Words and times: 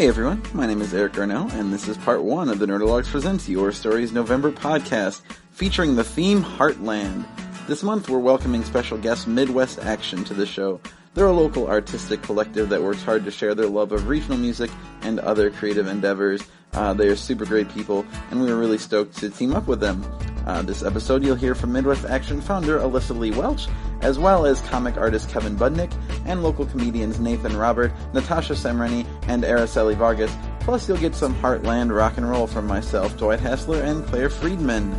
Hey 0.00 0.08
everyone, 0.08 0.42
my 0.54 0.64
name 0.64 0.80
is 0.80 0.94
Eric 0.94 1.12
Garnell, 1.12 1.52
and 1.52 1.70
this 1.70 1.86
is 1.86 1.98
part 1.98 2.22
one 2.22 2.48
of 2.48 2.58
the 2.58 2.64
Nerdologues 2.64 3.10
Presents 3.10 3.50
Your 3.50 3.70
Stories 3.70 4.12
November 4.12 4.50
podcast, 4.50 5.20
featuring 5.50 5.94
the 5.94 6.02
theme 6.02 6.42
Heartland. 6.42 7.26
This 7.66 7.82
month 7.82 8.08
we're 8.08 8.18
welcoming 8.18 8.64
special 8.64 8.96
guest 8.96 9.28
Midwest 9.28 9.78
Action 9.80 10.24
to 10.24 10.32
the 10.32 10.46
show. 10.46 10.80
They're 11.12 11.26
a 11.26 11.32
local 11.32 11.68
artistic 11.68 12.22
collective 12.22 12.70
that 12.70 12.82
works 12.82 13.02
hard 13.02 13.26
to 13.26 13.30
share 13.30 13.54
their 13.54 13.66
love 13.66 13.92
of 13.92 14.08
regional 14.08 14.38
music 14.38 14.70
and 15.02 15.20
other 15.20 15.50
creative 15.50 15.86
endeavors. 15.86 16.40
Uh, 16.72 16.94
they 16.94 17.08
are 17.08 17.16
super 17.16 17.44
great 17.44 17.68
people, 17.70 18.06
and 18.30 18.40
we 18.40 18.46
were 18.46 18.58
really 18.58 18.78
stoked 18.78 19.16
to 19.18 19.30
team 19.30 19.54
up 19.54 19.66
with 19.66 19.80
them. 19.80 20.04
Uh, 20.46 20.62
this 20.62 20.82
episode, 20.82 21.22
you'll 21.22 21.34
hear 21.34 21.54
from 21.54 21.72
Midwest 21.72 22.04
Action 22.06 22.40
founder 22.40 22.78
Alyssa 22.78 23.16
Lee 23.18 23.30
Welch, 23.32 23.66
as 24.00 24.18
well 24.18 24.46
as 24.46 24.60
comic 24.62 24.96
artist 24.96 25.28
Kevin 25.28 25.56
Budnik, 25.56 25.92
and 26.26 26.42
local 26.42 26.64
comedians 26.66 27.20
Nathan 27.20 27.56
Robert, 27.56 27.92
Natasha 28.14 28.54
Samreny, 28.54 29.04
and 29.28 29.44
Araceli 29.44 29.94
Vargas. 29.96 30.34
Plus, 30.60 30.88
you'll 30.88 30.98
get 30.98 31.14
some 31.14 31.34
Heartland 31.34 31.94
rock 31.94 32.16
and 32.16 32.28
roll 32.28 32.46
from 32.46 32.66
myself, 32.66 33.16
Dwight 33.16 33.40
Hassler, 33.40 33.82
and 33.82 34.04
Claire 34.06 34.30
Friedman. 34.30 34.92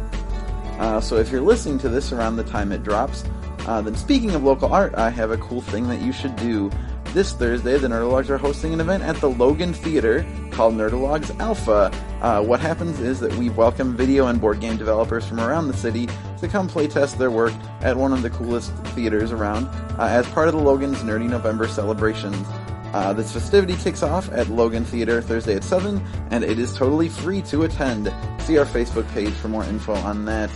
Uh, 0.79 0.99
so 0.99 1.17
if 1.17 1.31
you're 1.31 1.41
listening 1.41 1.77
to 1.79 1.89
this 1.89 2.11
around 2.11 2.35
the 2.35 2.43
time 2.43 2.71
it 2.71 2.83
drops, 2.83 3.23
uh, 3.67 3.81
then 3.81 3.95
speaking 3.95 4.31
of 4.31 4.43
local 4.43 4.73
art, 4.73 4.95
I 4.95 5.09
have 5.09 5.31
a 5.31 5.37
cool 5.37 5.61
thing 5.61 5.87
that 5.87 6.01
you 6.01 6.11
should 6.11 6.35
do. 6.35 6.71
This 7.13 7.33
Thursday, 7.33 7.77
the 7.77 7.89
Nerdologues 7.89 8.29
are 8.29 8.37
hosting 8.37 8.73
an 8.73 8.79
event 8.79 9.03
at 9.03 9.17
the 9.17 9.29
Logan 9.29 9.73
Theater 9.73 10.25
called 10.49 10.75
Nerdologues 10.75 11.37
Alpha. 11.41 11.91
Uh, 12.21 12.41
what 12.41 12.61
happens 12.61 13.01
is 13.01 13.19
that 13.19 13.33
we 13.35 13.49
welcome 13.49 13.97
video 13.97 14.27
and 14.27 14.39
board 14.39 14.61
game 14.61 14.77
developers 14.77 15.25
from 15.25 15.41
around 15.41 15.67
the 15.67 15.73
city 15.73 16.07
to 16.39 16.47
come 16.47 16.69
playtest 16.69 17.17
their 17.17 17.29
work 17.29 17.51
at 17.81 17.97
one 17.97 18.13
of 18.13 18.21
the 18.21 18.29
coolest 18.29 18.71
theaters 18.95 19.33
around 19.33 19.65
uh, 19.99 20.07
as 20.09 20.25
part 20.29 20.47
of 20.47 20.53
the 20.53 20.61
Logan's 20.61 20.99
Nerdy 20.99 21.27
November 21.27 21.67
celebrations. 21.67 22.47
Uh, 22.93 23.11
this 23.11 23.33
festivity 23.33 23.75
kicks 23.75 24.03
off 24.03 24.31
at 24.31 24.47
Logan 24.47 24.85
Theater 24.85 25.21
Thursday 25.21 25.55
at 25.55 25.65
7, 25.65 26.01
and 26.29 26.45
it 26.45 26.57
is 26.57 26.73
totally 26.73 27.09
free 27.09 27.41
to 27.41 27.63
attend. 27.63 28.05
See 28.39 28.57
our 28.57 28.65
Facebook 28.65 29.11
page 29.13 29.33
for 29.33 29.49
more 29.49 29.65
info 29.65 29.95
on 29.95 30.23
that. 30.25 30.49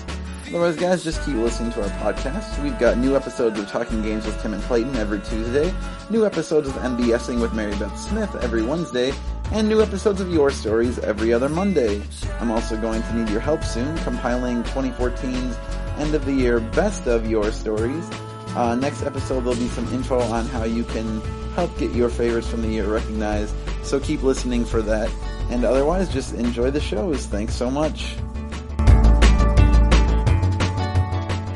Otherwise, 0.48 0.76
guys, 0.76 1.04
just 1.04 1.24
keep 1.26 1.36
listening 1.36 1.72
to 1.72 1.82
our 1.82 1.90
podcast. 2.14 2.62
We've 2.64 2.78
got 2.78 2.98
new 2.98 3.16
episodes 3.16 3.60
of 3.60 3.68
Talking 3.68 4.04
Games 4.04 4.26
with 4.26 4.40
Tim 4.42 4.54
and 4.54 4.62
Clayton 4.64 4.96
every 4.96 5.20
Tuesday, 5.22 5.74
new 6.12 6.26
episodes 6.26 6.68
of 6.68 6.76
MBSing 6.76 7.42
with 7.42 7.54
Mary 7.54 7.76
Beth 7.78 7.98
Smith 8.00 8.34
every 8.36 8.62
Wednesday, 8.62 9.12
and 9.52 9.68
new 9.68 9.82
episodes 9.82 10.22
of 10.22 10.32
Your 10.32 10.52
Stories 10.52 11.00
every 11.00 11.34
other 11.34 11.50
Monday. 11.50 12.02
I'm 12.40 12.52
also 12.52 12.80
going 12.80 13.02
to 13.02 13.16
need 13.16 13.30
your 13.30 13.40
help 13.40 13.64
soon 13.64 13.98
compiling 14.00 14.64
2014's 14.64 15.58
end 16.00 16.14
of 16.14 16.26
the 16.26 16.34
year 16.34 16.60
best 16.60 17.08
of 17.08 17.30
Your 17.30 17.52
Stories. 17.52 18.08
Uh, 18.56 18.76
next 18.76 19.02
episode, 19.02 19.42
there'll 19.42 19.60
be 19.60 19.68
some 19.70 19.88
info 19.94 20.20
on 20.20 20.46
how 20.46 20.64
you 20.64 20.84
can 20.84 21.22
help 21.56 21.76
get 21.80 21.92
your 21.92 22.10
favorites 22.10 22.48
from 22.48 22.62
the 22.62 22.68
year 22.68 22.86
recognized, 22.86 23.56
so 23.84 24.00
keep 24.00 24.22
listening 24.22 24.64
for 24.64 24.84
that. 24.84 25.10
And 25.50 25.66
otherwise, 25.66 26.08
just 26.08 26.36
enjoy 26.36 26.70
the 26.70 26.80
shows. 26.80 27.26
Thanks 27.26 27.56
so 27.56 27.72
much. 27.72 28.16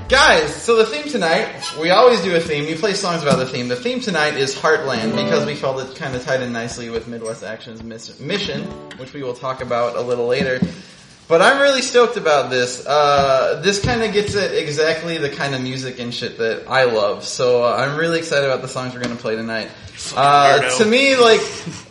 Guys, 0.10 0.56
so 0.56 0.76
the 0.76 0.88
theme 0.88 1.08
tonight, 1.08 1.64
we 1.80 1.92
always 1.92 2.20
do 2.22 2.36
a 2.36 2.40
theme. 2.40 2.66
We 2.66 2.74
play 2.74 2.96
songs 2.96 3.22
about 3.22 3.38
the 3.38 3.46
theme. 3.46 3.68
The 3.68 3.76
theme 3.76 4.00
tonight 4.00 4.38
is 4.38 4.56
Heartland 4.56 5.16
because 5.16 5.46
we 5.46 5.54
felt 5.54 5.88
it 5.88 5.96
kind 5.96 6.16
of 6.16 6.26
tied 6.26 6.42
in 6.42 6.52
nicely 6.52 6.90
with 6.90 7.08
Midwest 7.08 7.44
Action's 7.44 7.84
miss- 7.84 8.20
mission, 8.20 8.64
which 8.98 9.14
we 9.14 9.22
will 9.22 9.36
talk 9.36 9.62
about 9.62 9.96
a 9.96 10.02
little 10.02 10.26
later. 10.26 10.60
But 11.28 11.44
I'm 11.44 11.62
really 11.62 11.84
stoked 11.84 12.18
about 12.18 12.50
this. 12.50 12.88
Uh, 12.88 13.62
this 13.64 13.80
kind 13.80 14.02
of 14.02 14.12
gets 14.12 14.36
at 14.36 14.52
exactly 14.52 15.20
the 15.20 15.30
kind 15.30 15.54
of 15.54 15.62
music 15.62 16.00
and 16.00 16.12
shit 16.12 16.40
that 16.40 16.68
I 16.68 16.86
love. 16.86 17.24
So 17.24 17.64
uh, 17.64 17.76
I'm 17.76 17.96
really 17.96 18.18
excited 18.18 18.50
about 18.50 18.64
the 18.64 18.68
songs 18.68 18.96
we're 18.96 19.02
going 19.02 19.16
to 19.16 19.22
play 19.22 19.36
tonight. 19.36 19.70
Uh, 20.16 20.76
to 20.80 20.86
me, 20.86 21.18
like, 21.18 21.42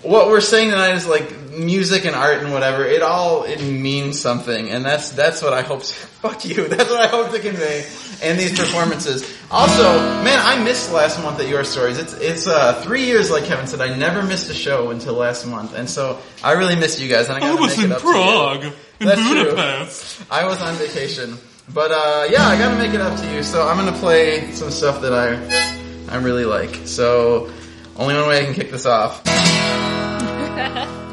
what 0.02 0.26
we're 0.26 0.40
saying 0.40 0.70
tonight 0.70 0.96
is 0.96 1.06
like 1.06 1.50
music 1.50 2.04
and 2.04 2.16
art 2.16 2.42
and 2.42 2.52
whatever. 2.52 2.84
It 2.84 3.02
all, 3.02 3.44
it 3.44 3.62
means 3.62 4.20
something. 4.20 4.70
And 4.70 4.84
that's, 4.84 5.10
that's 5.10 5.40
what 5.40 5.52
I 5.52 5.62
hope 5.62 5.84
to, 5.84 5.94
fuck 5.94 6.44
you. 6.44 6.66
That's 6.66 6.90
what 6.90 7.00
I 7.00 7.06
hope 7.06 7.30
to 7.30 7.38
convey 7.38 7.86
in 8.22 8.36
these 8.36 8.58
performances. 8.58 9.36
Also, 9.50 9.98
man, 10.24 10.38
I 10.40 10.62
missed 10.62 10.92
last 10.92 11.22
month 11.22 11.40
at 11.40 11.48
Your 11.48 11.64
Stories. 11.64 11.98
It's, 11.98 12.12
it's, 12.14 12.46
uh, 12.46 12.82
three 12.82 13.04
years, 13.04 13.30
like 13.30 13.44
Kevin 13.44 13.66
said. 13.66 13.80
I 13.80 13.96
never 13.96 14.22
missed 14.22 14.50
a 14.50 14.54
show 14.54 14.90
until 14.90 15.14
last 15.14 15.46
month. 15.46 15.74
And 15.74 15.88
so 15.88 16.18
I 16.42 16.52
really 16.52 16.76
missed 16.76 17.00
you 17.00 17.08
guys. 17.08 17.28
And 17.28 17.34
I, 17.34 17.36
I 17.38 17.40
gotta 17.40 17.60
was 17.60 17.76
make 17.76 17.86
in 17.86 17.92
it 17.92 17.94
up 17.94 18.02
to 18.02 18.06
you. 18.06 18.12
Prague, 18.12 18.64
in 18.64 18.72
That's 19.06 19.20
true. 19.20 19.44
Budapest. 19.44 20.22
I 20.30 20.46
was 20.46 20.60
on 20.60 20.74
vacation. 20.74 21.38
But 21.72 21.90
uh, 21.92 22.26
yeah, 22.30 22.46
I 22.46 22.58
gotta 22.58 22.76
make 22.76 22.94
it 22.94 23.00
up 23.00 23.18
to 23.20 23.32
you. 23.34 23.42
So 23.42 23.66
I'm 23.68 23.76
gonna 23.76 23.96
play 23.98 24.52
some 24.52 24.70
stuff 24.70 25.02
that 25.02 25.12
I 25.12 25.34
I 26.12 26.16
really 26.16 26.46
like. 26.46 26.86
So 26.86 27.50
only 27.96 28.14
one 28.14 28.28
way 28.28 28.40
I 28.40 28.44
can 28.44 28.54
kick 28.54 28.70
this 28.70 28.86
off. 28.86 29.22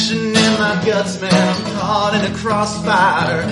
Smashing 0.00 0.34
in 0.34 0.52
my 0.58 0.82
guts, 0.86 1.20
man. 1.20 1.30
I'm 1.32 1.72
caught 1.78 2.14
in 2.14 2.32
a 2.32 2.34
crossfire 2.34 3.42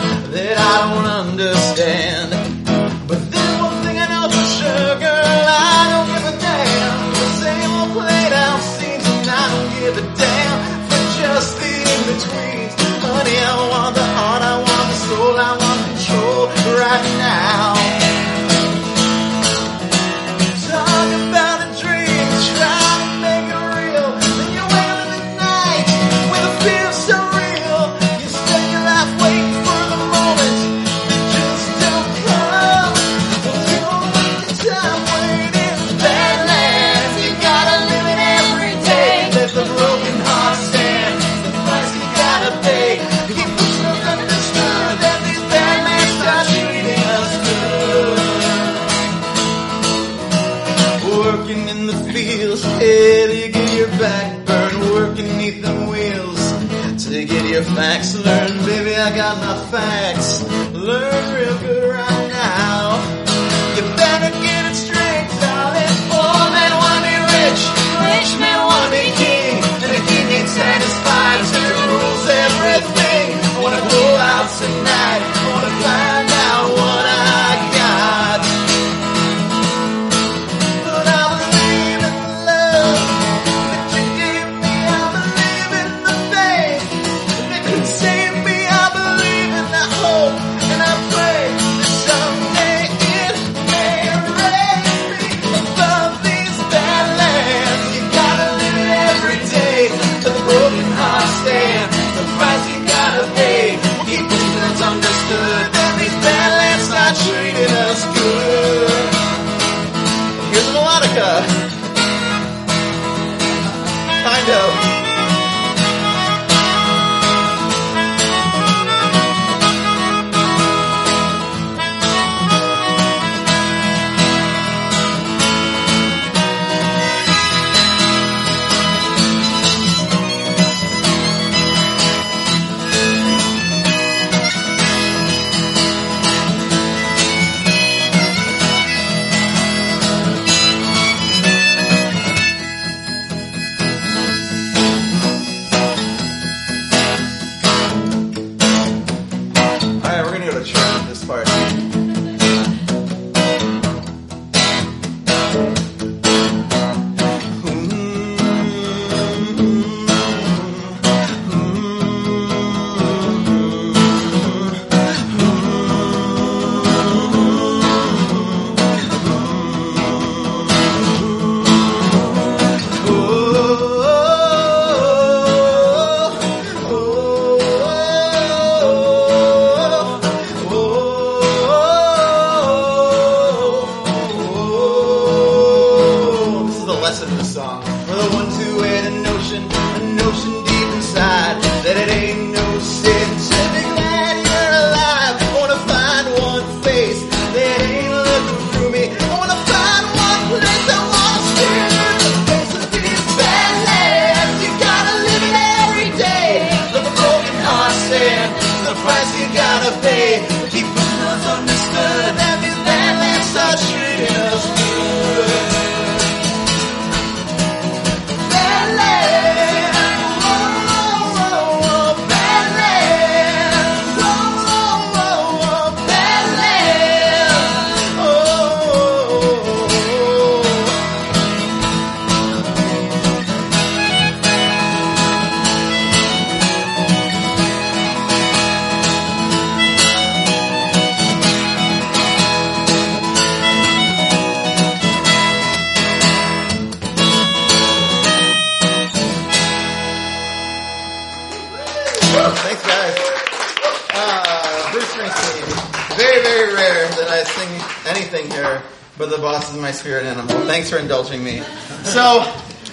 but 259.18 259.30
the 259.30 259.38
boss 259.38 259.72
is 259.72 259.80
my 259.80 259.90
spirit 259.90 260.24
animal. 260.24 260.48
Thanks 260.66 260.90
for 260.90 260.98
indulging 260.98 261.42
me. 261.42 261.60
So, 262.04 262.40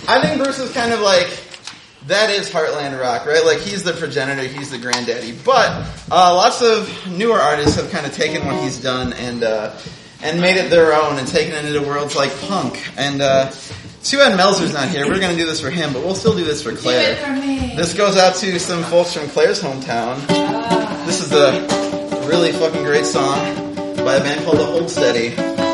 I 0.08 0.22
think 0.22 0.44
Bruce 0.44 0.60
is 0.60 0.72
kind 0.74 0.92
of 0.92 1.00
like 1.00 1.28
that 2.08 2.30
is 2.30 2.50
Heartland 2.50 3.00
rock, 3.00 3.26
right? 3.26 3.44
Like 3.44 3.60
he's 3.60 3.84
the 3.84 3.94
progenitor, 3.94 4.44
he's 4.44 4.72
the 4.72 4.78
granddaddy. 4.78 5.34
But 5.44 5.88
uh, 6.12 6.36
lots 6.36 6.62
of 6.62 6.90
newer 7.10 7.38
artists 7.38 7.76
have 7.78 7.92
kind 7.92 8.06
of 8.06 8.14
taken 8.14 8.46
what 8.46 8.62
he's 8.62 8.80
done 8.80 9.14
and 9.14 9.44
uh, 9.44 9.76
and 10.22 10.40
made 10.40 10.58
it 10.58 10.70
their 10.70 10.94
own 10.94 11.18
and 11.18 11.28
taken 11.28 11.54
it 11.54 11.66
into 11.66 11.82
worlds 11.88 12.16
like 12.16 12.38
punk. 12.42 12.82
And 12.98 13.22
uh, 13.22 13.52
too 14.04 14.18
bad 14.18 14.38
Melzer's 14.40 14.74
not 14.74 14.90
here. 14.90 15.08
We're 15.08 15.20
going 15.20 15.36
to 15.36 15.42
do 15.42 15.48
this 15.48 15.62
for 15.62 15.70
him, 15.72 15.94
but 15.94 16.04
we'll 16.04 16.16
still 16.16 16.36
do 16.36 16.44
this 16.44 16.62
for 16.62 16.76
Claire. 16.76 17.16
For 17.16 17.76
this 17.76 17.94
goes 17.94 18.18
out 18.18 18.36
to 18.36 18.60
some 18.60 18.84
folks 18.84 19.14
from 19.14 19.28
Claire's 19.30 19.62
hometown. 19.62 20.26
This 21.06 21.22
is 21.22 21.32
a 21.32 22.28
really 22.28 22.52
fucking 22.52 22.84
great 22.84 23.06
song 23.06 23.76
by 23.98 24.16
a 24.16 24.20
band 24.22 24.46
called 24.46 24.60
The 24.60 24.66
Hold 24.66 24.90
Steady. 24.90 25.65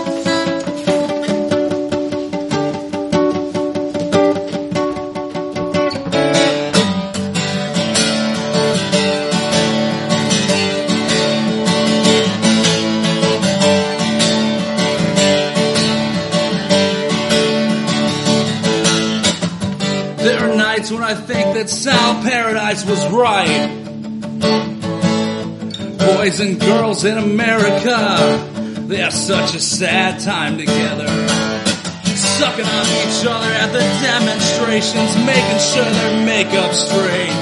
Was 22.87 23.07
right. 23.09 23.69
Boys 25.99 26.39
and 26.39 26.59
girls 26.59 27.05
in 27.05 27.15
America, 27.15 28.85
they 28.87 28.97
have 28.97 29.13
such 29.13 29.53
a 29.53 29.59
sad 29.59 30.19
time 30.19 30.57
together. 30.57 31.07
Sucking 32.05 32.65
on 32.65 32.85
each 33.05 33.23
other 33.23 33.51
at 33.53 33.71
the 33.71 33.85
demonstrations, 34.01 35.15
making 35.25 35.59
sure 35.61 35.85
their 35.85 36.25
makeup's 36.25 36.79
straight. 36.89 37.37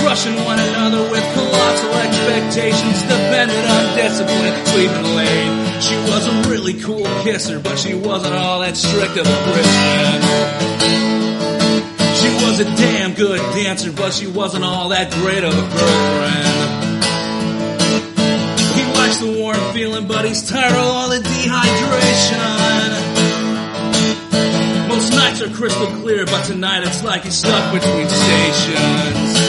Crushing 0.00 0.42
one 0.46 0.58
another 0.58 1.02
with 1.10 1.34
colossal 1.34 1.92
expectations, 1.92 3.02
dependent 3.02 3.68
on 3.68 3.96
discipline, 3.96 4.66
sleeping 4.66 5.14
late. 5.14 5.82
She 5.82 5.96
was 6.10 6.26
a 6.26 6.50
really 6.50 6.80
cool 6.80 7.04
kisser, 7.22 7.60
but 7.60 7.78
she 7.78 7.94
wasn't 7.94 8.34
all 8.34 8.60
that 8.60 8.76
strict 8.76 9.18
of 9.18 9.26
a 9.26 9.52
Christian 9.52 10.71
was 12.42 12.60
a 12.60 12.64
damn 12.64 13.14
good 13.14 13.38
dancer, 13.54 13.92
but 13.92 14.12
she 14.12 14.26
wasn't 14.26 14.64
all 14.64 14.88
that 14.90 15.10
great 15.12 15.44
of 15.44 15.52
a 15.52 15.62
girlfriend. 15.62 17.04
He 18.76 18.84
likes 18.98 19.18
the 19.18 19.38
warm 19.40 19.72
feeling, 19.72 20.06
but 20.06 20.24
he's 20.24 20.48
tired 20.48 20.72
of 20.72 20.78
all 20.78 21.08
the 21.08 21.18
dehydration. 21.18 22.82
Most 24.88 25.10
nights 25.12 25.40
are 25.42 25.50
crystal 25.50 25.86
clear, 26.02 26.26
but 26.26 26.44
tonight 26.44 26.82
it's 26.84 27.02
like 27.02 27.22
he's 27.24 27.36
stuck 27.36 27.72
between 27.72 28.08
stations. 28.08 29.41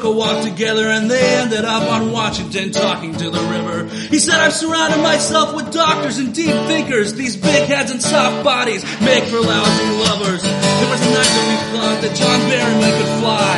Took 0.00 0.12
a 0.12 0.16
walk 0.16 0.42
together 0.42 0.86
and 0.88 1.10
they 1.10 1.20
ended 1.36 1.64
up 1.64 1.82
on 1.90 2.10
Washington 2.10 2.72
talking 2.72 3.12
to 3.12 3.28
the 3.28 3.42
river. 3.52 3.84
He 4.08 4.18
said, 4.18 4.36
I've 4.36 4.52
surrounded 4.52 5.02
myself 5.02 5.54
with 5.54 5.72
doctors 5.72 6.16
and 6.18 6.34
deep 6.34 6.54
thinkers. 6.68 7.12
These 7.14 7.36
big 7.36 7.68
heads 7.68 7.90
and 7.90 8.00
soft 8.00 8.42
bodies 8.42 8.82
make 9.02 9.24
for 9.24 9.40
lousy 9.40 9.90
lovers. 10.08 10.42
There 10.42 10.90
was 10.90 11.00
a 11.04 11.10
night 11.12 11.32
that 11.36 11.46
we 11.50 11.56
thought 11.76 11.98
that 12.00 12.16
John 12.16 12.40
Berryman 12.48 12.92
could 12.96 13.12
fly, 13.20 13.56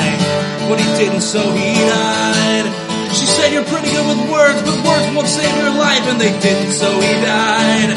but 0.68 0.80
he 0.80 0.87
didn't, 0.99 1.20
so 1.20 1.38
he 1.52 1.75
died. 1.78 2.66
She 3.14 3.26
said, 3.26 3.52
You're 3.52 3.68
pretty 3.70 3.92
good 3.92 4.06
with 4.08 4.30
words, 4.32 4.62
but 4.62 4.75
words 4.82 5.14
won't 5.14 5.28
save 5.28 5.54
your 5.62 5.75
life, 5.78 6.02
and 6.11 6.20
they 6.20 6.32
didn't, 6.40 6.72
so 6.72 6.90
he 6.90 7.12
died. 7.22 7.94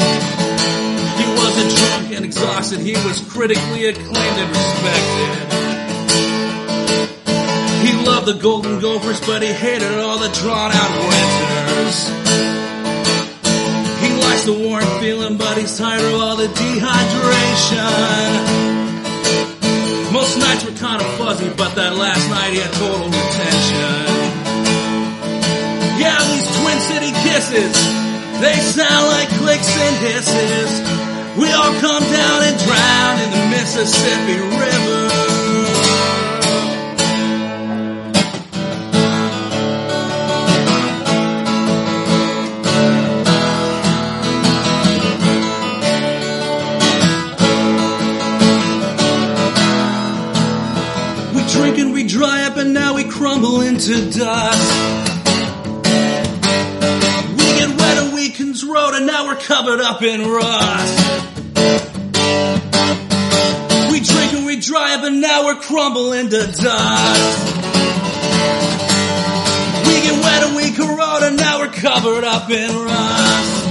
He 1.18 1.26
wasn't 1.34 1.70
drunk 1.74 2.14
and 2.14 2.24
exhausted, 2.24 2.78
he 2.78 2.92
was 2.92 3.18
critically 3.26 3.86
acclaimed 3.86 4.38
and 4.38 4.50
respected. 4.50 5.75
Loved 8.26 8.38
the 8.38 8.42
Golden 8.42 8.80
Gophers, 8.80 9.20
but 9.20 9.40
he 9.40 9.52
hated 9.52 9.98
all 9.98 10.18
the 10.18 10.28
drawn 10.40 10.72
out 10.72 10.90
winters. 10.98 12.08
He 14.02 14.10
likes 14.18 14.42
the 14.42 14.56
warm 14.66 14.82
feeling, 15.00 15.36
but 15.36 15.56
he's 15.56 15.78
tired 15.78 16.02
of 16.02 16.14
all 16.20 16.34
the 16.34 16.48
dehydration. 16.48 17.92
Most 20.12 20.38
nights 20.38 20.64
were 20.64 20.74
kind 20.74 21.00
of 21.00 21.06
fuzzy, 21.18 21.50
but 21.56 21.74
that 21.76 21.94
last 21.94 22.28
night 22.28 22.50
he 22.50 22.58
had 22.58 22.72
total 22.74 23.06
retention. 23.06 24.10
Yeah, 26.02 26.18
these 26.26 26.50
Twin 26.58 26.80
City 26.82 27.12
kisses, 27.22 27.74
they 28.42 28.58
sound 28.58 29.06
like 29.06 29.28
clicks 29.38 29.70
and 29.70 29.96
hisses. 30.02 30.70
We 31.38 31.52
all 31.52 31.74
come 31.78 32.02
down 32.02 32.42
and 32.42 32.58
drown 32.58 33.20
in 33.22 33.30
the 33.30 33.44
Mississippi 33.54 34.15
up 59.96 60.02
in 60.02 60.20
rust. 60.28 61.32
We 63.90 64.00
drink 64.00 64.32
and 64.34 64.44
we 64.44 64.60
drive 64.60 65.04
and 65.04 65.22
now 65.22 65.46
we're 65.46 65.60
crumbling 65.60 66.28
to 66.28 66.36
dust. 66.36 67.56
We 69.86 69.94
get 70.04 70.22
wet 70.22 70.42
and 70.42 70.56
we 70.56 70.72
corrode 70.72 71.22
and 71.22 71.36
now 71.38 71.60
we're 71.60 71.72
covered 71.72 72.24
up 72.24 72.50
in 72.50 72.68
rust. 72.68 73.64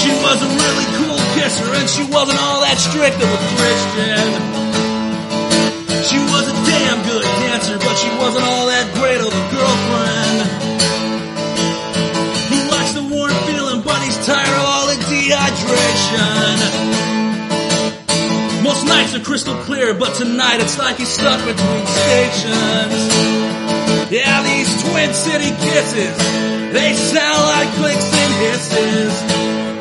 She 0.00 0.10
was 0.24 0.38
a 0.40 0.48
really 0.48 0.88
cool 0.96 1.20
kisser 1.34 1.74
and 1.74 1.90
she 1.90 2.04
wasn't 2.10 2.40
all 2.40 2.62
that 2.62 2.78
strict 2.78 3.16
of 3.16 3.28
a 3.28 3.40
Christian. 3.58 4.73
Crystal 19.24 19.56
clear, 19.62 19.94
but 19.94 20.14
tonight 20.14 20.60
it's 20.60 20.78
like 20.78 20.96
he's 20.96 21.08
stuck 21.08 21.40
between 21.40 21.86
stations. 21.86 23.08
Yeah, 24.12 24.42
these 24.44 24.82
Twin 24.84 25.14
City 25.14 25.50
kisses, 25.50 26.16
they 26.72 26.92
sound 26.94 27.42
like 27.42 27.68
clicks 27.74 28.12
and 28.12 28.34
hisses. 28.44 29.12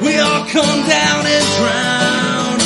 We 0.01 0.17
all 0.17 0.45
come 0.45 0.88
down 0.88 1.25
and 1.27 1.45
drown. 1.59 2.59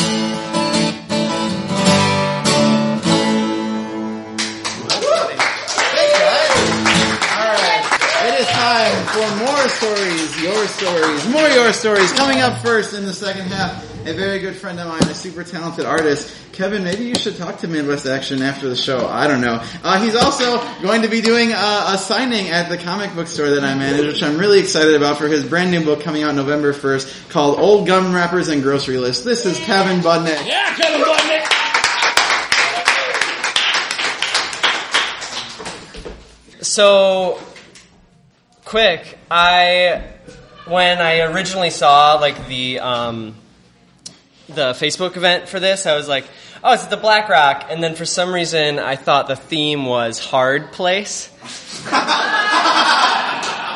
It 8.28 8.42
is 8.42 8.48
time 8.48 9.06
for 9.08 9.36
more 9.46 9.70
stories, 9.70 10.44
your 10.44 10.68
stories, 10.68 11.28
more 11.30 11.48
your 11.50 11.74
stories. 11.74 12.12
Coming 12.14 12.42
up 12.42 12.62
first 12.62 12.94
in 12.94 13.06
the 13.06 13.14
second 13.14 13.48
half, 13.48 13.84
a 14.06 14.14
very 14.14 14.40
good 14.40 14.56
friend 14.56 14.80
of 14.80 14.88
mine, 14.88 15.04
a 15.04 15.16
super 15.16 15.44
talented 15.44 15.86
artist. 15.86 16.36
Kevin, 16.58 16.84
maybe 16.84 17.04
you 17.04 17.14
should 17.14 17.38
talk 17.38 17.60
to 17.60 17.68
Midwest 17.68 18.08
Action 18.08 18.42
after 18.42 18.68
the 18.68 18.76
show. 18.76 19.08
I 19.08 19.28
don't 19.28 19.42
know. 19.42 19.64
Uh, 19.84 20.04
he's 20.04 20.16
also 20.16 20.58
going 20.82 21.04
to 21.04 21.08
be 21.08 21.22
doing 21.22 21.52
a, 21.52 21.84
a, 21.90 22.00
signing 22.00 22.50
at 22.50 22.68
the 22.68 22.80
comic 22.80 23.14
book 23.14 23.28
store 23.28 23.52
that 23.52 23.64
I 23.64 23.76
manage, 23.76 24.08
which 24.08 24.24
I'm 24.24 24.40
really 24.40 24.58
excited 24.58 24.96
about 24.96 25.20
for 25.20 25.28
his 25.28 25.44
brand 25.44 25.70
new 25.70 25.86
book 25.86 26.02
coming 26.02 26.24
out 26.24 26.34
November 26.34 26.74
1st 26.74 27.30
called 27.30 27.60
Old 27.60 27.86
Gum 27.86 28.12
Wrappers 28.12 28.48
and 28.48 28.64
Grocery 28.64 28.98
List. 28.98 29.24
This 29.24 29.46
is 29.46 29.56
Kevin 29.60 30.00
Budnik. 30.00 30.48
Yeah, 30.48 30.74
Kevin 30.74 31.02
Budnik. 31.02 31.46
So 36.64 37.40
quick, 38.66 39.20
I 39.30 40.12
when 40.66 40.98
I 40.98 41.20
originally 41.20 41.70
saw 41.70 42.16
like 42.16 42.48
the 42.48 42.80
um, 42.80 43.36
the 44.50 44.72
Facebook 44.72 45.18
event 45.18 45.50
for 45.50 45.60
this, 45.60 45.86
I 45.86 45.96
was 45.96 46.08
like, 46.08 46.26
oh, 46.68 46.74
it's 46.74 46.84
at 46.84 46.90
the 46.90 46.98
Black 46.98 47.30
Rock, 47.30 47.68
and 47.70 47.82
then 47.82 47.96
for 47.96 48.04
some 48.06 48.34
reason 48.34 48.78
I 48.78 48.98
thought 48.98 49.30
the 49.30 49.38
theme 49.38 49.86
was 49.86 50.20
hard 50.20 50.74
place. 50.74 51.30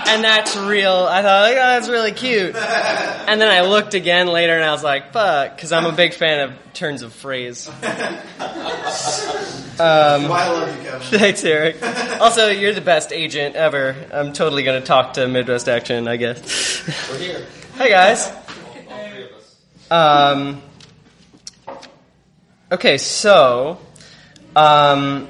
and 0.09 0.21
that's 0.21 0.57
real. 0.57 1.07
I 1.09 1.21
thought, 1.21 1.51
oh, 1.51 1.55
that's 1.55 1.87
really 1.87 2.11
cute. 2.11 2.53
And 2.53 3.39
then 3.39 3.49
I 3.49 3.61
looked 3.61 3.93
again 3.93 4.27
later, 4.27 4.53
and 4.53 4.65
I 4.65 4.71
was 4.71 4.83
like, 4.83 5.13
fuck, 5.13 5.55
because 5.55 5.71
I'm 5.71 5.85
a 5.85 5.93
big 5.93 6.13
fan 6.13 6.49
of 6.49 6.73
turns 6.73 7.01
of 7.01 7.13
phrase. 7.13 7.69
Um, 9.79 10.27
Why 10.27 10.43
I 10.43 10.49
love 10.49 10.77
you, 10.77 10.83
Kevin. 10.83 11.01
Thanks, 11.19 11.43
Eric. 11.45 11.81
Also, 12.19 12.49
you're 12.49 12.73
the 12.73 12.81
best 12.81 13.13
agent 13.13 13.55
ever. 13.55 13.95
I'm 14.11 14.33
totally 14.33 14.63
going 14.63 14.81
to 14.81 14.85
talk 14.85 15.13
to 15.13 15.27
Midwest 15.27 15.69
Action, 15.69 16.07
I 16.09 16.17
guess. 16.17 17.09
We're 17.09 17.17
here. 17.17 17.45
Hey, 17.77 17.89
guys. 17.89 18.31
Um, 19.89 20.61
okay, 22.71 22.97
so, 22.97 23.79
um, 24.55 25.27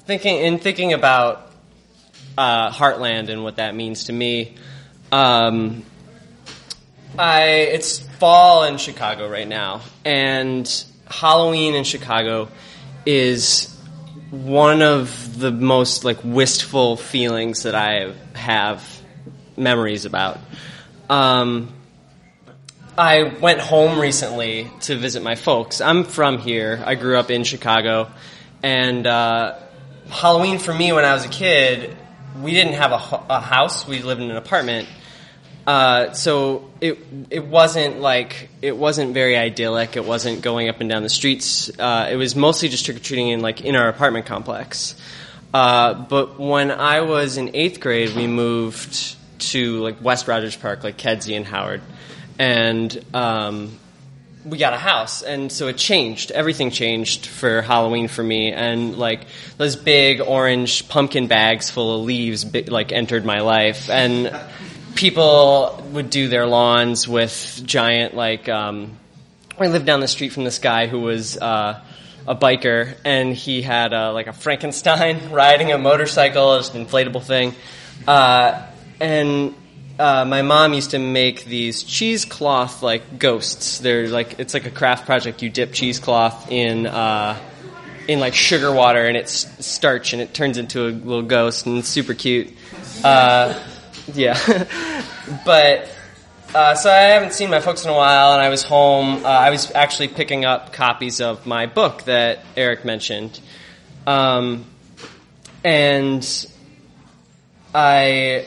thinking 0.00 0.38
in 0.38 0.58
thinking 0.58 0.92
about 0.92 1.52
uh, 2.36 2.70
Heartland 2.70 3.28
and 3.28 3.44
what 3.44 3.56
that 3.56 3.74
means 3.74 4.04
to 4.04 4.12
me, 4.12 4.54
um, 5.12 5.84
I 7.18 7.42
it's 7.44 7.98
fall 7.98 8.64
in 8.64 8.78
Chicago 8.78 9.28
right 9.28 9.48
now, 9.48 9.82
and 10.04 10.84
Halloween 11.06 11.74
in 11.74 11.84
Chicago 11.84 12.48
is 13.04 13.74
one 14.30 14.82
of 14.82 15.38
the 15.38 15.50
most 15.50 16.04
like 16.04 16.18
wistful 16.22 16.96
feelings 16.96 17.62
that 17.62 17.74
I 17.74 18.12
have 18.34 19.02
memories 19.56 20.04
about. 20.04 20.38
Um, 21.08 21.72
I 22.98 23.22
went 23.22 23.60
home 23.60 24.00
recently 24.00 24.68
to 24.80 24.96
visit 24.96 25.22
my 25.22 25.36
folks. 25.36 25.80
I'm 25.80 26.02
from 26.02 26.38
here. 26.38 26.82
I 26.84 26.96
grew 26.96 27.16
up 27.16 27.30
in 27.30 27.44
Chicago, 27.44 28.10
and 28.60 29.06
uh, 29.06 29.56
Halloween 30.08 30.58
for 30.58 30.74
me 30.74 30.92
when 30.92 31.04
I 31.04 31.14
was 31.14 31.24
a 31.24 31.28
kid, 31.28 31.96
we 32.42 32.50
didn't 32.50 32.72
have 32.72 32.90
a, 32.90 33.24
a 33.30 33.40
house. 33.40 33.86
We 33.86 34.02
lived 34.02 34.20
in 34.20 34.32
an 34.32 34.36
apartment. 34.36 34.88
Uh, 35.64 36.12
so 36.12 36.68
it 36.80 36.98
it 37.30 37.46
wasn't 37.46 38.00
like 38.00 38.48
it 38.62 38.76
wasn't 38.76 39.14
very 39.14 39.36
idyllic. 39.36 39.96
It 39.96 40.04
wasn't 40.04 40.42
going 40.42 40.68
up 40.68 40.80
and 40.80 40.90
down 40.90 41.04
the 41.04 41.08
streets. 41.08 41.70
Uh, 41.78 42.08
it 42.10 42.16
was 42.16 42.34
mostly 42.34 42.68
just 42.68 42.84
trick 42.84 42.96
or 42.96 43.00
treating 43.00 43.28
in 43.28 43.42
like 43.42 43.60
in 43.60 43.76
our 43.76 43.88
apartment 43.88 44.26
complex. 44.26 44.96
Uh, 45.54 45.94
but 45.94 46.40
when 46.40 46.72
I 46.72 47.02
was 47.02 47.36
in 47.36 47.54
eighth 47.54 47.78
grade, 47.78 48.16
we 48.16 48.26
moved 48.26 49.14
to 49.52 49.78
like 49.82 50.02
West 50.02 50.26
Rogers 50.26 50.56
Park, 50.56 50.82
like 50.82 50.96
Kedzie 50.96 51.36
and 51.36 51.46
Howard, 51.46 51.80
and 52.38 53.04
um, 53.12 53.78
we 54.44 54.58
got 54.58 54.72
a 54.72 54.78
house, 54.78 55.22
and 55.22 55.50
so 55.50 55.68
it 55.68 55.76
changed. 55.76 56.30
Everything 56.30 56.70
changed 56.70 57.26
for 57.26 57.62
Halloween 57.62 58.08
for 58.08 58.22
me, 58.22 58.52
and 58.52 58.96
like 58.96 59.26
those 59.56 59.76
big 59.76 60.20
orange 60.20 60.88
pumpkin 60.88 61.26
bags 61.26 61.70
full 61.70 62.00
of 62.00 62.06
leaves, 62.06 62.46
like 62.68 62.92
entered 62.92 63.24
my 63.24 63.40
life, 63.40 63.90
and 63.90 64.34
people 64.94 65.84
would 65.92 66.10
do 66.10 66.28
their 66.28 66.46
lawns 66.46 67.08
with 67.08 67.60
giant 67.64 68.14
like. 68.14 68.48
Um, 68.48 68.96
we 69.58 69.66
lived 69.66 69.86
down 69.86 69.98
the 69.98 70.08
street 70.08 70.32
from 70.32 70.44
this 70.44 70.60
guy 70.60 70.86
who 70.86 71.00
was 71.00 71.36
uh, 71.36 71.80
a 72.28 72.36
biker, 72.36 72.94
and 73.04 73.34
he 73.34 73.60
had 73.60 73.92
like 73.92 74.28
a 74.28 74.32
Frankenstein 74.32 75.30
riding 75.32 75.72
a 75.72 75.78
motorcycle, 75.78 76.56
just 76.58 76.74
an 76.74 76.86
inflatable 76.86 77.24
thing, 77.24 77.54
uh, 78.06 78.66
and 79.00 79.54
uh, 79.98 80.24
my 80.24 80.42
mom 80.42 80.74
used 80.74 80.90
to 80.92 80.98
make 80.98 81.44
these 81.44 81.82
cheesecloth 81.82 82.82
like 82.82 83.18
ghosts. 83.18 83.78
They're 83.78 84.08
like 84.08 84.38
it's 84.38 84.54
like 84.54 84.66
a 84.66 84.70
craft 84.70 85.06
project. 85.06 85.42
You 85.42 85.50
dip 85.50 85.72
cheesecloth 85.72 86.50
in 86.50 86.86
uh, 86.86 87.38
in 88.06 88.20
like 88.20 88.34
sugar 88.34 88.72
water 88.72 89.04
and 89.06 89.16
it's 89.16 89.64
starch 89.64 90.12
and 90.12 90.22
it 90.22 90.32
turns 90.32 90.56
into 90.56 90.86
a 90.86 90.90
little 90.90 91.22
ghost 91.22 91.66
and 91.66 91.78
it's 91.78 91.88
super 91.88 92.14
cute. 92.14 92.52
Uh, 93.02 93.58
yeah, 94.14 94.38
but 95.44 95.88
uh, 96.54 96.74
so 96.74 96.90
I 96.90 97.00
haven't 97.00 97.34
seen 97.34 97.50
my 97.50 97.60
folks 97.60 97.84
in 97.84 97.90
a 97.90 97.94
while, 97.94 98.32
and 98.32 98.40
I 98.40 98.48
was 98.48 98.62
home. 98.62 99.24
Uh, 99.24 99.28
I 99.28 99.50
was 99.50 99.70
actually 99.72 100.08
picking 100.08 100.46
up 100.46 100.72
copies 100.72 101.20
of 101.20 101.44
my 101.44 101.66
book 101.66 102.04
that 102.04 102.38
Eric 102.56 102.86
mentioned, 102.86 103.38
um, 104.06 104.64
and 105.62 106.46
I 107.74 108.46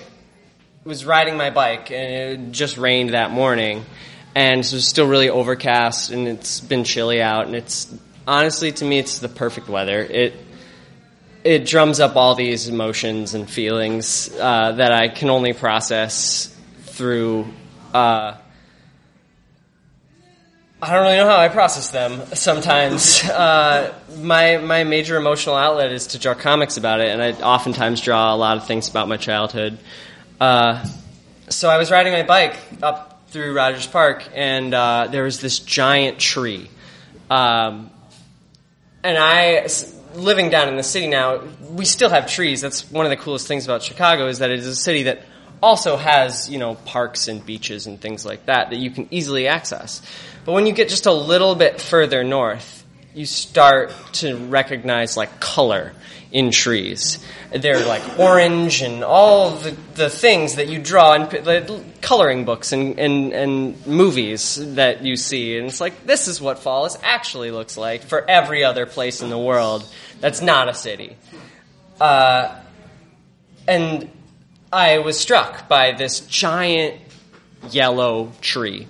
was 0.84 1.06
riding 1.06 1.38
my 1.38 1.50
bike, 1.50 1.92
and 1.92 2.48
it 2.48 2.52
just 2.52 2.78
rained 2.78 3.12
that 3.12 3.32
morning, 3.32 3.86
and 4.34 4.66
so 4.66 4.76
it 4.76 4.78
was 4.78 4.88
still 4.88 5.08
really 5.08 5.30
overcast, 5.30 6.12
and 6.12 6.28
it's 6.28 6.60
been 6.60 6.84
chilly 6.84 7.22
out, 7.22 7.46
and 7.46 7.56
it's 7.56 7.94
honestly 8.28 8.72
to 8.72 8.86
me 8.86 8.98
it's 9.00 9.20
the 9.20 9.30
perfect 9.30 9.70
weather. 9.70 10.00
It 10.00 10.34
it 11.44 11.66
drums 11.66 12.00
up 12.00 12.16
all 12.16 12.36
these 12.36 12.68
emotions 12.68 13.34
and 13.34 13.50
feelings 13.50 14.32
uh, 14.40 14.74
that 14.74 14.92
I 14.92 15.08
can 15.08 15.30
only 15.30 15.54
process 15.54 16.56
through. 16.84 17.48
Uh, 17.94 18.38
I 20.84 20.94
don't 20.94 21.04
really 21.04 21.18
know 21.18 21.28
how 21.28 21.38
I 21.38 21.50
process 21.50 21.92
them. 21.92 22.26
Sometimes 22.34 23.24
uh, 23.30 23.94
my 24.18 24.58
my 24.58 24.84
major 24.84 25.16
emotional 25.16 25.56
outlet 25.56 25.92
is 25.92 26.08
to 26.08 26.20
draw 26.20 26.34
comics 26.34 26.78
about 26.78 27.02
it, 27.02 27.10
and 27.10 27.22
I 27.22 27.34
oftentimes 27.34 28.02
draw 28.02 28.34
a 28.34 28.38
lot 28.38 28.58
of 28.58 28.66
things 28.66 28.90
about 28.90 29.08
my 29.08 29.18
childhood. 29.18 29.78
Uh, 30.42 30.84
so 31.50 31.70
I 31.70 31.78
was 31.78 31.92
riding 31.92 32.14
my 32.14 32.24
bike 32.24 32.58
up 32.82 33.28
through 33.28 33.54
Rogers 33.54 33.86
Park, 33.86 34.28
and 34.34 34.74
uh, 34.74 35.08
there 35.12 35.22
was 35.22 35.40
this 35.40 35.60
giant 35.60 36.18
tree. 36.18 36.68
Um, 37.30 37.92
and 39.04 39.20
I, 39.20 39.68
living 40.16 40.50
down 40.50 40.68
in 40.68 40.78
the 40.78 40.84
city 40.84 41.06
now, 41.06 41.44
we 41.70 41.86
still 41.86 42.10
have 42.10 42.26
trees. 42.26 42.60
That's 42.60 42.90
one 42.90 43.06
of 43.06 43.12
the 43.12 43.18
coolest 43.18 43.48
things 43.48 43.66
about 43.66 43.84
Chicago 43.84 44.26
is 44.30 44.40
that 44.40 44.50
it 44.50 44.58
is 44.58 44.66
a 44.66 44.76
city 44.76 45.04
that 45.04 45.22
also 45.62 45.96
has, 45.96 46.50
you 46.50 46.58
know, 46.58 46.74
parks 46.74 47.28
and 47.28 47.46
beaches 47.46 47.86
and 47.86 48.02
things 48.02 48.26
like 48.26 48.48
that 48.48 48.72
that 48.72 48.78
you 48.78 48.90
can 48.90 49.08
easily 49.12 49.48
access. 49.48 50.02
But 50.44 50.54
when 50.54 50.66
you 50.66 50.74
get 50.74 50.90
just 50.90 51.06
a 51.06 51.14
little 51.14 51.54
bit 51.54 51.80
further 51.80 52.24
north, 52.24 52.81
you 53.14 53.26
start 53.26 53.94
to 54.14 54.38
recognize 54.38 55.18
like 55.18 55.40
color 55.40 55.94
in 56.32 56.52
trees. 56.52 57.20
They're 57.54 57.86
like 57.86 58.18
orange 58.18 58.82
and 58.82 59.04
all 59.04 59.52
the, 59.52 59.72
the 59.96 60.10
things 60.10 60.56
that 60.56 60.70
you 60.70 60.80
draw 60.80 61.14
in 61.16 61.24
the 61.24 61.84
coloring 62.02 62.46
books 62.46 62.72
and, 62.72 62.98
and, 62.98 63.34
and 63.34 63.88
movies 63.88 64.76
that 64.76 65.04
you 65.04 65.18
see. 65.18 65.58
And 65.58 65.68
it's 65.68 65.82
like, 65.82 66.06
this 66.06 66.28
is 66.28 66.40
what 66.40 66.60
fall 66.60 66.86
is 66.86 66.98
actually 67.04 67.52
looks 67.52 67.76
like 67.76 68.04
for 68.04 68.30
every 68.30 68.64
other 68.64 68.86
place 68.86 69.22
in 69.22 69.30
the 69.30 69.38
world 69.38 69.86
that's 70.22 70.42
not 70.42 70.70
a 70.70 70.74
city. 70.74 71.18
Uh, 72.00 72.56
and 73.68 74.10
I 74.72 75.00
was 75.00 75.20
struck 75.20 75.68
by 75.68 75.92
this 75.92 76.22
giant 76.22 76.96
yellow 77.70 78.32
tree. 78.40 78.88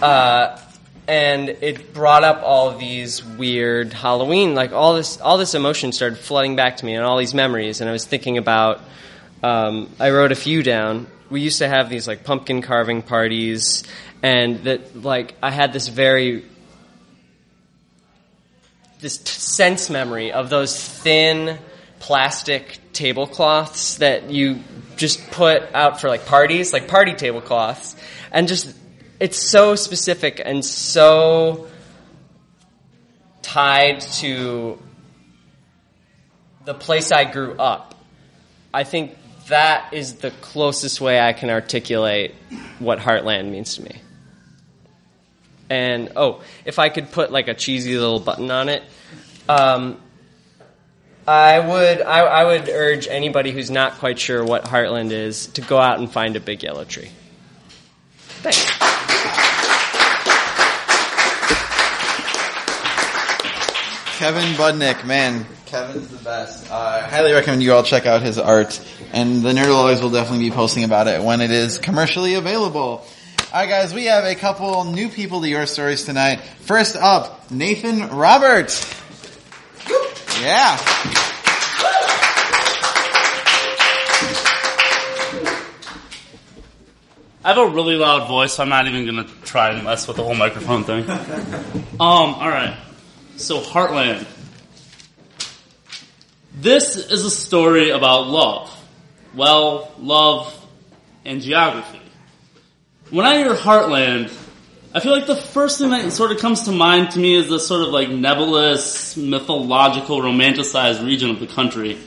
Uh, 0.00 0.58
and 1.06 1.48
it 1.48 1.92
brought 1.92 2.24
up 2.24 2.42
all 2.42 2.76
these 2.78 3.24
weird 3.24 3.92
Halloween, 3.92 4.54
like 4.54 4.72
all 4.72 4.94
this, 4.94 5.20
all 5.20 5.38
this 5.38 5.54
emotion 5.54 5.92
started 5.92 6.18
flooding 6.18 6.56
back 6.56 6.78
to 6.78 6.86
me, 6.86 6.94
and 6.94 7.04
all 7.04 7.18
these 7.18 7.34
memories. 7.34 7.80
And 7.80 7.88
I 7.88 7.92
was 7.92 8.06
thinking 8.06 8.38
about, 8.38 8.80
um, 9.42 9.90
I 10.00 10.10
wrote 10.10 10.32
a 10.32 10.36
few 10.36 10.62
down. 10.62 11.06
We 11.30 11.40
used 11.40 11.58
to 11.58 11.68
have 11.68 11.90
these 11.90 12.08
like 12.08 12.24
pumpkin 12.24 12.62
carving 12.62 13.02
parties, 13.02 13.84
and 14.22 14.64
that 14.64 15.02
like 15.02 15.34
I 15.42 15.50
had 15.50 15.72
this 15.72 15.88
very 15.88 16.44
this 19.00 19.18
t- 19.18 19.26
sense 19.26 19.90
memory 19.90 20.32
of 20.32 20.48
those 20.48 20.78
thin 20.78 21.58
plastic 21.98 22.78
tablecloths 22.94 23.96
that 23.96 24.30
you 24.30 24.60
just 24.96 25.30
put 25.30 25.62
out 25.74 26.00
for 26.00 26.08
like 26.08 26.24
parties, 26.24 26.72
like 26.72 26.88
party 26.88 27.12
tablecloths, 27.12 27.96
and 28.32 28.48
just 28.48 28.74
it's 29.20 29.38
so 29.38 29.74
specific 29.74 30.40
and 30.44 30.64
so 30.64 31.68
tied 33.42 34.00
to 34.00 34.78
the 36.64 36.74
place 36.74 37.12
I 37.12 37.24
grew 37.24 37.52
up. 37.54 37.94
I 38.72 38.84
think 38.84 39.16
that 39.48 39.92
is 39.92 40.14
the 40.14 40.30
closest 40.30 41.00
way 41.00 41.20
I 41.20 41.32
can 41.32 41.50
articulate 41.50 42.34
what 42.78 42.98
Heartland 42.98 43.50
means 43.50 43.76
to 43.76 43.82
me. 43.82 44.00
And 45.70 46.12
oh, 46.16 46.42
if 46.64 46.78
I 46.78 46.88
could 46.88 47.12
put 47.12 47.30
like 47.30 47.48
a 47.48 47.54
cheesy 47.54 47.96
little 47.96 48.20
button 48.20 48.50
on 48.50 48.68
it, 48.68 48.82
um, 49.48 50.00
I 51.26 51.58
would 51.58 52.02
I, 52.02 52.20
I 52.20 52.44
would 52.44 52.68
urge 52.68 53.08
anybody 53.08 53.50
who's 53.50 53.70
not 53.70 53.94
quite 53.94 54.18
sure 54.18 54.44
what 54.44 54.64
Heartland 54.64 55.10
is 55.10 55.46
to 55.48 55.62
go 55.62 55.78
out 55.78 55.98
and 55.98 56.10
find 56.10 56.36
a 56.36 56.40
big 56.40 56.62
yellow 56.62 56.84
tree. 56.84 57.10
Thanks. 58.42 58.93
Kevin 64.18 64.54
Budnik, 64.54 65.04
man, 65.04 65.44
Kevin's 65.66 66.06
the 66.08 66.22
best. 66.22 66.70
Uh, 66.70 66.74
I 66.74 67.00
highly 67.00 67.32
recommend 67.32 67.64
you 67.64 67.72
all 67.72 67.82
check 67.82 68.06
out 68.06 68.22
his 68.22 68.38
art, 68.38 68.80
and 69.12 69.42
the 69.42 69.52
Nerdologues 69.52 70.00
will 70.00 70.10
definitely 70.10 70.48
be 70.48 70.54
posting 70.54 70.84
about 70.84 71.08
it 71.08 71.20
when 71.20 71.40
it 71.40 71.50
is 71.50 71.78
commercially 71.78 72.34
available. 72.34 72.80
All 72.80 73.06
right, 73.52 73.68
guys, 73.68 73.92
we 73.92 74.04
have 74.04 74.24
a 74.24 74.36
couple 74.36 74.84
new 74.84 75.08
people 75.08 75.40
to 75.42 75.48
your 75.48 75.66
stories 75.66 76.04
tonight. 76.04 76.40
First 76.60 76.94
up, 76.94 77.50
Nathan 77.50 78.08
Roberts. 78.08 78.88
Yeah. 80.40 80.78
I 87.44 87.48
have 87.48 87.58
a 87.58 87.68
really 87.68 87.96
loud 87.96 88.28
voice, 88.28 88.54
so 88.54 88.62
I'm 88.62 88.68
not 88.68 88.86
even 88.86 89.06
gonna 89.06 89.28
try 89.44 89.70
and 89.70 89.84
mess 89.84 90.06
with 90.06 90.16
the 90.16 90.22
whole 90.22 90.34
microphone 90.36 90.84
thing. 90.84 91.04
Um, 91.94 92.34
alright. 92.34 92.76
So, 93.36 93.60
Heartland. 93.60 94.26
This 96.54 96.96
is 96.96 97.24
a 97.24 97.30
story 97.30 97.90
about 97.90 98.28
love. 98.28 98.70
Well, 99.34 99.92
love 99.98 100.66
and 101.24 101.40
geography. 101.40 102.00
When 103.10 103.26
I 103.26 103.38
hear 103.38 103.54
Heartland, 103.54 104.32
I 104.94 105.00
feel 105.00 105.10
like 105.10 105.26
the 105.26 105.34
first 105.34 105.78
thing 105.78 105.90
that 105.90 106.12
sort 106.12 106.30
of 106.30 106.38
comes 106.38 106.62
to 106.62 106.72
mind 106.72 107.10
to 107.12 107.18
me 107.18 107.34
is 107.34 107.48
this 107.48 107.66
sort 107.66 107.82
of 107.82 107.88
like 107.88 108.08
nebulous, 108.08 109.16
mythological, 109.16 110.20
romanticized 110.20 111.04
region 111.04 111.30
of 111.30 111.40
the 111.40 111.48
country. 111.48 111.98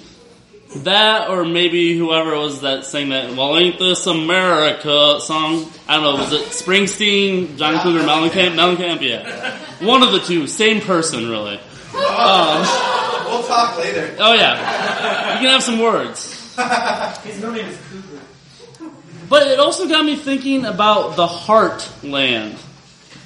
That, 0.83 1.29
or 1.29 1.45
maybe 1.45 1.97
whoever 1.97 2.35
was 2.35 2.61
that 2.61 2.85
sang 2.85 3.09
that 3.09 3.35
"Well, 3.35 3.57
Ain't 3.57 3.79
This 3.79 4.05
America" 4.07 5.19
song. 5.21 5.71
I 5.87 5.95
don't 5.95 6.03
know. 6.03 6.15
Was 6.23 6.33
it 6.33 6.41
Springsteen, 6.47 7.57
Johnny 7.57 7.79
Cougar, 7.79 8.03
Mellencamp? 8.03 8.55
Mellencamp, 8.55 9.01
yeah. 9.01 9.57
One 9.85 10.03
of 10.03 10.11
the 10.11 10.19
two, 10.19 10.47
same 10.47 10.81
person, 10.81 11.29
really. 11.29 11.57
Um, 11.95 12.65
We'll 13.27 13.43
talk 13.43 13.77
later. 13.77 14.15
oh 14.19 14.33
yeah, 14.33 15.33
you 15.33 15.39
can 15.41 15.49
have 15.49 15.63
some 15.63 15.79
words. 15.79 16.55
His 17.23 17.41
real 17.41 17.51
name 17.51 17.65
is 17.65 17.77
Cougar. 17.89 18.21
But 19.29 19.47
it 19.47 19.59
also 19.59 19.87
got 19.89 20.05
me 20.05 20.15
thinking 20.15 20.63
about 20.65 21.15
the 21.17 21.27
heartland. 21.27 22.57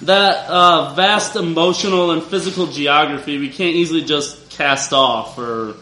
That 0.03 0.49
uh, 0.49 0.93
vast 0.95 1.35
emotional 1.35 2.09
and 2.09 2.23
physical 2.23 2.65
geography 2.65 3.37
we 3.37 3.49
can't 3.49 3.75
easily 3.75 4.03
just 4.03 4.49
cast 4.49 4.93
off 4.93 5.37
or 5.37 5.75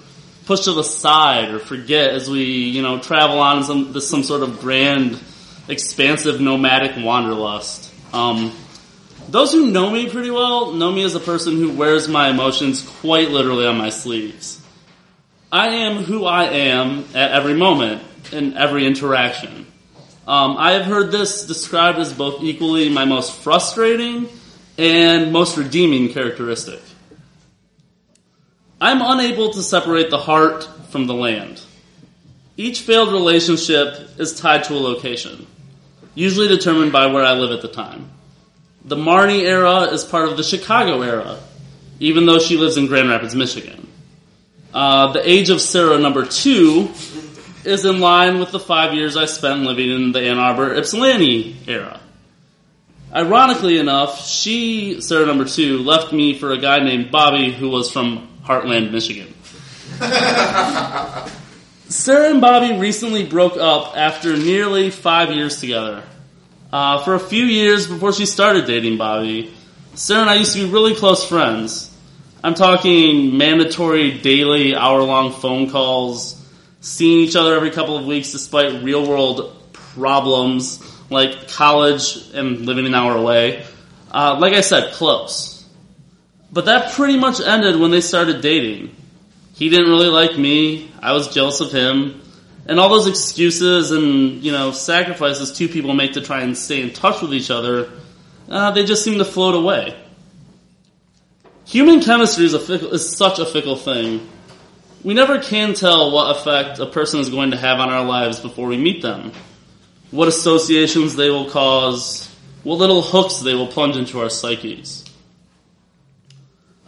push 0.49 0.61
to 0.61 0.73
the 0.73 0.83
side 0.83 1.51
or 1.51 1.59
forget 1.59 2.09
as 2.09 2.27
we, 2.27 2.43
you 2.43 2.81
know, 2.81 2.97
travel 2.97 3.37
on 3.37 3.63
some, 3.63 3.93
this, 3.93 4.09
some 4.09 4.23
sort 4.23 4.41
of 4.41 4.59
grand, 4.59 5.21
expansive 5.67 6.41
nomadic 6.41 6.97
wanderlust. 6.97 7.93
Um, 8.11 8.51
those 9.27 9.51
who 9.51 9.67
know 9.67 9.91
me 9.91 10.09
pretty 10.09 10.31
well 10.31 10.73
know 10.73 10.91
me 10.91 11.03
as 11.03 11.13
a 11.13 11.19
person 11.19 11.57
who 11.57 11.71
wears 11.71 12.07
my 12.07 12.29
emotions 12.29 12.81
quite 12.81 13.29
literally 13.29 13.67
on 13.67 13.77
my 13.77 13.91
sleeves. 13.91 14.59
I 15.51 15.67
am 15.67 16.01
who 16.01 16.25
I 16.25 16.45
am 16.45 17.05
at 17.13 17.31
every 17.31 17.53
moment, 17.53 18.01
in 18.31 18.57
every 18.57 18.87
interaction. 18.87 19.67
Um, 20.27 20.57
I 20.57 20.71
have 20.71 20.85
heard 20.87 21.11
this 21.11 21.45
described 21.45 21.99
as 21.99 22.11
both 22.11 22.41
equally 22.41 22.89
my 22.89 23.05
most 23.05 23.33
frustrating 23.33 24.27
and 24.79 25.31
most 25.31 25.57
redeeming 25.57 26.11
characteristic. 26.11 26.81
I'm 28.81 29.01
unable 29.01 29.51
to 29.51 29.61
separate 29.61 30.09
the 30.09 30.17
heart 30.17 30.63
from 30.89 31.05
the 31.05 31.13
land. 31.13 31.61
Each 32.55 32.81
failed 32.81 33.11
relationship 33.11 34.17
is 34.17 34.39
tied 34.39 34.63
to 34.65 34.73
a 34.73 34.79
location, 34.79 35.47
usually 36.15 36.47
determined 36.47 36.91
by 36.93 37.07
where 37.07 37.25
I 37.25 37.33
live 37.33 37.51
at 37.51 37.61
the 37.61 37.67
time. 37.67 38.09
The 38.85 38.95
Marnie 38.95 39.43
era 39.43 39.81
is 39.91 40.05
part 40.05 40.29
of 40.29 40.37
the 40.37 40.43
Chicago 40.43 41.01
era, 41.01 41.39
even 41.99 42.25
though 42.25 42.39
she 42.39 42.57
lives 42.57 42.77
in 42.77 42.87
Grand 42.87 43.09
Rapids, 43.09 43.35
Michigan. 43.35 43.87
Uh, 44.73 45.11
the 45.11 45.29
age 45.29 45.49
of 45.49 45.59
Sarah 45.59 45.99
number 45.99 46.25
two 46.25 46.89
is 47.65 47.83
in 47.83 47.99
line 47.99 48.39
with 48.39 48.51
the 48.51 48.59
five 48.59 48.93
years 48.93 49.17
I 49.17 49.25
spent 49.25 49.63
living 49.63 49.89
in 49.89 50.11
the 50.13 50.21
Ann 50.21 50.39
Arbor 50.39 50.73
Ypsilanti 50.73 51.57
era. 51.67 51.99
Ironically 53.13 53.77
enough, 53.77 54.25
she, 54.25 55.01
Sarah 55.01 55.25
number 55.25 55.45
two, 55.45 55.79
left 55.79 56.13
me 56.13 56.37
for 56.37 56.53
a 56.53 56.57
guy 56.57 56.79
named 56.79 57.11
Bobby 57.11 57.51
who 57.51 57.69
was 57.69 57.91
from 57.91 58.28
Heartland, 58.49 58.91
Michigan. 58.91 59.31
Sarah 61.87 62.31
and 62.31 62.41
Bobby 62.41 62.79
recently 62.79 63.23
broke 63.23 63.57
up 63.57 63.95
after 63.95 64.35
nearly 64.35 64.89
five 64.89 65.31
years 65.31 65.59
together. 65.59 66.03
Uh, 66.73 67.03
for 67.03 67.13
a 67.13 67.19
few 67.19 67.45
years 67.45 67.85
before 67.85 68.11
she 68.11 68.25
started 68.25 68.65
dating 68.65 68.97
Bobby, 68.97 69.53
Sarah 69.93 70.21
and 70.21 70.29
I 70.31 70.35
used 70.35 70.53
to 70.53 70.65
be 70.65 70.71
really 70.71 70.95
close 70.95 71.23
friends. 71.27 71.95
I'm 72.43 72.55
talking 72.55 73.37
mandatory 73.37 74.17
daily 74.17 74.75
hour 74.75 75.03
long 75.03 75.31
phone 75.31 75.69
calls, 75.69 76.43
seeing 76.81 77.19
each 77.19 77.35
other 77.35 77.55
every 77.55 77.69
couple 77.69 77.97
of 77.97 78.05
weeks 78.07 78.31
despite 78.31 78.81
real 78.83 79.07
world 79.07 79.55
problems 79.73 80.83
like 81.11 81.49
college 81.49 82.17
and 82.33 82.65
living 82.65 82.87
an 82.87 82.95
hour 82.95 83.15
away. 83.15 83.63
Uh, 84.11 84.37
like 84.39 84.53
I 84.53 84.61
said, 84.61 84.93
close. 84.93 85.58
But 86.51 86.65
that 86.65 86.93
pretty 86.93 87.17
much 87.17 87.39
ended 87.39 87.79
when 87.79 87.91
they 87.91 88.01
started 88.01 88.41
dating. 88.41 88.95
He 89.53 89.69
didn't 89.69 89.89
really 89.89 90.09
like 90.09 90.37
me, 90.37 90.89
I 91.01 91.11
was 91.11 91.33
jealous 91.33 91.59
of 91.59 91.71
him, 91.71 92.21
and 92.65 92.79
all 92.79 92.89
those 92.89 93.07
excuses 93.07 93.91
and, 93.91 94.43
you 94.43 94.51
know, 94.51 94.71
sacrifices 94.71 95.51
two 95.51 95.67
people 95.67 95.93
make 95.93 96.13
to 96.13 96.21
try 96.21 96.41
and 96.41 96.57
stay 96.57 96.81
in 96.81 96.91
touch 96.91 97.21
with 97.21 97.33
each 97.33 97.51
other, 97.51 97.91
uh, 98.47 98.71
they 98.71 98.85
just 98.85 99.03
seem 99.03 99.17
to 99.17 99.25
float 99.25 99.55
away. 99.55 99.95
Human 101.65 102.01
chemistry 102.01 102.45
is, 102.45 102.55
fickle, 102.65 102.93
is 102.93 103.15
such 103.15 103.37
a 103.37 103.45
fickle 103.45 103.75
thing. 103.75 104.27
We 105.03 105.13
never 105.13 105.39
can 105.39 105.75
tell 105.75 106.11
what 106.11 106.37
effect 106.37 106.79
a 106.79 106.85
person 106.85 107.19
is 107.19 107.29
going 107.29 107.51
to 107.51 107.57
have 107.57 107.79
on 107.79 107.89
our 107.89 108.03
lives 108.03 108.39
before 108.39 108.67
we 108.67 108.77
meet 108.77 109.01
them. 109.01 109.31
What 110.11 110.27
associations 110.27 111.15
they 111.15 111.29
will 111.29 111.49
cause, 111.49 112.27
what 112.63 112.79
little 112.79 113.01
hooks 113.01 113.39
they 113.39 113.53
will 113.53 113.67
plunge 113.67 113.97
into 113.97 114.19
our 114.19 114.29
psyches. 114.29 114.98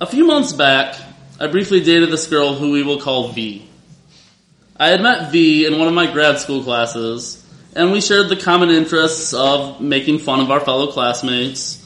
A 0.01 0.07
few 0.07 0.25
months 0.25 0.51
back, 0.51 0.95
I 1.39 1.45
briefly 1.45 1.79
dated 1.79 2.09
this 2.09 2.25
girl 2.25 2.55
who 2.55 2.71
we 2.71 2.81
will 2.81 2.99
call 2.99 3.27
V. 3.33 3.69
I 4.75 4.87
had 4.87 4.99
met 4.99 5.31
V 5.31 5.67
in 5.67 5.77
one 5.77 5.87
of 5.87 5.93
my 5.93 6.11
grad 6.11 6.39
school 6.39 6.63
classes, 6.63 7.45
and 7.75 7.91
we 7.91 8.01
shared 8.01 8.27
the 8.27 8.35
common 8.35 8.71
interests 8.71 9.31
of 9.35 9.79
making 9.79 10.17
fun 10.17 10.39
of 10.39 10.49
our 10.49 10.59
fellow 10.59 10.91
classmates, 10.91 11.77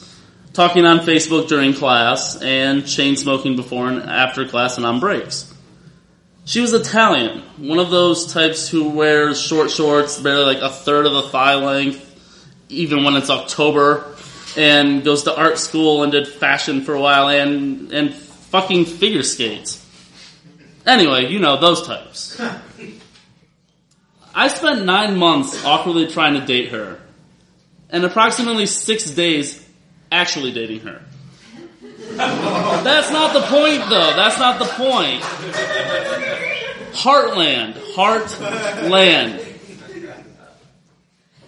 talking 0.54 0.86
on 0.86 1.00
Facebook 1.00 1.46
during 1.48 1.74
class, 1.74 2.40
and 2.40 2.86
chain 2.86 3.16
smoking 3.16 3.54
before 3.54 3.86
and 3.86 4.02
after 4.04 4.48
class 4.48 4.78
and 4.78 4.86
on 4.86 4.98
breaks. 4.98 5.52
She 6.46 6.62
was 6.62 6.72
Italian, 6.72 7.42
one 7.58 7.78
of 7.78 7.90
those 7.90 8.32
types 8.32 8.66
who 8.66 8.88
wears 8.88 9.38
short 9.38 9.70
shorts, 9.70 10.18
barely 10.18 10.54
like 10.54 10.62
a 10.62 10.70
third 10.70 11.04
of 11.04 11.12
the 11.12 11.28
thigh 11.28 11.56
length, 11.56 12.02
even 12.70 13.04
when 13.04 13.14
it's 13.16 13.28
October, 13.28 14.16
and 14.56 15.04
goes 15.04 15.24
to 15.24 15.36
art 15.36 15.58
school 15.58 16.02
and 16.02 16.12
did 16.12 16.26
fashion 16.26 16.82
for 16.82 16.94
a 16.94 17.00
while 17.00 17.28
and 17.28 17.92
and 17.92 18.14
fucking 18.14 18.84
figure 18.84 19.22
skates. 19.22 19.84
Anyway, 20.86 21.26
you 21.26 21.38
know 21.38 21.60
those 21.60 21.86
types. 21.86 22.40
I 24.34 24.48
spent 24.48 24.84
nine 24.84 25.16
months 25.16 25.64
awkwardly 25.64 26.06
trying 26.08 26.34
to 26.34 26.44
date 26.44 26.70
her, 26.70 27.00
and 27.90 28.04
approximately 28.04 28.66
six 28.66 29.10
days 29.10 29.66
actually 30.12 30.52
dating 30.52 30.80
her. 30.80 31.02
That's 32.16 33.10
not 33.10 33.32
the 33.32 33.40
point, 33.42 33.88
though. 33.90 34.12
That's 34.14 34.38
not 34.38 34.58
the 34.58 34.66
point. 34.66 35.22
Heartland. 36.92 37.74
Heartland. 37.94 39.45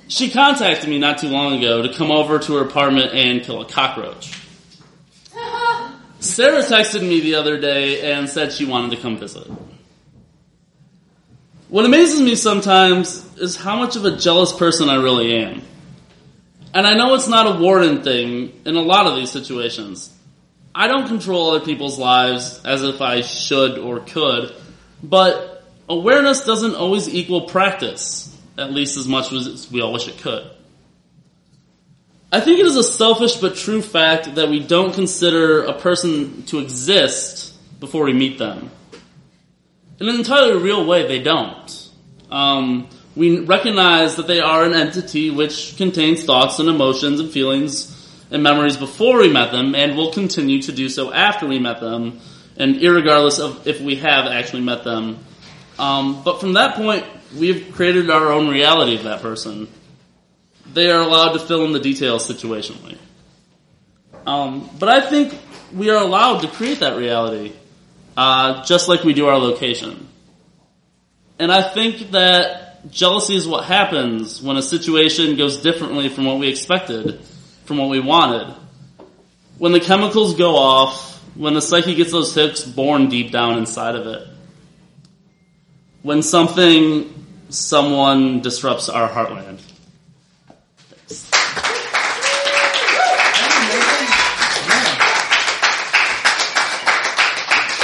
She 0.09 0.31
contacted 0.31 0.89
me 0.89 0.99
not 0.99 1.19
too 1.19 1.29
long 1.29 1.59
ago 1.59 1.83
to 1.83 1.93
come 1.93 2.11
over 2.11 2.39
to 2.39 2.57
her 2.57 2.63
apartment 2.63 3.13
and 3.13 3.43
kill 3.43 3.61
a 3.61 3.67
cockroach. 3.67 4.33
Sarah 6.21 6.63
texted 6.63 7.03
me 7.03 7.21
the 7.21 7.37
other 7.37 7.61
day 7.61 8.13
and 8.13 8.29
said 8.29 8.53
she 8.53 8.65
wanted 8.65 8.97
to 8.97 9.03
come 9.03 9.19
visit. 9.19 9.47
What 11.69 11.85
amazes 11.85 12.21
me 12.21 12.35
sometimes 12.35 13.37
is 13.37 13.55
how 13.57 13.77
much 13.77 13.97
of 13.97 14.07
a 14.07 14.17
jealous 14.17 14.53
person 14.53 14.89
I 14.89 14.97
really 14.97 15.37
am. 15.37 15.63
And 16.73 16.87
I 16.87 16.95
know 16.95 17.15
it's 17.15 17.29
not 17.29 17.57
a 17.57 17.61
warden 17.61 18.03
thing 18.03 18.63
in 18.65 18.77
a 18.77 18.81
lot 18.81 19.07
of 19.07 19.17
these 19.17 19.31
situations. 19.31 20.15
I 20.75 20.89
don't 20.89 21.07
control 21.07 21.51
other 21.51 21.65
people's 21.65 21.99
lives 21.99 22.65
as 22.65 22.83
if 22.83 23.03
I 23.03 23.21
should 23.21 23.79
or 23.79 24.01
could, 24.01 24.55
but 25.03 25.65
awareness 25.89 26.45
doesn't 26.45 26.75
always 26.75 27.09
equal 27.09 27.43
practice, 27.43 28.38
at 28.59 28.73
least 28.73 28.97
as 28.97 29.07
much 29.07 29.33
as 29.33 29.71
we 29.71 29.81
all 29.81 29.93
wish 29.93 30.09
it 30.09 30.19
could. 30.19 30.51
I 32.31 32.41
think 32.41 32.61
it 32.61 32.67
is 32.67 32.77
a 32.77 32.83
selfish 32.83 33.37
but 33.37 33.57
true 33.57 33.81
fact 33.81 34.35
that 34.35 34.51
we 34.51 34.61
don't 34.61 34.93
consider 34.93 35.63
a 35.65 35.73
person 35.73 36.43
to 36.45 36.59
exist 36.59 37.55
before 37.81 38.05
we 38.05 38.13
meet 38.13 38.39
them. 38.39 38.71
In 39.99 40.09
an 40.09 40.17
entirely 40.17 40.63
real 40.63 40.85
way, 40.85 41.09
they 41.09 41.21
don't. 41.21 41.89
Um, 42.31 42.89
we 43.17 43.41
recognize 43.41 44.17
that 44.17 44.27
they 44.27 44.41
are 44.41 44.65
an 44.65 44.75
entity 44.75 45.31
which 45.31 45.77
contains 45.77 46.25
thoughts 46.25 46.59
and 46.59 46.69
emotions 46.69 47.19
and 47.19 47.31
feelings 47.31 47.95
and 48.31 48.43
memories 48.43 48.77
before 48.77 49.19
we 49.19 49.33
met 49.33 49.51
them 49.51 49.75
and 49.75 49.97
will 49.97 50.13
continue 50.13 50.61
to 50.63 50.73
do 50.73 50.89
so 50.89 51.13
after 51.13 51.47
we 51.47 51.59
met 51.59 51.81
them 51.81 52.21
and 52.59 52.77
irregardless 52.77 53.41
of 53.41 53.67
if 53.67 53.81
we 53.81 53.97
have 53.97 54.27
actually 54.27 54.63
met 54.63 54.85
them. 54.85 55.19
Um, 55.79 56.23
but 56.23 56.41
from 56.41 56.55
that 56.55 56.77
point, 56.77 57.05
we've 57.37 57.73
created 57.75 58.11
our 58.11 58.33
own 58.33 58.49
reality 58.49 58.97
of 58.97 59.05
that 59.05 59.23
person. 59.23 59.69
they 60.73 60.91
are 60.91 61.01
allowed 61.01 61.33
to 61.33 61.39
fill 61.39 61.65
in 61.65 61.73
the 61.73 61.81
details 61.81 62.29
situationally. 62.29 62.99
Um, 64.27 64.69
but 64.79 64.91
I 64.91 65.01
think 65.01 65.35
we 65.73 65.89
are 65.91 66.03
allowed 66.03 66.41
to 66.41 66.49
create 66.49 66.81
that 66.81 66.97
reality, 66.97 67.53
uh, 68.17 68.63
just 68.65 68.89
like 68.89 69.03
we 69.03 69.15
do 69.15 69.27
our 69.27 69.39
location. 69.39 70.09
And 71.39 71.51
I 71.51 71.63
think 71.63 72.11
that 72.11 72.91
jealousy 72.91 73.37
is 73.37 73.47
what 73.47 73.65
happens 73.65 74.43
when 74.43 74.57
a 74.57 74.63
situation 74.63 75.37
goes 75.37 75.63
differently 75.63 76.09
from 76.09 76.27
what 76.27 76.39
we 76.39 76.49
expected, 76.49 77.21
from 77.65 77.79
what 77.79 77.89
we 77.89 78.01
wanted. 78.01 78.55
When 79.57 79.73
the 79.73 79.81
chemicals 79.81 80.35
go 80.35 80.57
off, 80.57 81.19
when 81.35 81.55
the 81.55 81.63
psyche 81.63 81.95
gets 81.95 82.13
those 82.13 82.35
hooks 82.35 82.65
born 82.65 83.09
deep 83.09 83.31
down 83.31 83.59
inside 83.59 83.95
of 83.95 84.07
it. 84.07 84.27
When 86.03 86.23
something, 86.23 87.27
someone 87.49 88.41
disrupts 88.41 88.89
our 88.89 89.09
heartland. 89.09 89.61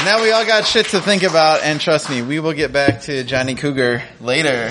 Now 0.04 0.22
we 0.22 0.30
all 0.32 0.44
got 0.44 0.66
shit 0.66 0.86
to 0.88 1.00
think 1.00 1.22
about, 1.22 1.62
and 1.62 1.80
trust 1.80 2.10
me, 2.10 2.20
we 2.20 2.38
will 2.38 2.52
get 2.52 2.72
back 2.74 3.00
to 3.02 3.24
Johnny 3.24 3.54
Cougar 3.54 4.02
later. 4.20 4.70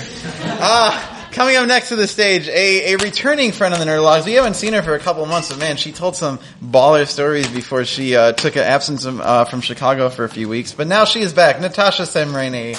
Ah, 0.60 1.28
coming 1.32 1.56
up 1.56 1.66
next 1.66 1.88
to 1.88 1.96
the 1.96 2.06
stage, 2.06 2.46
a, 2.46 2.94
a 2.94 2.96
returning 2.98 3.50
friend 3.50 3.74
of 3.74 3.80
the 3.80 3.84
Nerdologues. 3.84 4.24
We 4.24 4.34
haven't 4.34 4.54
seen 4.54 4.74
her 4.74 4.82
for 4.82 4.94
a 4.94 5.00
couple 5.00 5.26
months, 5.26 5.48
but 5.48 5.58
man, 5.58 5.76
she 5.76 5.90
told 5.90 6.14
some 6.14 6.38
baller 6.62 7.06
stories 7.06 7.48
before 7.48 7.84
she 7.84 8.14
uh, 8.14 8.30
took 8.32 8.54
an 8.54 8.62
absence 8.62 9.04
from, 9.04 9.20
uh, 9.20 9.44
from 9.44 9.60
Chicago 9.60 10.08
for 10.08 10.22
a 10.22 10.28
few 10.28 10.48
weeks. 10.48 10.72
But 10.72 10.86
now 10.86 11.04
she 11.04 11.20
is 11.20 11.32
back, 11.32 11.60
Natasha 11.60 12.04
Samreny. 12.04 12.78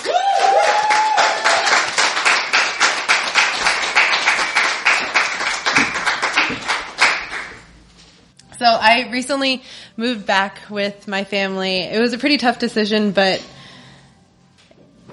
I 8.95 9.09
recently 9.09 9.61
moved 9.97 10.25
back 10.25 10.61
with 10.69 11.05
my 11.05 11.25
family. 11.25 11.79
It 11.79 11.99
was 11.99 12.13
a 12.13 12.17
pretty 12.17 12.37
tough 12.37 12.59
decision, 12.59 13.11
but 13.11 13.45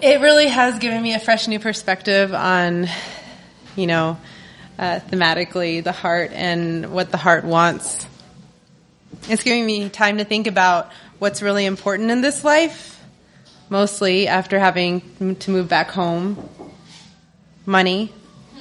it 0.00 0.20
really 0.20 0.46
has 0.46 0.78
given 0.78 1.02
me 1.02 1.14
a 1.14 1.18
fresh 1.18 1.48
new 1.48 1.58
perspective 1.58 2.32
on, 2.32 2.86
you 3.74 3.88
know, 3.88 4.18
uh, 4.78 5.00
thematically 5.10 5.82
the 5.82 5.90
heart 5.90 6.30
and 6.32 6.92
what 6.92 7.10
the 7.10 7.16
heart 7.16 7.42
wants. 7.42 8.06
It's 9.28 9.42
giving 9.42 9.66
me 9.66 9.88
time 9.88 10.18
to 10.18 10.24
think 10.24 10.46
about 10.46 10.92
what's 11.18 11.42
really 11.42 11.66
important 11.66 12.12
in 12.12 12.20
this 12.20 12.44
life, 12.44 13.02
mostly 13.68 14.28
after 14.28 14.60
having 14.60 15.36
to 15.40 15.50
move 15.50 15.68
back 15.68 15.90
home. 15.90 16.38
Money. 17.66 18.12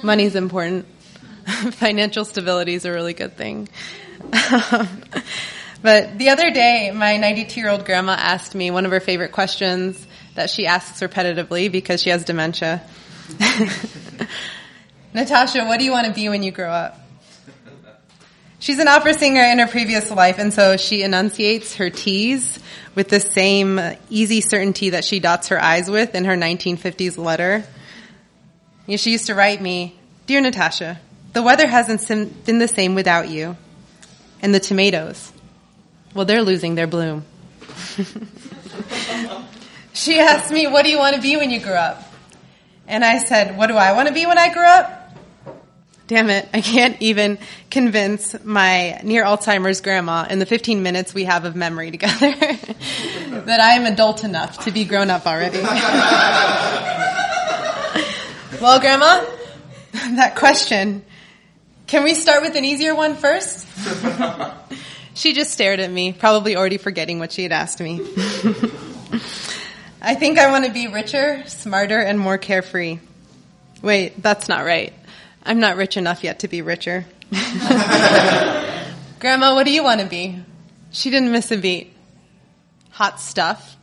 Money's 0.02 0.34
important. 0.34 0.84
Financial 1.74 2.24
stability 2.24 2.74
is 2.74 2.84
a 2.84 2.90
really 2.90 3.14
good 3.14 3.36
thing. 3.36 3.68
but 5.82 6.18
the 6.18 6.28
other 6.30 6.50
day, 6.50 6.90
my 6.94 7.16
92 7.16 7.60
year 7.60 7.70
old 7.70 7.84
grandma 7.84 8.12
asked 8.12 8.54
me 8.54 8.70
one 8.70 8.84
of 8.86 8.92
her 8.92 9.00
favorite 9.00 9.32
questions 9.32 10.06
that 10.34 10.50
she 10.50 10.66
asks 10.66 11.00
repetitively 11.00 11.70
because 11.70 12.02
she 12.02 12.10
has 12.10 12.24
dementia. 12.24 12.82
Natasha, 15.14 15.64
what 15.64 15.78
do 15.78 15.84
you 15.84 15.90
want 15.90 16.06
to 16.06 16.12
be 16.12 16.28
when 16.28 16.42
you 16.42 16.50
grow 16.50 16.70
up? 16.70 16.98
She's 18.58 18.78
an 18.78 18.86
opera 18.86 19.14
singer 19.14 19.42
in 19.42 19.58
her 19.58 19.66
previous 19.66 20.08
life, 20.10 20.38
and 20.38 20.54
so 20.54 20.76
she 20.76 21.02
enunciates 21.02 21.74
her 21.76 21.90
T's 21.90 22.60
with 22.94 23.08
the 23.08 23.18
same 23.18 23.80
easy 24.08 24.40
certainty 24.40 24.90
that 24.90 25.04
she 25.04 25.18
dots 25.18 25.48
her 25.48 25.60
I's 25.60 25.90
with 25.90 26.14
in 26.14 26.26
her 26.26 26.36
1950s 26.36 27.18
letter. 27.18 27.64
She 28.88 29.10
used 29.10 29.26
to 29.26 29.34
write 29.34 29.60
me, 29.60 29.98
Dear 30.26 30.40
Natasha, 30.40 31.00
the 31.32 31.42
weather 31.42 31.66
hasn't 31.66 32.06
been 32.46 32.58
the 32.58 32.68
same 32.68 32.94
without 32.94 33.28
you. 33.28 33.56
And 34.42 34.54
the 34.54 34.60
tomatoes, 34.60 35.32
well, 36.14 36.26
they're 36.26 36.42
losing 36.42 36.74
their 36.74 36.88
bloom. 36.88 37.24
she 39.92 40.18
asked 40.18 40.50
me, 40.52 40.66
What 40.66 40.84
do 40.84 40.90
you 40.90 40.98
want 40.98 41.16
to 41.16 41.22
be 41.22 41.36
when 41.36 41.50
you 41.50 41.60
grow 41.60 41.74
up? 41.74 42.02
And 42.88 43.04
I 43.04 43.18
said, 43.18 43.56
What 43.56 43.68
do 43.68 43.74
I 43.74 43.92
want 43.92 44.08
to 44.08 44.14
be 44.14 44.26
when 44.26 44.38
I 44.38 44.52
grow 44.52 44.66
up? 44.66 44.98
Damn 46.08 46.28
it, 46.28 46.48
I 46.52 46.60
can't 46.60 47.00
even 47.00 47.38
convince 47.70 48.34
my 48.44 49.00
near 49.02 49.24
Alzheimer's 49.24 49.80
grandma 49.80 50.26
in 50.28 50.40
the 50.40 50.46
15 50.46 50.82
minutes 50.82 51.14
we 51.14 51.24
have 51.24 51.46
of 51.46 51.56
memory 51.56 51.90
together 51.90 52.32
that 52.36 53.60
I 53.60 53.74
am 53.74 53.86
adult 53.86 54.24
enough 54.24 54.64
to 54.64 54.72
be 54.72 54.84
grown 54.84 55.08
up 55.08 55.26
already. 55.26 55.58
well, 58.60 58.78
grandma, 58.80 59.24
that 60.16 60.34
question 60.36 61.02
can 61.92 62.02
we 62.04 62.14
start 62.14 62.40
with 62.40 62.56
an 62.56 62.64
easier 62.64 62.94
one 62.94 63.16
first? 63.16 63.68
she 65.14 65.34
just 65.34 65.50
stared 65.50 65.78
at 65.78 65.90
me, 65.90 66.14
probably 66.14 66.56
already 66.56 66.78
forgetting 66.78 67.18
what 67.18 67.32
she 67.32 67.42
had 67.42 67.52
asked 67.52 67.80
me. 67.80 68.00
I 70.00 70.14
think 70.14 70.38
I 70.38 70.50
want 70.50 70.64
to 70.64 70.72
be 70.72 70.86
richer, 70.86 71.44
smarter, 71.46 71.98
and 72.00 72.18
more 72.18 72.38
carefree. 72.38 72.98
Wait, 73.82 74.22
that's 74.22 74.48
not 74.48 74.64
right. 74.64 74.94
I'm 75.42 75.60
not 75.60 75.76
rich 75.76 75.98
enough 75.98 76.24
yet 76.24 76.38
to 76.38 76.48
be 76.48 76.62
richer. 76.62 77.04
Grandma, 79.20 79.54
what 79.54 79.66
do 79.66 79.70
you 79.70 79.84
want 79.84 80.00
to 80.00 80.06
be? 80.06 80.42
She 80.92 81.10
didn't 81.10 81.30
miss 81.30 81.52
a 81.52 81.58
beat. 81.58 81.92
Hot 82.92 83.20
stuff. 83.20 83.76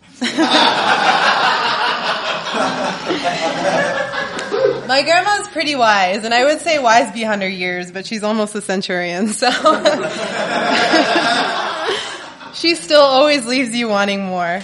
My 4.90 5.04
grandma's 5.04 5.48
pretty 5.50 5.76
wise, 5.76 6.24
and 6.24 6.34
I 6.34 6.46
would 6.46 6.62
say 6.62 6.80
wise 6.80 7.14
beyond 7.14 7.44
her 7.44 7.48
years, 7.48 7.92
but 7.92 8.08
she's 8.08 8.24
almost 8.24 8.56
a 8.56 8.62
centurion, 8.62 9.28
so. 9.28 9.52
she 12.56 12.74
still 12.74 13.00
always 13.00 13.46
leaves 13.46 13.76
you 13.76 13.88
wanting 13.88 14.26
more. 14.26 14.62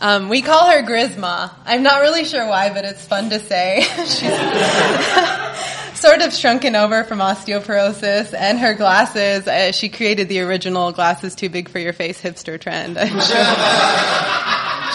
Um, 0.00 0.30
we 0.30 0.40
call 0.40 0.70
her 0.70 0.82
Grisma. 0.82 1.52
I'm 1.66 1.82
not 1.82 2.00
really 2.00 2.24
sure 2.24 2.48
why, 2.48 2.72
but 2.72 2.86
it's 2.86 3.06
fun 3.06 3.28
to 3.28 3.40
say. 3.40 3.82
she's 4.06 4.20
sort 6.00 6.22
of 6.22 6.32
shrunken 6.32 6.74
over 6.74 7.04
from 7.04 7.18
osteoporosis, 7.18 8.32
and 8.32 8.58
her 8.58 8.72
glasses, 8.72 9.46
uh, 9.46 9.72
she 9.72 9.90
created 9.90 10.30
the 10.30 10.40
original 10.40 10.92
glasses 10.92 11.34
too 11.34 11.50
big 11.50 11.68
for 11.68 11.78
your 11.78 11.92
face 11.92 12.22
hipster 12.22 12.58
trend. 12.58 12.96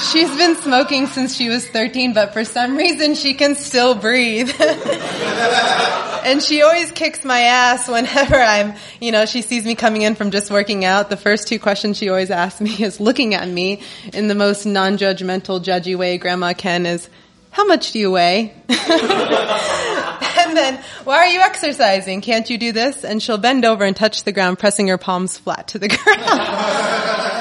She's 0.02 0.30
been 0.38 0.56
smoking 0.58 1.08
since 1.08 1.36
she 1.36 1.50
was 1.50 1.68
13, 1.68 2.14
but 2.14 2.34
for 2.34 2.46
some 2.46 2.78
reason 2.78 3.16
she 3.16 3.34
can 3.34 3.56
still 3.56 3.96
breathe. 3.96 4.52
and 4.60 6.42
she 6.42 6.62
always 6.62 6.92
kicks 6.92 7.26
my 7.26 7.40
ass 7.42 7.88
whenever 7.88 8.36
I'm, 8.36 8.76
you 9.02 9.12
know, 9.12 9.26
she 9.26 9.42
sees 9.42 9.66
me 9.66 9.76
coming 9.76 10.04
in 10.04 10.16
from 10.16 10.30
just 10.32 10.52
working 10.52 10.86
out. 10.86 11.10
The 11.10 11.18
first 11.18 11.48
two 11.48 11.60
questions 11.60 11.98
she 11.98 12.10
always 12.10 12.30
asks 12.30 12.62
me 12.62 12.72
is 12.84 13.00
looking 13.00 13.34
at 13.34 13.48
me 13.48 13.82
in 14.14 14.28
the 14.28 14.36
most 14.36 14.66
non-judgmental, 14.66 15.64
judgy 15.64 15.98
way 15.98 16.18
Grandma 16.18 16.54
can 16.54 16.86
is, 16.86 17.10
how 17.50 17.66
much 17.66 17.92
do 17.92 18.00
you 18.00 18.12
weigh? 18.12 18.54
and 18.70 18.78
then, 20.56 20.84
why 21.06 21.18
are 21.18 21.28
you 21.28 21.40
exercising? 21.42 22.22
Can't 22.22 22.48
you 22.50 22.60
do 22.60 22.72
this? 22.72 23.04
And 23.04 23.22
she'll 23.22 23.40
bend 23.40 23.66
over 23.66 23.84
and 23.84 23.96
touch 23.96 24.26
the 24.26 24.32
ground, 24.32 24.60
pressing 24.60 24.90
her 24.90 25.00
palms 25.00 25.40
flat 25.40 25.70
to 25.70 25.80
the 25.80 25.88
ground. 25.88 27.34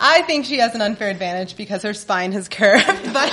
I 0.00 0.22
think 0.22 0.46
she 0.46 0.58
has 0.58 0.74
an 0.74 0.82
unfair 0.82 1.10
advantage 1.10 1.56
because 1.56 1.82
her 1.82 1.94
spine 1.94 2.32
has 2.32 2.48
curved, 2.48 2.86
but 3.12 3.30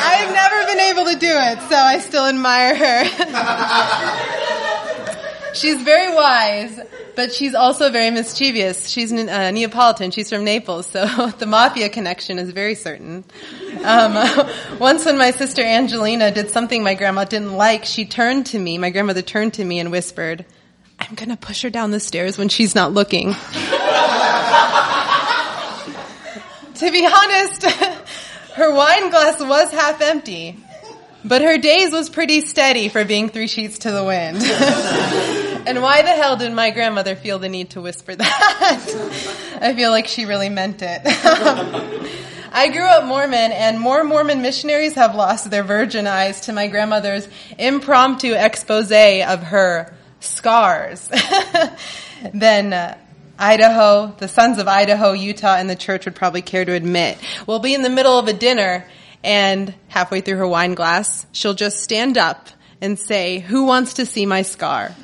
I've 0.00 0.32
never 0.32 0.66
been 0.66 0.80
able 0.80 1.04
to 1.06 1.18
do 1.18 1.30
it, 1.30 1.60
so 1.68 1.76
I 1.76 1.98
still 1.98 2.26
admire 2.26 2.74
her. 2.74 3.04
she's 5.54 5.82
very 5.82 6.14
wise, 6.14 6.80
but 7.18 7.32
she's 7.32 7.54
also 7.54 7.90
very 7.90 8.10
mischievous. 8.10 8.88
She's 8.88 9.12
uh, 9.12 9.50
Neapolitan. 9.50 10.12
She's 10.12 10.28
from 10.28 10.44
Naples, 10.44 10.86
so 10.86 11.04
the 11.38 11.46
mafia 11.46 11.88
connection 11.88 12.38
is 12.38 12.50
very 12.50 12.74
certain. 12.76 13.24
Um, 13.82 14.14
once 14.78 15.04
when 15.04 15.18
my 15.18 15.32
sister 15.32 15.62
Angelina 15.62 16.30
did 16.30 16.50
something 16.50 16.82
my 16.82 16.94
grandma 16.94 17.24
didn't 17.24 17.54
like, 17.54 17.84
she 17.84 18.04
turned 18.04 18.46
to 18.46 18.58
me, 18.58 18.78
my 18.78 18.90
grandmother 18.90 19.22
turned 19.22 19.54
to 19.54 19.64
me 19.64 19.80
and 19.80 19.90
whispered, 19.90 20.44
I'm 21.00 21.14
gonna 21.14 21.36
push 21.36 21.62
her 21.62 21.70
down 21.70 21.90
the 21.90 22.00
stairs 22.00 22.38
when 22.38 22.48
she's 22.48 22.74
not 22.74 22.92
looking. 22.92 23.34
To 26.78 26.90
be 26.92 27.06
honest, 27.06 27.64
her 28.54 28.72
wine 28.72 29.10
glass 29.10 29.40
was 29.40 29.70
half 29.72 30.00
empty, 30.00 30.56
but 31.24 31.42
her 31.42 31.58
days 31.58 31.92
was 31.92 32.08
pretty 32.08 32.40
steady 32.40 32.88
for 32.88 33.04
being 33.04 33.28
three 33.28 33.48
sheets 33.48 33.80
to 33.80 33.90
the 33.90 34.04
wind. 34.04 34.38
and 35.66 35.82
why 35.82 36.02
the 36.02 36.08
hell 36.08 36.36
did 36.36 36.52
my 36.52 36.70
grandmother 36.70 37.16
feel 37.16 37.38
the 37.38 37.48
need 37.48 37.70
to 37.70 37.80
whisper 37.80 38.14
that? 38.16 39.58
I 39.60 39.74
feel 39.74 39.90
like 39.90 40.06
she 40.06 40.24
really 40.24 40.48
meant 40.48 40.82
it. 40.82 41.02
I 42.50 42.68
grew 42.68 42.84
up 42.84 43.04
Mormon, 43.04 43.52
and 43.52 43.78
more 43.78 44.04
Mormon 44.04 44.40
missionaries 44.40 44.94
have 44.94 45.14
lost 45.14 45.50
their 45.50 45.62
virgin 45.62 46.06
eyes 46.06 46.42
to 46.42 46.52
my 46.52 46.68
grandmother's 46.68 47.28
impromptu 47.58 48.34
expose 48.34 48.90
of 48.90 49.42
her 49.42 49.94
scars 50.20 51.08
than 52.32 52.72
uh, 52.72 52.96
Idaho, 53.38 54.14
the 54.18 54.28
sons 54.28 54.58
of 54.58 54.66
Idaho, 54.66 55.12
Utah, 55.12 55.56
and 55.56 55.70
the 55.70 55.76
church 55.76 56.04
would 56.06 56.16
probably 56.16 56.42
care 56.42 56.64
to 56.64 56.72
admit. 56.72 57.18
We'll 57.46 57.60
be 57.60 57.74
in 57.74 57.82
the 57.82 57.90
middle 57.90 58.18
of 58.18 58.26
a 58.26 58.32
dinner, 58.32 58.84
and 59.22 59.72
halfway 59.88 60.20
through 60.20 60.38
her 60.38 60.48
wine 60.48 60.74
glass, 60.74 61.26
she'll 61.32 61.54
just 61.54 61.80
stand 61.80 62.18
up 62.18 62.48
and 62.80 62.98
say, 62.98 63.38
Who 63.38 63.64
wants 63.64 63.94
to 63.94 64.06
see 64.06 64.26
my 64.26 64.42
scar? 64.42 64.94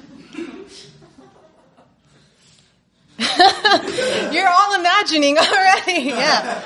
You're 3.18 4.48
all 4.48 4.74
imagining 4.74 5.38
already. 5.38 6.02
Yeah. 6.14 6.62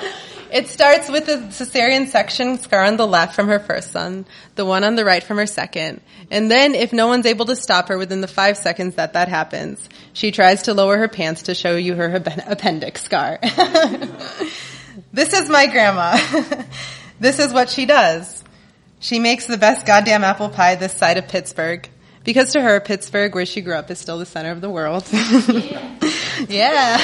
It 0.51 0.67
starts 0.67 1.09
with 1.09 1.25
the 1.27 1.37
cesarean 1.49 2.07
section 2.07 2.57
scar 2.57 2.83
on 2.83 2.97
the 2.97 3.05
left 3.05 3.35
from 3.35 3.47
her 3.47 3.59
first 3.59 3.91
son, 3.91 4.25
the 4.55 4.65
one 4.65 4.83
on 4.83 4.95
the 4.95 5.05
right 5.05 5.23
from 5.23 5.37
her 5.37 5.45
second. 5.45 6.01
And 6.31 6.49
then, 6.49 6.75
if 6.75 6.91
no 6.91 7.07
one's 7.07 7.25
able 7.25 7.45
to 7.45 7.55
stop 7.55 7.89
her 7.89 7.97
within 7.97 8.21
the 8.21 8.27
five 8.27 8.57
seconds 8.57 8.95
that 8.95 9.13
that 9.13 9.27
happens, 9.27 9.87
she 10.13 10.31
tries 10.31 10.63
to 10.63 10.73
lower 10.73 10.97
her 10.97 11.07
pants 11.07 11.43
to 11.43 11.53
show 11.55 11.75
you 11.75 11.95
her 11.95 12.23
appendix 12.47 13.03
scar. 13.03 13.39
this 15.13 15.33
is 15.33 15.49
my 15.49 15.67
grandma. 15.67 16.17
this 17.19 17.39
is 17.39 17.53
what 17.53 17.69
she 17.69 17.85
does. 17.85 18.43
She 18.99 19.19
makes 19.19 19.45
the 19.45 19.57
best 19.57 19.85
goddamn 19.85 20.23
apple 20.23 20.49
pie 20.49 20.75
this 20.75 20.93
side 20.93 21.17
of 21.17 21.27
Pittsburgh. 21.27 21.87
Because 22.23 22.51
to 22.53 22.61
her, 22.61 22.79
Pittsburgh, 22.79 23.33
where 23.33 23.45
she 23.45 23.61
grew 23.61 23.75
up, 23.75 23.89
is 23.89 23.99
still 23.99 24.19
the 24.19 24.25
center 24.25 24.51
of 24.51 24.61
the 24.61 24.69
world. 24.69 25.07
yeah. 26.49 26.97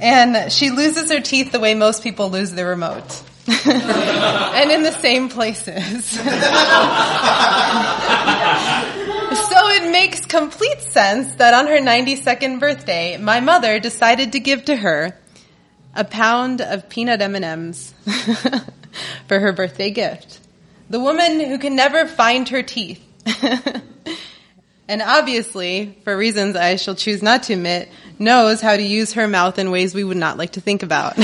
And 0.00 0.52
she 0.52 0.70
loses 0.70 1.10
her 1.10 1.20
teeth 1.20 1.52
the 1.52 1.60
way 1.60 1.74
most 1.74 2.02
people 2.02 2.30
lose 2.30 2.50
their 2.52 2.68
remote. 2.68 3.22
and 3.66 4.70
in 4.70 4.82
the 4.82 4.92
same 5.00 5.30
places. 5.30 6.04
so 6.10 6.20
it 9.70 9.90
makes 9.90 10.26
complete 10.26 10.82
sense 10.82 11.34
that 11.36 11.54
on 11.54 11.66
her 11.66 11.78
92nd 11.78 12.60
birthday, 12.60 13.16
my 13.16 13.40
mother 13.40 13.78
decided 13.80 14.32
to 14.32 14.40
give 14.40 14.66
to 14.66 14.76
her 14.76 15.16
a 15.94 16.04
pound 16.04 16.60
of 16.60 16.90
peanut 16.90 17.22
M&Ms 17.22 17.94
for 19.26 19.38
her 19.40 19.52
birthday 19.52 19.90
gift. 19.90 20.40
The 20.90 21.00
woman 21.00 21.40
who 21.40 21.58
can 21.58 21.74
never 21.74 22.06
find 22.06 22.48
her 22.50 22.62
teeth. 22.62 23.02
And 24.88 25.02
obviously, 25.02 25.96
for 26.02 26.16
reasons 26.16 26.56
I 26.56 26.76
shall 26.76 26.94
choose 26.94 27.22
not 27.22 27.42
to 27.44 27.52
admit, 27.52 27.90
knows 28.18 28.62
how 28.62 28.74
to 28.74 28.82
use 28.82 29.12
her 29.12 29.28
mouth 29.28 29.58
in 29.58 29.70
ways 29.70 29.94
we 29.94 30.02
would 30.02 30.16
not 30.16 30.38
like 30.38 30.52
to 30.52 30.62
think 30.62 30.82
about. 30.82 31.16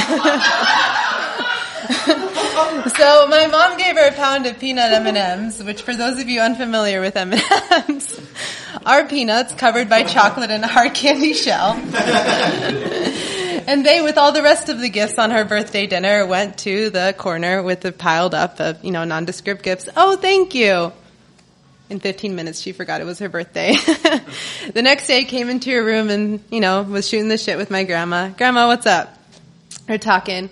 so 2.97 3.27
my 3.27 3.47
mom 3.51 3.79
gave 3.79 3.97
her 3.97 4.09
a 4.09 4.13
pound 4.13 4.45
of 4.47 4.59
peanut 4.59 4.93
M&Ms, 4.93 5.65
which 5.65 5.81
for 5.81 5.97
those 5.97 6.21
of 6.21 6.29
you 6.29 6.41
unfamiliar 6.41 7.01
with 7.01 7.17
M&Ms, 7.17 8.21
are 8.87 9.09
peanuts 9.09 9.55
covered 9.55 9.89
by 9.89 10.03
chocolate 10.03 10.51
in 10.51 10.63
a 10.63 10.69
hard 10.69 10.93
candy 10.93 11.33
shell. 11.33 11.73
and 13.67 13.87
they, 13.87 14.03
with 14.03 14.19
all 14.19 14.33
the 14.33 14.43
rest 14.43 14.69
of 14.69 14.79
the 14.79 14.91
gifts 14.91 15.19
on 15.19 15.31
her 15.31 15.47
birthday 15.47 15.87
dinner, 15.87 16.27
went 16.27 16.59
to 16.59 16.91
the 16.91 17.15
corner 17.17 17.63
with 17.63 17.81
the 17.81 17.93
piled 17.93 18.35
up 18.35 18.61
of, 18.61 18.85
you 18.85 18.93
know, 18.93 19.05
nondescript 19.05 19.63
gifts. 19.63 19.89
Oh, 19.97 20.17
thank 20.17 20.55
you. 20.55 20.93
In 21.91 22.01
15 22.01 22.35
minutes, 22.35 22.61
she 22.61 22.73
forgot 22.73 23.01
it 23.01 23.05
was 23.05 23.19
her 23.19 23.29
birthday. 23.29 23.75
the 24.73 24.83
next 24.83 25.07
day, 25.07 25.25
came 25.25 25.51
into 25.51 25.71
her 25.71 25.85
room 25.85 26.09
and, 26.09 26.43
you 26.51 26.61
know, 26.61 26.83
was 26.83 27.07
shooting 27.07 27.29
the 27.29 27.37
shit 27.37 27.59
with 27.59 27.71
my 27.71 27.85
grandma. 27.85 28.31
Grandma, 28.31 28.69
what's 28.69 28.87
up? 28.87 29.19
We're 29.89 29.99
talking. 29.99 30.49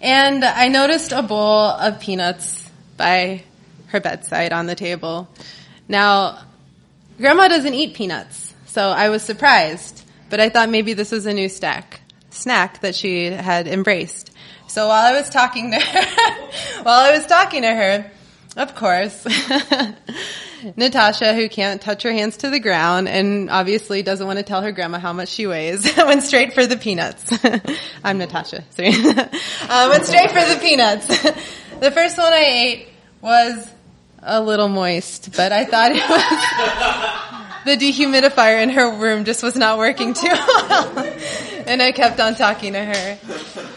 And 0.00 0.44
I 0.44 0.68
noticed 0.68 1.12
a 1.12 1.22
bowl 1.22 1.66
of 1.66 2.00
peanuts 2.00 2.68
by 2.96 3.44
her 3.88 4.00
bedside 4.00 4.52
on 4.52 4.66
the 4.66 4.74
table. 4.74 5.28
Now, 5.88 6.40
grandma 7.18 7.46
doesn't 7.46 7.74
eat 7.74 7.94
peanuts, 7.94 8.52
so 8.66 8.88
I 8.88 9.10
was 9.10 9.22
surprised, 9.22 10.02
but 10.30 10.40
I 10.40 10.48
thought 10.48 10.68
maybe 10.68 10.94
this 10.94 11.12
was 11.12 11.26
a 11.26 11.32
new 11.32 11.48
stack 11.48 12.00
snack 12.30 12.80
that 12.80 12.94
she 12.94 13.26
had 13.26 13.68
embraced. 13.68 14.30
So 14.66 14.88
while 14.88 15.04
I 15.04 15.12
was 15.12 15.28
talking 15.28 15.70
to 15.70 15.78
her, 15.78 16.42
while 16.82 17.00
I 17.00 17.16
was 17.16 17.26
talking 17.26 17.62
to 17.62 17.74
her, 17.74 18.10
of 18.56 18.74
course, 18.74 19.24
Natasha, 20.76 21.34
who 21.34 21.48
can't 21.48 21.80
touch 21.80 22.02
her 22.02 22.12
hands 22.12 22.38
to 22.38 22.50
the 22.50 22.60
ground 22.60 23.08
and 23.08 23.50
obviously 23.50 24.02
doesn't 24.02 24.26
want 24.26 24.38
to 24.38 24.42
tell 24.42 24.62
her 24.62 24.72
grandma 24.72 24.98
how 24.98 25.12
much 25.12 25.28
she 25.28 25.46
weighs, 25.46 25.96
went 25.96 26.22
straight 26.22 26.52
for 26.52 26.66
the 26.66 26.76
peanuts. 26.76 27.32
I'm 28.04 28.18
Natasha, 28.18 28.64
sorry. 28.70 28.90
uh, 28.94 29.88
went 29.90 30.04
straight 30.06 30.30
for 30.30 30.40
the 30.40 30.58
peanuts. 30.60 31.06
the 31.06 31.90
first 31.90 32.18
one 32.18 32.32
I 32.32 32.44
ate 32.44 32.88
was 33.20 33.68
a 34.22 34.40
little 34.40 34.68
moist, 34.68 35.32
but 35.36 35.52
I 35.52 35.64
thought 35.64 35.92
it 35.92 36.08
was 36.08 37.31
the 37.64 37.76
dehumidifier 37.76 38.62
in 38.62 38.70
her 38.70 38.90
room 38.92 39.24
just 39.24 39.42
was 39.42 39.56
not 39.56 39.78
working 39.78 40.14
too 40.14 40.26
well. 40.28 40.98
and 41.66 41.82
I 41.82 41.92
kept 41.92 42.20
on 42.20 42.34
talking 42.34 42.72
to 42.72 42.84
her. 42.84 43.18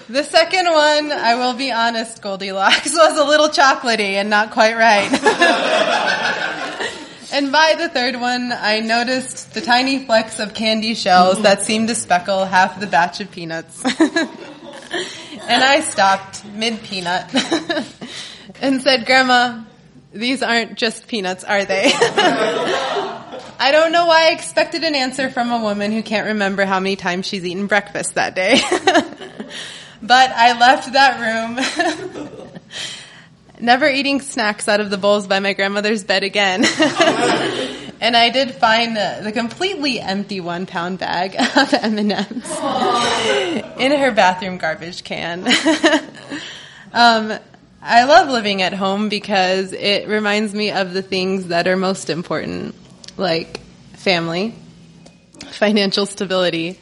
The 0.09 0.23
second 0.23 0.65
one, 0.65 1.11
I 1.11 1.35
will 1.35 1.53
be 1.53 1.71
honest, 1.71 2.21
Goldilocks, 2.21 2.93
was 2.95 3.17
a 3.17 3.23
little 3.23 3.49
chocolatey 3.49 4.13
and 4.15 4.29
not 4.29 4.51
quite 4.51 4.75
right. 4.75 5.11
and 7.31 7.51
by 7.51 7.75
the 7.77 7.89
third 7.89 8.19
one, 8.19 8.51
I 8.51 8.79
noticed 8.81 9.53
the 9.53 9.61
tiny 9.61 10.05
flecks 10.05 10.39
of 10.39 10.53
candy 10.53 10.93
shells 10.93 11.41
that 11.41 11.63
seemed 11.63 11.87
to 11.89 11.95
speckle 11.95 12.45
half 12.45 12.79
the 12.79 12.87
batch 12.87 13.19
of 13.19 13.31
peanuts. 13.31 13.83
and 13.83 15.63
I 15.63 15.81
stopped 15.81 16.45
mid 16.45 16.81
peanut 16.83 17.33
and 18.61 18.81
said, 18.81 19.05
Grandma, 19.05 19.63
these 20.13 20.41
aren't 20.41 20.75
just 20.75 21.07
peanuts, 21.07 21.43
are 21.43 21.65
they? 21.65 21.91
I 23.57 23.71
don't 23.71 23.91
know 23.91 24.05
why 24.05 24.27
I 24.27 24.31
expected 24.31 24.83
an 24.83 24.95
answer 24.95 25.29
from 25.29 25.51
a 25.51 25.59
woman 25.59 25.91
who 25.91 26.03
can't 26.03 26.27
remember 26.27 26.65
how 26.65 26.79
many 26.79 26.95
times 26.95 27.25
she's 27.25 27.45
eaten 27.45 27.67
breakfast 27.67 28.15
that 28.15 28.35
day. 28.35 28.59
but 30.01 30.31
I 30.31 30.59
left 30.59 30.91
that 30.93 31.19
room. 32.27 32.39
Never 33.59 33.89
eating 33.89 34.19
snacks 34.19 34.67
out 34.67 34.81
of 34.81 34.89
the 34.89 34.97
bowls 34.97 35.27
by 35.27 35.39
my 35.39 35.53
grandmother's 35.53 36.03
bed 36.03 36.23
again. 36.23 36.65
and 38.01 38.17
I 38.17 38.29
did 38.29 38.51
find 38.51 38.97
the, 38.97 39.21
the, 39.23 39.31
completely 39.31 40.01
empty 40.01 40.41
one 40.41 40.65
pound 40.65 40.99
bag 40.99 41.35
of 41.35 41.73
M&Ms 41.73 42.51
in 43.79 43.91
her 43.91 44.11
bathroom 44.11 44.57
garbage 44.57 45.05
can. 45.05 45.47
um, 46.93 47.39
I 47.81 48.03
love 48.03 48.29
living 48.29 48.61
at 48.61 48.73
home 48.73 49.07
because 49.07 49.71
it 49.71 50.09
reminds 50.09 50.53
me 50.53 50.71
of 50.71 50.91
the 50.91 51.01
things 51.01 51.47
that 51.47 51.67
are 51.67 51.77
most 51.77 52.09
important 52.09 52.75
like 53.17 53.59
family, 53.93 54.53
financial 55.51 56.05
stability, 56.05 56.79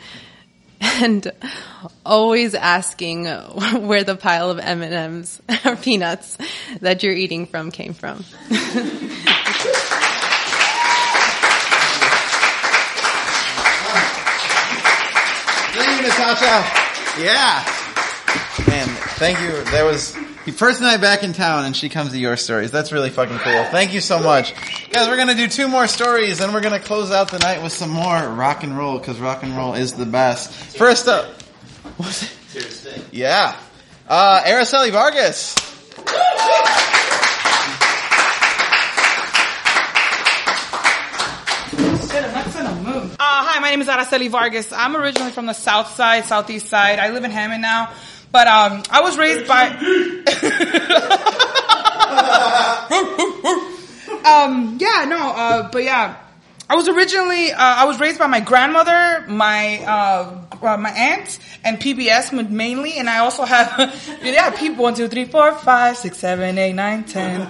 and 0.82 1.32
always 2.06 2.56
asking 2.56 3.26
where 3.88 4.04
the 4.04 4.16
pile 4.16 4.50
of 4.50 4.60
M&Ms 4.60 5.42
or 5.66 5.76
peanuts 5.76 6.38
that 6.82 7.04
you're 7.04 7.14
eating 7.14 7.46
from 7.46 7.72
came 7.72 7.94
from. 7.94 8.24
Thank 15.76 16.02
you, 16.02 16.08
Natasha. 16.08 16.84
Yeah. 17.20 17.64
Man, 18.68 18.88
thank 19.18 19.40
you. 19.42 19.64
That 19.72 19.84
was 19.84 20.16
first 20.52 20.82
night 20.82 21.00
back 21.00 21.24
in 21.24 21.34
town 21.34 21.66
and 21.66 21.76
she 21.76 21.90
comes 21.90 22.12
to 22.12 22.18
your 22.20 22.36
stories. 22.36 22.72
That's 22.72 22.92
really 22.92 23.10
fucking 23.10 23.38
cool. 23.38 23.64
Thank 23.66 23.94
you 23.94 24.02
so 24.02 24.20
much. 24.20 24.54
Guys, 24.90 25.08
we're 25.08 25.18
gonna 25.18 25.36
do 25.36 25.48
two 25.48 25.68
more 25.68 25.88
stories 25.88 26.42
and 26.42 26.54
we're 26.54 26.62
gonna 26.62 26.80
close 26.80 27.12
out 27.12 27.32
the 27.32 27.40
night 27.40 27.64
with 27.64 27.72
some 27.72 27.90
more 27.90 28.28
rock 28.30 28.64
and 28.64 28.78
roll 28.78 28.98
because 29.00 29.20
rock 29.20 29.44
and 29.44 29.56
roll 29.56 29.74
is 29.74 29.94
the 29.94 30.06
best. 30.06 30.52
First 30.78 31.08
up, 31.08 31.42
what's 31.98 32.24
it? 32.24 33.04
Yeah. 33.12 33.56
Uh, 34.08 34.42
Araceli 34.44 34.92
Vargas. 34.92 35.56
Uh, 42.86 43.16
hi, 43.20 43.60
my 43.60 43.70
name 43.70 43.82
is 43.82 43.88
Araceli 43.88 44.30
Vargas. 44.30 44.72
I'm 44.74 44.96
originally 44.96 45.32
from 45.32 45.46
the 45.46 45.54
south 45.54 45.96
side, 45.96 46.26
southeast 46.26 46.68
side. 46.68 47.00
I 47.00 47.10
live 47.10 47.24
in 47.24 47.32
Hammond 47.32 47.62
now. 47.62 47.92
But 48.34 48.48
um, 48.48 48.82
I 48.90 49.02
was 49.02 49.16
raised 49.16 49.48
by. 49.48 49.68
um, 54.26 54.80
yeah, 54.82 55.06
no, 55.06 55.34
uh, 55.36 55.70
but 55.72 55.84
yeah. 55.84 56.18
I 56.68 56.76
was 56.76 56.88
originally, 56.88 57.52
uh, 57.52 57.58
I 57.60 57.86
was 57.86 58.00
raised 58.00 58.18
by 58.18 58.26
my 58.26 58.40
grandmother, 58.40 59.24
my, 59.28 59.84
uh, 59.86 60.42
uh 60.64 60.78
my 60.78 60.90
aunt, 60.90 61.38
and 61.64 61.78
PBS 61.78 62.50
mainly, 62.50 62.98
and 62.98 63.08
I 63.08 63.20
also 63.20 63.44
have, 63.44 64.18
yeah, 64.24 64.50
people, 64.50 64.86
one, 64.86 64.96
two, 64.96 65.08
three, 65.08 65.26
four, 65.26 65.54
five, 65.54 65.98
six, 65.98 66.18
seven, 66.18 66.58
eight, 66.58 66.74
nine, 66.74 67.04
ten. 67.04 67.50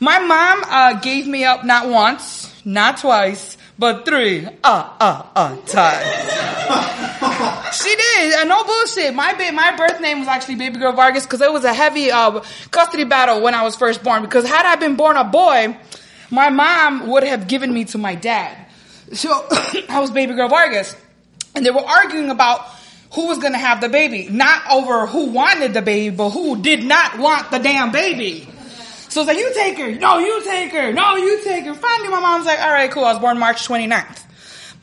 My 0.00 0.18
mom, 0.18 0.64
uh, 0.66 0.98
gave 0.98 1.28
me 1.28 1.44
up 1.44 1.64
not 1.64 1.88
once, 1.88 2.52
not 2.64 2.96
twice, 2.96 3.56
but 3.78 4.04
three, 4.04 4.48
ah, 4.64 4.96
ah, 4.98 5.30
ah, 5.36 5.56
times. 5.66 7.10
she 7.74 7.94
did, 7.94 8.34
and 8.34 8.48
no 8.48 8.64
bullshit. 8.64 9.14
My 9.14 9.34
ba- 9.34 9.52
my 9.52 9.76
birth 9.76 10.00
name 10.00 10.20
was 10.20 10.28
actually 10.28 10.56
Baby 10.56 10.78
Girl 10.78 10.92
Vargas 10.92 11.24
because 11.24 11.40
it 11.40 11.52
was 11.52 11.64
a 11.64 11.74
heavy 11.74 12.10
uh, 12.10 12.40
custody 12.70 13.04
battle 13.04 13.42
when 13.42 13.54
I 13.54 13.62
was 13.62 13.76
first 13.76 14.02
born. 14.02 14.22
Because 14.22 14.46
had 14.46 14.66
I 14.66 14.76
been 14.76 14.96
born 14.96 15.16
a 15.16 15.24
boy, 15.24 15.76
my 16.30 16.50
mom 16.50 17.08
would 17.08 17.24
have 17.24 17.46
given 17.48 17.72
me 17.72 17.84
to 17.86 17.98
my 17.98 18.14
dad. 18.14 18.56
So 19.12 19.30
I 19.88 20.00
was 20.00 20.10
Baby 20.10 20.34
Girl 20.34 20.48
Vargas, 20.48 20.96
and 21.54 21.64
they 21.64 21.70
were 21.70 21.84
arguing 21.84 22.30
about 22.30 22.66
who 23.12 23.28
was 23.28 23.38
gonna 23.38 23.58
have 23.58 23.80
the 23.80 23.88
baby, 23.88 24.28
not 24.28 24.62
over 24.70 25.06
who 25.06 25.26
wanted 25.26 25.74
the 25.74 25.82
baby, 25.82 26.14
but 26.14 26.30
who 26.30 26.60
did 26.60 26.84
not 26.84 27.18
want 27.18 27.50
the 27.50 27.58
damn 27.58 27.92
baby. 27.92 28.48
So 29.08 29.20
it's 29.20 29.28
like, 29.28 29.38
you 29.38 29.54
take 29.54 29.78
her. 29.78 29.92
No, 29.92 30.18
you 30.18 30.42
take 30.42 30.72
her. 30.72 30.92
No, 30.92 31.14
you 31.14 31.40
take 31.44 31.64
her. 31.66 31.74
Finally, 31.74 32.08
my 32.08 32.18
mom's 32.18 32.46
like, 32.46 32.58
all 32.58 32.72
right, 32.72 32.90
cool. 32.90 33.04
I 33.04 33.12
was 33.12 33.20
born 33.20 33.38
March 33.38 33.66
29th. 33.68 34.23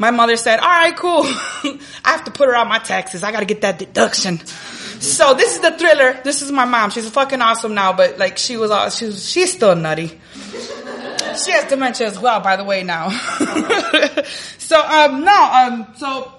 My 0.01 0.09
mother 0.09 0.35
said, 0.35 0.59
all 0.59 0.67
right, 0.67 0.97
cool. 0.97 1.21
I 1.23 1.77
have 2.05 2.23
to 2.23 2.31
put 2.31 2.47
her 2.47 2.55
on 2.55 2.67
my 2.67 2.79
taxes. 2.79 3.21
I 3.21 3.31
got 3.31 3.41
to 3.41 3.45
get 3.45 3.61
that 3.61 3.77
deduction. 3.77 4.39
So 4.39 5.35
this 5.35 5.53
is 5.53 5.59
the 5.59 5.77
thriller. 5.77 6.19
This 6.23 6.41
is 6.41 6.51
my 6.51 6.65
mom. 6.65 6.89
She's 6.89 7.07
fucking 7.07 7.39
awesome 7.39 7.75
now, 7.75 7.93
but 7.93 8.17
like 8.17 8.39
she 8.39 8.57
was, 8.57 8.71
all, 8.71 8.89
she's 8.89 9.53
still 9.53 9.75
nutty. 9.75 10.07
She 10.07 11.51
has 11.51 11.65
dementia 11.69 12.07
as 12.07 12.17
well, 12.17 12.39
by 12.39 12.55
the 12.55 12.63
way, 12.63 12.81
now. 12.81 13.09
so, 14.57 14.81
um, 14.81 15.23
no, 15.23 15.51
um, 15.53 15.93
so 15.97 16.33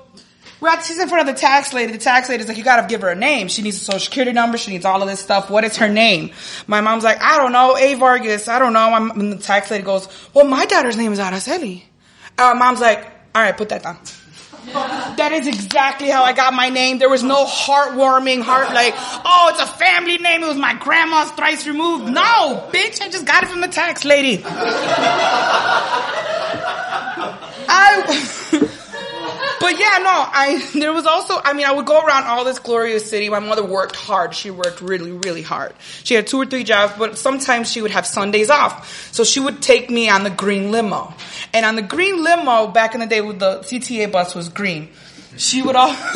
we're 0.58 0.68
at, 0.68 0.84
she's 0.84 0.98
in 0.98 1.08
front 1.08 1.28
of 1.28 1.32
the 1.32 1.40
tax 1.40 1.72
lady. 1.72 1.92
The 1.92 1.98
tax 1.98 2.28
lady's 2.28 2.48
like, 2.48 2.56
you 2.56 2.64
gotta 2.64 2.88
give 2.88 3.02
her 3.02 3.10
a 3.10 3.14
name. 3.14 3.46
She 3.46 3.62
needs 3.62 3.76
a 3.76 3.84
social 3.84 4.00
security 4.00 4.32
number. 4.32 4.58
She 4.58 4.72
needs 4.72 4.84
all 4.84 5.02
of 5.02 5.08
this 5.08 5.20
stuff. 5.20 5.50
What 5.50 5.62
is 5.62 5.76
her 5.76 5.88
name? 5.88 6.32
My 6.66 6.80
mom's 6.80 7.04
like, 7.04 7.20
I 7.20 7.36
don't 7.36 7.52
know. 7.52 7.76
A 7.76 7.94
Vargas. 7.94 8.48
I 8.48 8.58
don't 8.58 8.72
know. 8.72 8.92
I'm, 8.92 9.12
and 9.12 9.32
the 9.32 9.38
tax 9.38 9.70
lady 9.70 9.84
goes, 9.84 10.08
well, 10.34 10.48
my 10.48 10.66
daughter's 10.66 10.96
name 10.96 11.12
is 11.12 11.20
Araceli. 11.20 11.84
Uh, 12.36 12.54
mom's 12.56 12.80
like, 12.80 13.11
all 13.34 13.42
right, 13.42 13.56
put 13.56 13.70
that 13.70 13.82
down. 13.82 13.98
That 15.16 15.32
is 15.32 15.48
exactly 15.48 16.08
how 16.08 16.22
I 16.22 16.32
got 16.32 16.54
my 16.54 16.68
name. 16.68 16.98
There 16.98 17.08
was 17.08 17.22
no 17.22 17.44
heartwarming, 17.44 18.42
heart 18.42 18.68
like, 18.72 18.94
oh, 18.96 19.50
it's 19.52 19.60
a 19.60 19.66
family 19.66 20.18
name. 20.18 20.42
It 20.42 20.46
was 20.46 20.56
my 20.56 20.74
grandma's 20.74 21.30
thrice 21.32 21.66
removed. 21.66 22.12
No, 22.12 22.68
bitch, 22.72 23.00
I 23.02 23.08
just 23.08 23.26
got 23.26 23.42
it 23.42 23.48
from 23.48 23.60
the 23.60 23.68
tax 23.68 24.04
lady. 24.04 24.42
I, 27.68 28.68
but 29.62 29.78
yeah, 29.78 29.98
no, 29.98 30.10
I, 30.10 30.70
there 30.74 30.92
was 30.92 31.06
also, 31.06 31.40
I 31.42 31.52
mean, 31.52 31.66
I 31.66 31.72
would 31.72 31.86
go 31.86 32.04
around 32.04 32.24
all 32.24 32.44
this 32.44 32.58
glorious 32.58 33.08
city. 33.08 33.28
My 33.28 33.38
mother 33.38 33.64
worked 33.64 33.94
hard. 33.94 34.34
She 34.34 34.50
worked 34.50 34.80
really, 34.80 35.12
really 35.12 35.42
hard. 35.42 35.72
She 36.02 36.14
had 36.14 36.26
two 36.26 36.38
or 36.38 36.46
three 36.46 36.64
jobs, 36.64 36.94
but 36.98 37.16
sometimes 37.16 37.70
she 37.70 37.80
would 37.80 37.92
have 37.92 38.04
Sundays 38.04 38.50
off. 38.50 39.12
So 39.14 39.22
she 39.22 39.38
would 39.38 39.62
take 39.62 39.88
me 39.88 40.10
on 40.10 40.24
the 40.24 40.30
green 40.30 40.72
limo. 40.72 41.14
And 41.54 41.64
on 41.64 41.76
the 41.76 41.82
green 41.82 42.24
limo, 42.24 42.66
back 42.66 42.94
in 42.94 43.00
the 43.00 43.06
day 43.06 43.20
the 43.20 43.60
CTA 43.60 44.10
bus 44.10 44.34
was 44.34 44.48
green. 44.48 44.88
She 45.36 45.62
would 45.62 45.76
all, 45.76 45.88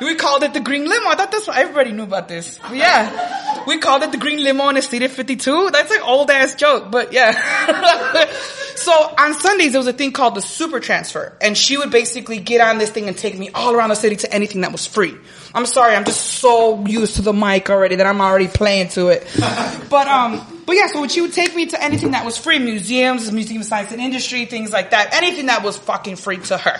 we 0.00 0.14
called 0.14 0.42
it 0.44 0.52
the 0.52 0.60
green 0.62 0.86
limo. 0.86 1.08
I 1.08 1.14
thought 1.16 1.32
that's 1.32 1.46
what 1.46 1.56
everybody 1.56 1.92
knew 1.92 2.04
about 2.04 2.28
this. 2.28 2.58
But 2.58 2.76
yeah. 2.76 3.47
We 3.68 3.76
called 3.76 4.02
it 4.02 4.12
the 4.12 4.16
green 4.16 4.42
limo 4.42 4.68
and 4.68 4.78
it's 4.78 4.88
seated 4.88 5.10
52. 5.10 5.68
That's 5.70 5.90
like 5.90 6.00
old 6.00 6.30
ass 6.30 6.54
joke, 6.54 6.90
but 6.90 7.12
yeah. 7.12 7.32
so 8.76 8.92
on 8.92 9.34
Sundays, 9.34 9.72
there 9.72 9.78
was 9.78 9.86
a 9.86 9.92
thing 9.92 10.10
called 10.12 10.36
the 10.36 10.40
super 10.40 10.80
transfer. 10.80 11.36
And 11.38 11.56
she 11.56 11.76
would 11.76 11.90
basically 11.90 12.38
get 12.38 12.62
on 12.62 12.78
this 12.78 12.88
thing 12.88 13.08
and 13.08 13.18
take 13.18 13.38
me 13.38 13.50
all 13.54 13.74
around 13.74 13.90
the 13.90 13.94
city 13.94 14.16
to 14.16 14.32
anything 14.32 14.62
that 14.62 14.72
was 14.72 14.86
free. 14.86 15.14
I'm 15.54 15.66
sorry, 15.66 15.94
I'm 15.94 16.06
just 16.06 16.24
so 16.24 16.82
used 16.86 17.16
to 17.16 17.22
the 17.22 17.34
mic 17.34 17.68
already 17.68 17.96
that 17.96 18.06
I'm 18.06 18.22
already 18.22 18.48
playing 18.48 18.88
to 18.90 19.08
it. 19.08 19.26
But, 19.90 20.06
um, 20.06 20.62
but 20.66 20.76
yeah, 20.76 20.86
so 20.88 21.06
she 21.08 21.22
would 21.22 21.32
take 21.32 21.54
me 21.56 21.66
to 21.66 21.82
anything 21.82 22.10
that 22.10 22.24
was 22.24 22.36
free, 22.36 22.58
museums, 22.58 23.30
museum 23.32 23.62
of 23.62 23.66
science 23.66 23.90
and 23.90 24.00
industry, 24.00 24.44
things 24.44 24.70
like 24.70 24.90
that, 24.90 25.14
anything 25.14 25.46
that 25.46 25.62
was 25.62 25.78
fucking 25.78 26.16
free 26.16 26.36
to 26.36 26.58
her. 26.58 26.78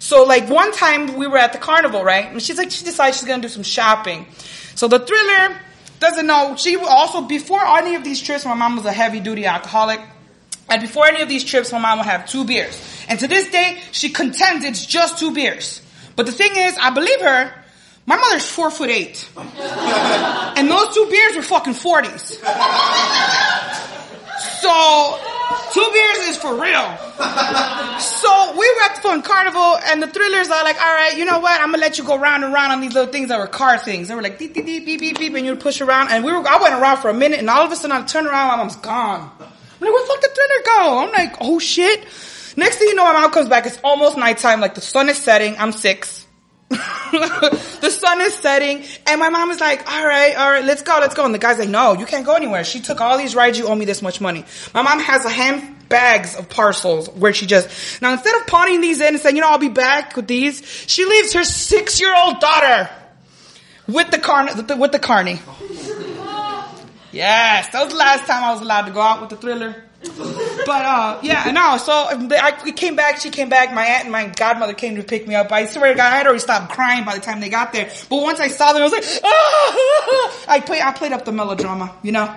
So 0.00 0.24
like 0.24 0.48
one 0.48 0.72
time 0.72 1.16
we 1.16 1.26
were 1.26 1.36
at 1.36 1.52
the 1.52 1.58
carnival, 1.58 2.02
right? 2.02 2.26
And 2.30 2.42
she's 2.42 2.56
like, 2.56 2.70
she 2.70 2.84
decides 2.84 3.18
she's 3.18 3.28
gonna 3.28 3.42
do 3.42 3.48
some 3.48 3.62
shopping. 3.62 4.26
So 4.74 4.88
the 4.88 4.98
thriller 4.98 5.60
doesn't 6.00 6.26
know, 6.26 6.56
she 6.56 6.76
also, 6.76 7.22
before 7.22 7.64
any 7.64 7.94
of 7.94 8.02
these 8.02 8.20
trips, 8.20 8.44
my 8.44 8.54
mom 8.54 8.76
was 8.76 8.86
a 8.86 8.92
heavy 8.92 9.20
duty 9.20 9.46
alcoholic. 9.46 10.00
And 10.68 10.80
before 10.80 11.06
any 11.06 11.20
of 11.20 11.28
these 11.28 11.44
trips, 11.44 11.72
my 11.72 11.78
mom 11.78 11.98
would 11.98 12.06
have 12.06 12.28
two 12.28 12.44
beers. 12.44 12.80
And 13.08 13.18
to 13.20 13.28
this 13.28 13.50
day, 13.50 13.80
she 13.92 14.08
contends 14.08 14.64
it's 14.64 14.86
just 14.86 15.18
two 15.18 15.32
beers. 15.34 15.82
But 16.16 16.26
the 16.26 16.32
thing 16.32 16.52
is, 16.54 16.76
I 16.78 16.90
believe 16.90 17.20
her, 17.20 17.54
my 18.06 18.16
mother's 18.16 18.48
four 18.48 18.70
foot 18.70 18.90
eight. 18.90 19.28
and 19.36 20.70
those 20.70 20.94
two 20.94 21.06
beers 21.10 21.36
were 21.36 21.42
fucking 21.42 21.74
40s. 21.74 22.40
So, 24.40 25.18
two 25.72 25.88
beers 25.92 26.28
is 26.28 26.36
for 26.38 26.60
real. 26.60 26.98
So, 28.00 28.52
we 28.52 28.66
were 28.74 28.82
at 28.84 28.96
the 28.96 29.02
fun 29.02 29.20
carnival, 29.20 29.76
and 29.84 30.02
the 30.02 30.06
thrillers 30.06 30.48
are 30.48 30.64
like, 30.64 30.76
alright, 30.76 31.18
you 31.18 31.26
know 31.26 31.38
what? 31.38 31.60
I'm 31.60 31.68
gonna 31.70 31.82
let 31.82 31.98
you 31.98 32.04
go 32.04 32.16
round 32.16 32.44
and 32.44 32.52
round 32.52 32.72
on 32.72 32.80
these 32.80 32.94
little 32.94 33.12
things 33.12 33.28
that 33.28 33.38
were 33.38 33.46
car 33.46 33.76
things. 33.76 34.08
They 34.08 34.14
were 34.14 34.22
like, 34.22 34.38
beep, 34.38 34.54
beep, 34.54 34.64
beep, 34.64 34.86
beep, 34.86 35.00
beep, 35.00 35.18
beep, 35.18 35.34
and 35.34 35.44
you 35.44 35.54
push 35.56 35.82
around, 35.82 36.08
and 36.10 36.24
we 36.24 36.32
were, 36.32 36.46
I 36.48 36.62
went 36.62 36.74
around 36.74 36.98
for 36.98 37.10
a 37.10 37.14
minute, 37.14 37.40
and 37.40 37.50
all 37.50 37.62
of 37.62 37.70
a 37.70 37.76
sudden 37.76 37.94
I 37.94 38.02
turned 38.06 38.26
around, 38.26 38.48
my 38.48 38.56
mom's 38.56 38.76
gone. 38.76 39.30
I'm 39.38 39.46
like, 39.80 39.92
where 39.92 40.02
the 40.02 40.06
fuck 40.06 40.20
did 40.22 40.30
thriller 40.34 40.64
go? 40.64 40.98
I'm 41.00 41.12
like, 41.12 41.36
oh 41.42 41.58
shit. 41.58 42.06
Next 42.56 42.76
thing 42.76 42.88
you 42.88 42.94
know, 42.94 43.04
my 43.04 43.12
mom 43.12 43.30
comes 43.32 43.50
back, 43.50 43.66
it's 43.66 43.78
almost 43.84 44.16
nighttime, 44.16 44.60
like 44.60 44.74
the 44.74 44.80
sun 44.80 45.10
is 45.10 45.18
setting, 45.18 45.56
I'm 45.58 45.72
six. 45.72 46.19
the 46.70 47.90
sun 47.90 48.20
is 48.20 48.34
setting, 48.34 48.84
and 49.06 49.18
my 49.18 49.28
mom 49.28 49.50
is 49.50 49.58
like, 49.58 49.90
all 49.90 50.06
right, 50.06 50.36
all 50.36 50.50
right, 50.50 50.64
let's 50.64 50.82
go, 50.82 50.98
let's 51.00 51.14
go. 51.14 51.24
And 51.24 51.34
the 51.34 51.38
guy's 51.38 51.58
like, 51.58 51.68
no, 51.68 51.94
you 51.94 52.06
can't 52.06 52.24
go 52.24 52.34
anywhere. 52.34 52.62
She 52.62 52.80
took 52.80 53.00
all 53.00 53.18
these 53.18 53.34
rides, 53.34 53.58
you 53.58 53.66
owe 53.66 53.74
me 53.74 53.84
this 53.84 54.02
much 54.02 54.20
money. 54.20 54.44
My 54.72 54.82
mom 54.82 55.00
has 55.00 55.24
a 55.24 55.30
hand 55.30 55.88
bags 55.88 56.36
of 56.36 56.48
parcels 56.48 57.08
where 57.08 57.32
she 57.32 57.46
just, 57.46 58.00
now 58.00 58.12
instead 58.12 58.40
of 58.40 58.46
pawning 58.46 58.80
these 58.80 59.00
in 59.00 59.08
and 59.08 59.18
saying, 59.18 59.34
you 59.34 59.42
know, 59.42 59.48
I'll 59.48 59.58
be 59.58 59.68
back 59.68 60.14
with 60.14 60.28
these, 60.28 60.64
she 60.86 61.04
leaves 61.04 61.32
her 61.32 61.42
six 61.42 62.00
year 62.00 62.14
old 62.16 62.38
daughter 62.38 62.88
with 63.88 64.12
the 64.12 64.18
car, 64.18 64.48
with 64.76 64.92
the 64.92 65.00
carney. 65.00 65.40
Yes, 67.12 67.66
that 67.72 67.82
was 67.82 67.92
the 67.92 67.98
last 67.98 68.28
time 68.28 68.44
I 68.44 68.52
was 68.52 68.60
allowed 68.60 68.86
to 68.86 68.92
go 68.92 69.00
out 69.00 69.20
with 69.20 69.30
the 69.30 69.36
thriller. 69.36 69.89
But 70.02 70.84
uh, 70.84 71.20
yeah, 71.22 71.50
no. 71.50 71.76
So 71.76 71.92
I 71.92 72.58
we 72.64 72.72
came 72.72 72.96
back. 72.96 73.20
She 73.20 73.30
came 73.30 73.48
back. 73.48 73.72
My 73.74 73.84
aunt 73.84 74.04
and 74.04 74.12
my 74.12 74.28
godmother 74.28 74.72
came 74.72 74.96
to 74.96 75.02
pick 75.02 75.28
me 75.28 75.34
up. 75.34 75.52
I 75.52 75.66
swear 75.66 75.92
to 75.92 75.96
God, 75.96 76.12
I 76.12 76.16
had 76.16 76.26
already 76.26 76.40
stopped 76.40 76.72
crying 76.72 77.04
by 77.04 77.14
the 77.14 77.20
time 77.20 77.40
they 77.40 77.50
got 77.50 77.72
there. 77.72 77.90
But 78.08 78.22
once 78.22 78.40
I 78.40 78.48
saw 78.48 78.72
them, 78.72 78.82
I 78.82 78.84
was 78.84 78.92
like, 78.92 79.04
ah! 79.24 80.44
I 80.48 80.60
played. 80.60 80.82
I 80.82 80.92
played 80.92 81.12
up 81.12 81.24
the 81.24 81.32
melodrama, 81.32 81.94
you 82.02 82.12
know. 82.12 82.34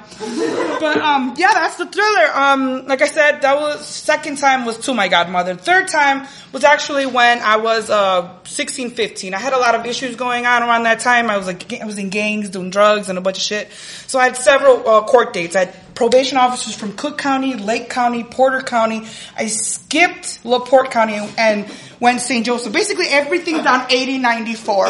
But 0.79 0.97
um, 0.97 1.35
yeah, 1.37 1.53
that's 1.53 1.77
the 1.77 1.85
thriller. 1.85 2.31
Um, 2.33 2.87
like 2.87 3.01
I 3.01 3.07
said, 3.07 3.41
that 3.41 3.59
was 3.59 3.85
second 3.85 4.39
time 4.39 4.65
was 4.65 4.77
to 4.79 4.93
my 4.93 5.07
godmother. 5.07 5.55
Third 5.55 5.87
time 5.87 6.27
was 6.51 6.63
actually 6.63 7.05
when 7.05 7.39
I 7.39 7.57
was 7.57 7.89
uh 7.89 8.37
16, 8.45 8.91
15. 8.91 9.33
I 9.33 9.39
had 9.39 9.53
a 9.53 9.57
lot 9.57 9.75
of 9.75 9.85
issues 9.85 10.15
going 10.15 10.45
on 10.45 10.63
around 10.63 10.83
that 10.83 10.99
time. 10.99 11.29
I 11.29 11.37
was 11.37 11.47
like, 11.47 11.73
I 11.81 11.85
was 11.85 11.97
in 11.97 12.09
gangs, 12.09 12.49
doing 12.49 12.69
drugs 12.69 13.09
and 13.09 13.17
a 13.17 13.21
bunch 13.21 13.37
of 13.37 13.43
shit. 13.43 13.71
So 14.07 14.19
I 14.19 14.25
had 14.25 14.37
several 14.37 14.87
uh, 14.87 15.03
court 15.03 15.33
dates. 15.33 15.55
I 15.55 15.65
had 15.65 15.95
probation 15.95 16.37
officers 16.37 16.75
from 16.75 16.93
Cook 16.95 17.17
County, 17.17 17.52
Lake 17.55 17.89
County, 17.89 18.23
Porter 18.23 18.61
County. 18.61 19.05
I 19.35 19.47
skipped 19.47 20.45
LaPorte 20.45 20.91
County 20.91 21.15
and 21.37 21.69
went 21.99 22.21
St. 22.21 22.45
Joseph. 22.45 22.73
Basically 22.73 23.07
everything 23.07 23.63
down 23.63 23.85
8094. 23.89 24.85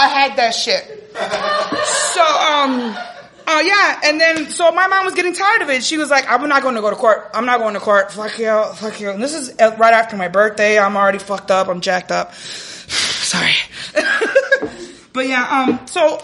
I 0.00 0.08
had 0.08 0.36
that 0.36 0.50
shit. 0.54 1.10
So, 2.14 2.22
um, 2.22 2.96
Oh 3.50 3.60
yeah, 3.60 4.00
and 4.04 4.20
then 4.20 4.50
so 4.50 4.70
my 4.72 4.86
mom 4.88 5.06
was 5.06 5.14
getting 5.14 5.32
tired 5.32 5.62
of 5.62 5.70
it. 5.70 5.82
She 5.82 5.96
was 5.96 6.10
like, 6.10 6.30
"I'm 6.30 6.46
not 6.50 6.62
going 6.62 6.74
to 6.74 6.82
go 6.82 6.90
to 6.90 6.96
court. 6.96 7.30
I'm 7.32 7.46
not 7.46 7.60
going 7.60 7.72
to 7.72 7.80
court. 7.80 8.12
Fuck 8.12 8.38
you, 8.38 8.62
fuck 8.74 9.00
you." 9.00 9.08
And 9.08 9.22
this 9.22 9.32
is 9.32 9.58
uh, 9.58 9.74
right 9.78 9.94
after 9.94 10.18
my 10.18 10.28
birthday. 10.28 10.78
I'm 10.78 10.98
already 10.98 11.16
fucked 11.18 11.50
up. 11.50 11.68
I'm 11.68 11.80
jacked 11.80 12.12
up. 12.12 12.34
Sorry, 12.34 13.54
but 15.14 15.26
yeah. 15.26 15.66
Um. 15.66 15.86
So 15.86 16.22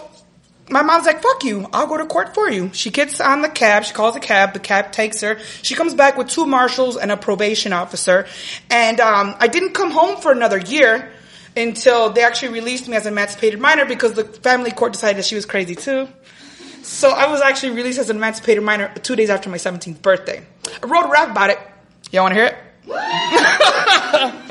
my 0.69 0.81
mom's 0.81 1.05
like, 1.05 1.21
"Fuck 1.21 1.43
you. 1.43 1.67
I'll 1.73 1.87
go 1.87 1.97
to 1.97 2.05
court 2.05 2.33
for 2.33 2.49
you." 2.49 2.71
She 2.73 2.89
gets 2.89 3.21
on 3.21 3.41
the 3.41 3.49
cab. 3.49 3.83
She 3.83 3.93
calls 3.93 4.15
a 4.15 4.19
cab. 4.19 4.53
The 4.53 4.59
cab 4.59 4.91
takes 4.91 5.21
her. 5.21 5.39
She 5.61 5.75
comes 5.75 5.93
back 5.93 6.17
with 6.17 6.27
two 6.27 6.45
marshals 6.45 6.97
and 6.97 7.11
a 7.11 7.17
probation 7.17 7.73
officer. 7.73 8.25
And 8.69 8.99
um, 8.99 9.35
I 9.39 9.47
didn't 9.47 9.73
come 9.73 9.91
home 9.91 10.17
for 10.17 10.31
another 10.31 10.57
year 10.57 11.11
until 11.55 12.09
they 12.09 12.23
actually 12.23 12.53
released 12.53 12.87
me 12.87 12.95
as 12.95 13.05
an 13.05 13.13
emancipated 13.13 13.59
minor 13.59 13.85
because 13.85 14.13
the 14.13 14.25
family 14.25 14.71
court 14.71 14.93
decided 14.93 15.17
that 15.17 15.25
she 15.25 15.35
was 15.35 15.45
crazy 15.45 15.75
too. 15.75 16.07
So 16.81 17.09
I 17.09 17.31
was 17.31 17.41
actually 17.41 17.73
released 17.73 17.99
as 17.99 18.09
an 18.09 18.17
emancipated 18.17 18.63
minor 18.63 18.93
two 18.93 19.15
days 19.15 19.29
after 19.29 19.49
my 19.49 19.57
17th 19.57 20.01
birthday. 20.01 20.45
I 20.83 20.85
wrote 20.85 21.05
a 21.05 21.09
rap 21.09 21.31
about 21.31 21.49
it. 21.49 21.59
Y'all 22.11 22.23
want 22.23 22.35
to 22.35 22.39
hear 22.39 22.45
it? 22.47 22.55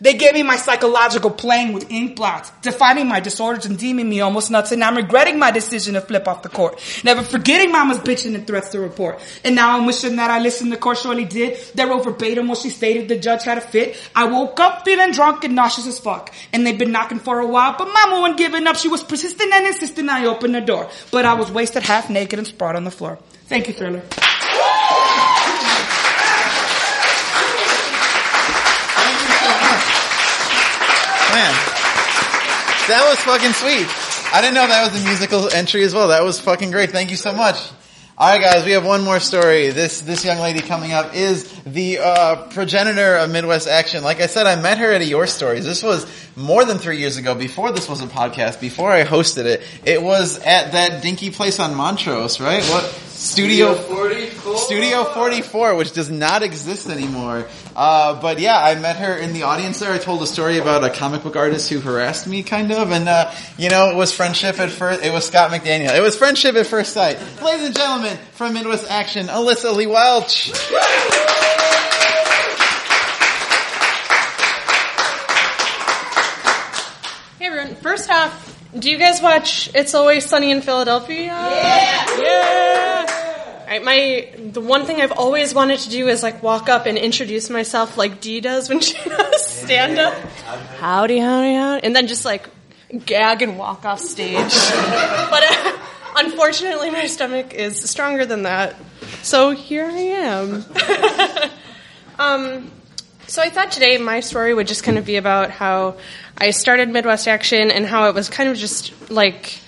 they 0.00 0.14
gave 0.14 0.34
me 0.34 0.42
my 0.42 0.56
psychological 0.56 1.30
playing 1.30 1.72
with 1.72 1.90
ink 1.90 2.16
blots, 2.16 2.50
defining 2.62 3.08
my 3.08 3.20
disorders 3.20 3.66
and 3.66 3.78
deeming 3.78 4.08
me 4.08 4.20
almost 4.20 4.50
nuts, 4.50 4.72
and 4.72 4.82
I'm 4.82 4.96
regretting 4.96 5.38
my 5.38 5.50
decision 5.50 5.94
to 5.94 6.00
flip 6.00 6.26
off 6.26 6.42
the 6.42 6.48
court. 6.48 6.80
Never 7.04 7.22
forgetting 7.22 7.70
mama's 7.70 7.98
bitching 7.98 8.34
and 8.34 8.46
threats 8.46 8.70
to 8.70 8.80
report. 8.80 9.20
And 9.44 9.54
now 9.54 9.76
I'm 9.76 9.86
wishing 9.86 10.16
that 10.16 10.30
I 10.30 10.38
listened, 10.40 10.72
the 10.72 10.76
court 10.76 10.98
surely 10.98 11.24
did. 11.24 11.58
They 11.74 11.84
wrote 11.84 12.04
verbatim 12.04 12.48
what 12.48 12.58
she 12.58 12.70
stated, 12.70 13.08
the 13.08 13.18
judge 13.18 13.44
had 13.44 13.58
a 13.58 13.60
fit. 13.60 13.96
I 14.14 14.24
woke 14.24 14.58
up 14.60 14.84
feeling 14.84 15.12
drunk 15.12 15.44
and 15.44 15.54
nauseous 15.54 15.86
as 15.86 15.98
fuck. 15.98 16.32
And 16.52 16.66
they've 16.66 16.78
been 16.78 16.92
knocking 16.92 17.18
for 17.18 17.40
a 17.40 17.46
while, 17.46 17.74
but 17.76 17.88
mama 17.92 18.20
wasn't 18.20 18.38
giving 18.38 18.66
up. 18.66 18.76
She 18.76 18.88
was 18.88 19.02
persistent 19.02 19.52
and 19.52 19.66
insistent 19.66 20.08
I 20.08 20.26
opened 20.26 20.54
the 20.54 20.60
door. 20.60 20.88
But 21.10 21.24
I 21.24 21.34
was 21.34 21.50
wasted 21.50 21.82
half 21.82 22.08
naked 22.08 22.38
and 22.38 22.48
sprawled 22.48 22.76
on 22.76 22.84
the 22.84 22.90
floor. 22.90 23.18
Thank 23.46 23.68
you, 23.68 23.74
Thriller. 23.74 24.02
Man, 31.32 31.54
that 32.90 33.08
was 33.08 33.18
fucking 33.20 33.52
sweet. 33.52 33.86
I 34.34 34.40
didn't 34.40 34.54
know 34.54 34.66
that 34.66 34.92
was 34.92 35.00
a 35.00 35.04
musical 35.04 35.48
entry 35.48 35.84
as 35.84 35.94
well. 35.94 36.08
That 36.08 36.24
was 36.24 36.40
fucking 36.40 36.70
great. 36.70 36.90
Thank 36.90 37.10
you 37.10 37.16
so 37.16 37.32
much. 37.32 37.56
All 38.18 38.28
right, 38.28 38.40
guys, 38.42 38.66
we 38.66 38.72
have 38.72 38.84
one 38.84 39.02
more 39.02 39.18
story. 39.18 39.70
This 39.70 40.02
this 40.02 40.24
young 40.24 40.40
lady 40.40 40.60
coming 40.60 40.92
up 40.92 41.14
is 41.14 41.50
the 41.62 42.00
uh, 42.00 42.48
progenitor 42.48 43.16
of 43.16 43.30
Midwest 43.30 43.66
Action. 43.66 44.04
Like 44.04 44.20
I 44.20 44.26
said, 44.26 44.46
I 44.46 44.60
met 44.60 44.78
her 44.78 44.92
at 44.92 45.00
a 45.00 45.06
Your 45.06 45.26
Stories. 45.26 45.64
This 45.64 45.82
was 45.82 46.04
more 46.36 46.64
than 46.64 46.76
three 46.78 46.98
years 46.98 47.16
ago. 47.16 47.34
Before 47.34 47.72
this 47.72 47.88
was 47.88 48.02
a 48.02 48.06
podcast, 48.06 48.60
before 48.60 48.90
I 48.90 49.04
hosted 49.04 49.46
it, 49.46 49.62
it 49.84 50.02
was 50.02 50.38
at 50.40 50.72
that 50.72 51.02
dinky 51.02 51.30
place 51.30 51.58
on 51.60 51.74
Montrose, 51.74 52.40
right? 52.40 52.62
What 52.64 52.84
Studio 53.20 53.74
44. 53.74 54.56
Studio 54.56 55.04
44, 55.04 55.74
which 55.74 55.92
does 55.92 56.10
not 56.10 56.42
exist 56.42 56.88
anymore. 56.88 57.46
Uh, 57.76 58.18
but 58.18 58.40
yeah, 58.40 58.58
I 58.58 58.76
met 58.76 58.96
her 58.96 59.14
in 59.14 59.34
the 59.34 59.42
audience 59.42 59.78
there. 59.78 59.92
I 59.92 59.98
told 59.98 60.22
a 60.22 60.26
story 60.26 60.56
about 60.56 60.84
a 60.84 60.88
comic 60.88 61.22
book 61.22 61.36
artist 61.36 61.68
who 61.68 61.80
harassed 61.80 62.26
me, 62.26 62.42
kind 62.42 62.72
of, 62.72 62.90
and 62.92 63.06
uh, 63.06 63.30
you 63.58 63.68
know, 63.68 63.90
it 63.90 63.94
was 63.94 64.10
friendship 64.10 64.58
at 64.58 64.70
first. 64.70 65.04
It 65.04 65.12
was 65.12 65.26
Scott 65.26 65.50
McDaniel. 65.50 65.94
It 65.94 66.00
was 66.00 66.16
friendship 66.16 66.56
at 66.56 66.66
first 66.66 66.94
sight. 66.94 67.18
Ladies 67.42 67.66
and 67.66 67.76
gentlemen, 67.76 68.16
from 68.32 68.54
Midwest 68.54 68.90
Action, 68.90 69.26
Alyssa 69.26 69.76
Lee 69.76 69.86
Welch. 69.86 70.50
Hey 77.38 77.46
everyone. 77.46 77.74
First 77.76 78.08
off, 78.08 78.49
do 78.78 78.90
you 78.90 78.98
guys 78.98 79.20
watch 79.20 79.70
It's 79.74 79.94
Always 79.94 80.26
Sunny 80.26 80.50
in 80.50 80.62
Philadelphia? 80.62 81.24
Yeah. 81.24 82.20
Yeah. 82.20 83.60
All 83.62 83.66
right, 83.66 83.84
my 83.84 84.50
the 84.50 84.60
one 84.60 84.84
thing 84.84 85.00
I've 85.00 85.12
always 85.12 85.54
wanted 85.54 85.80
to 85.80 85.90
do 85.90 86.08
is 86.08 86.22
like 86.22 86.42
walk 86.42 86.68
up 86.68 86.86
and 86.86 86.98
introduce 86.98 87.50
myself 87.50 87.96
like 87.96 88.20
Dee 88.20 88.40
does 88.40 88.68
when 88.68 88.80
she 88.80 88.96
does 89.08 89.44
stand 89.46 89.98
up. 89.98 90.14
Howdy, 90.78 91.18
howdy, 91.18 91.54
howdy, 91.54 91.84
and 91.84 91.94
then 91.94 92.06
just 92.06 92.24
like 92.24 92.48
gag 93.06 93.42
and 93.42 93.58
walk 93.58 93.84
off 93.84 94.00
stage. 94.00 94.34
but 95.30 95.44
uh, 95.44 95.78
unfortunately, 96.16 96.90
my 96.90 97.06
stomach 97.06 97.54
is 97.54 97.80
stronger 97.80 98.26
than 98.26 98.42
that, 98.42 98.74
so 99.22 99.50
here 99.50 99.86
I 99.86 99.98
am. 99.98 100.64
um, 102.18 102.70
so 103.30 103.40
I 103.40 103.48
thought 103.48 103.70
today 103.70 103.96
my 103.96 104.18
story 104.18 104.52
would 104.52 104.66
just 104.66 104.82
kind 104.82 104.98
of 104.98 105.04
be 105.04 105.14
about 105.14 105.50
how 105.52 105.94
I 106.36 106.50
started 106.50 106.88
Midwest 106.88 107.28
Action 107.28 107.70
and 107.70 107.86
how 107.86 108.08
it 108.08 108.14
was 108.14 108.28
kind 108.28 108.48
of 108.48 108.56
just 108.56 109.08
like 109.08 109.60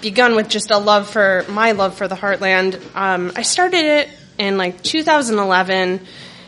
begun 0.00 0.34
with 0.34 0.48
just 0.48 0.72
a 0.72 0.78
love 0.78 1.08
for 1.08 1.44
my 1.48 1.72
love 1.72 1.94
for 1.94 2.08
the 2.08 2.16
Heartland. 2.16 2.80
Um, 2.96 3.30
I 3.36 3.42
started 3.42 3.84
it 3.84 4.08
in 4.36 4.58
like 4.58 4.82
2011. 4.82 6.00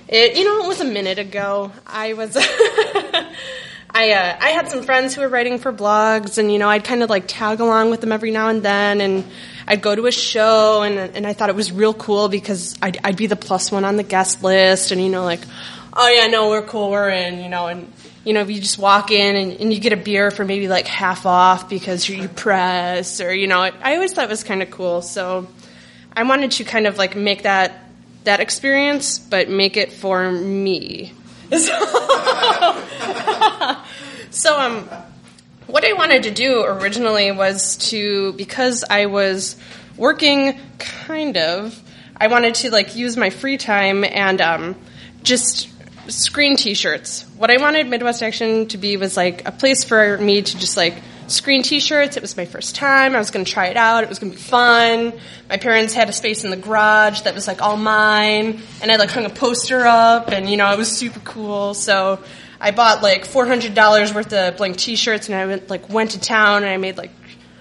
It 0.08 0.36
you 0.36 0.44
know 0.44 0.64
it 0.64 0.66
was 0.66 0.80
a 0.80 0.84
minute 0.84 1.20
ago. 1.20 1.70
I 1.86 2.14
was. 2.14 2.36
I 3.96 4.10
uh, 4.10 4.36
I 4.40 4.50
had 4.50 4.68
some 4.68 4.82
friends 4.82 5.14
who 5.14 5.20
were 5.20 5.28
writing 5.28 5.60
for 5.60 5.72
blogs, 5.72 6.36
and 6.36 6.50
you 6.50 6.58
know 6.58 6.68
I'd 6.68 6.82
kind 6.82 7.04
of 7.04 7.10
like 7.10 7.26
tag 7.28 7.60
along 7.60 7.90
with 7.90 8.00
them 8.00 8.10
every 8.10 8.32
now 8.32 8.48
and 8.48 8.60
then, 8.60 9.00
and 9.00 9.24
I'd 9.68 9.82
go 9.82 9.94
to 9.94 10.06
a 10.06 10.10
show, 10.10 10.82
and 10.82 10.98
and 10.98 11.24
I 11.28 11.32
thought 11.32 11.48
it 11.48 11.54
was 11.54 11.70
real 11.70 11.94
cool 11.94 12.28
because 12.28 12.74
I'd 12.82 12.98
I'd 13.04 13.16
be 13.16 13.28
the 13.28 13.36
plus 13.36 13.70
one 13.70 13.84
on 13.84 13.94
the 13.94 14.02
guest 14.02 14.42
list, 14.42 14.90
and 14.90 15.00
you 15.00 15.08
know 15.10 15.22
like, 15.22 15.42
oh 15.94 16.08
yeah, 16.08 16.26
no, 16.26 16.50
we're 16.50 16.62
cool, 16.62 16.90
we're 16.90 17.10
in, 17.10 17.40
you 17.40 17.48
know, 17.48 17.66
and 17.68 17.92
you 18.24 18.32
know 18.32 18.42
you 18.42 18.60
just 18.60 18.78
walk 18.78 19.10
in 19.10 19.36
and, 19.36 19.60
and 19.60 19.72
you 19.72 19.80
get 19.80 19.92
a 19.92 19.96
beer 19.96 20.30
for 20.30 20.44
maybe 20.44 20.66
like 20.68 20.86
half 20.86 21.26
off 21.26 21.68
because 21.68 22.08
you 22.08 22.28
press, 22.28 23.20
or 23.20 23.32
you 23.32 23.46
know 23.46 23.60
I 23.60 23.94
always 23.94 24.12
thought 24.12 24.24
it 24.24 24.30
was 24.30 24.44
kind 24.44 24.62
of 24.62 24.70
cool, 24.70 25.02
so 25.02 25.46
I 26.12 26.22
wanted 26.24 26.52
to 26.52 26.64
kind 26.64 26.86
of 26.86 26.98
like 26.98 27.16
make 27.16 27.42
that 27.42 27.84
that 28.24 28.40
experience, 28.40 29.18
but 29.18 29.48
make 29.48 29.76
it 29.76 29.92
for 29.92 30.30
me. 30.30 31.12
so 34.30 34.58
um 34.58 34.88
what 35.66 35.84
I 35.84 35.92
wanted 35.92 36.24
to 36.24 36.30
do 36.30 36.62
originally 36.64 37.30
was 37.32 37.76
to 37.90 38.32
because 38.32 38.84
I 38.88 39.06
was 39.06 39.56
working 39.96 40.58
kind 40.78 41.36
of 41.36 41.80
I 42.16 42.28
wanted 42.28 42.54
to 42.56 42.70
like 42.70 42.96
use 42.96 43.16
my 43.16 43.30
free 43.30 43.58
time 43.58 44.04
and 44.04 44.40
um 44.40 44.76
just 45.22 45.68
screen 46.08 46.56
t-shirts. 46.56 47.22
What 47.36 47.50
I 47.50 47.56
wanted 47.58 47.88
Midwest 47.88 48.22
Action 48.22 48.66
to 48.68 48.78
be 48.78 48.96
was 48.96 49.16
like 49.16 49.46
a 49.46 49.52
place 49.52 49.84
for 49.84 50.18
me 50.18 50.42
to 50.42 50.58
just 50.58 50.76
like 50.76 51.02
screen 51.26 51.62
t-shirts. 51.62 52.16
It 52.16 52.20
was 52.20 52.36
my 52.36 52.44
first 52.44 52.74
time. 52.74 53.14
I 53.14 53.18
was 53.18 53.30
going 53.30 53.44
to 53.44 53.50
try 53.50 53.66
it 53.66 53.76
out. 53.76 54.02
It 54.02 54.08
was 54.08 54.18
going 54.18 54.32
to 54.32 54.36
be 54.36 54.42
fun. 54.42 55.12
My 55.48 55.56
parents 55.56 55.94
had 55.94 56.08
a 56.08 56.12
space 56.12 56.44
in 56.44 56.50
the 56.50 56.56
garage 56.56 57.22
that 57.22 57.34
was 57.34 57.46
like 57.46 57.62
all 57.62 57.76
mine 57.76 58.60
and 58.82 58.92
I 58.92 58.96
like 58.96 59.10
hung 59.10 59.24
a 59.24 59.30
poster 59.30 59.80
up 59.86 60.28
and 60.28 60.48
you 60.48 60.56
know, 60.56 60.70
it 60.72 60.78
was 60.78 60.90
super 60.90 61.20
cool. 61.20 61.74
So 61.74 62.22
I 62.60 62.70
bought 62.70 63.02
like 63.02 63.26
$400 63.26 64.14
worth 64.14 64.32
of 64.32 64.56
blank 64.56 64.76
t-shirts 64.76 65.28
and 65.28 65.36
I 65.36 65.46
went 65.46 65.70
like 65.70 65.88
went 65.88 66.12
to 66.12 66.20
town 66.20 66.62
and 66.62 66.70
I 66.70 66.76
made 66.76 66.96
like 66.96 67.12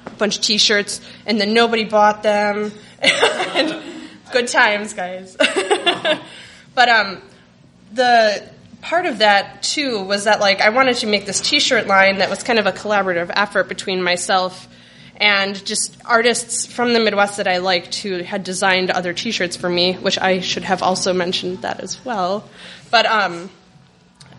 a 0.05 0.11
bunch 0.11 0.37
of 0.37 0.43
t-shirts 0.43 1.01
and 1.25 1.39
then 1.39 1.53
nobody 1.53 1.85
bought 1.85 2.23
them. 2.23 2.71
good 4.31 4.47
times, 4.47 4.93
guys. 4.93 5.35
but 6.75 6.89
um 6.89 7.21
the 7.93 8.43
part 8.81 9.05
of 9.05 9.19
that 9.19 9.63
too 9.63 10.03
was 10.03 10.25
that 10.25 10.39
like 10.39 10.59
I 10.59 10.69
wanted 10.69 10.97
to 10.97 11.07
make 11.07 11.25
this 11.25 11.39
T-shirt 11.39 11.87
line 11.87 12.17
that 12.17 12.29
was 12.29 12.43
kind 12.43 12.59
of 12.59 12.65
a 12.65 12.71
collaborative 12.71 13.31
effort 13.33 13.69
between 13.69 14.03
myself 14.03 14.67
and 15.15 15.63
just 15.65 15.95
artists 16.05 16.65
from 16.65 16.93
the 16.93 16.99
Midwest 16.99 17.37
that 17.37 17.47
I 17.47 17.57
liked 17.57 17.95
who 17.95 18.23
had 18.23 18.43
designed 18.43 18.89
other 18.89 19.13
T-shirts 19.13 19.55
for 19.55 19.69
me, 19.69 19.93
which 19.93 20.17
I 20.17 20.39
should 20.39 20.63
have 20.63 20.81
also 20.83 21.13
mentioned 21.13 21.61
that 21.61 21.79
as 21.79 22.03
well. 22.03 22.49
But 22.89 23.05
um, 23.05 23.49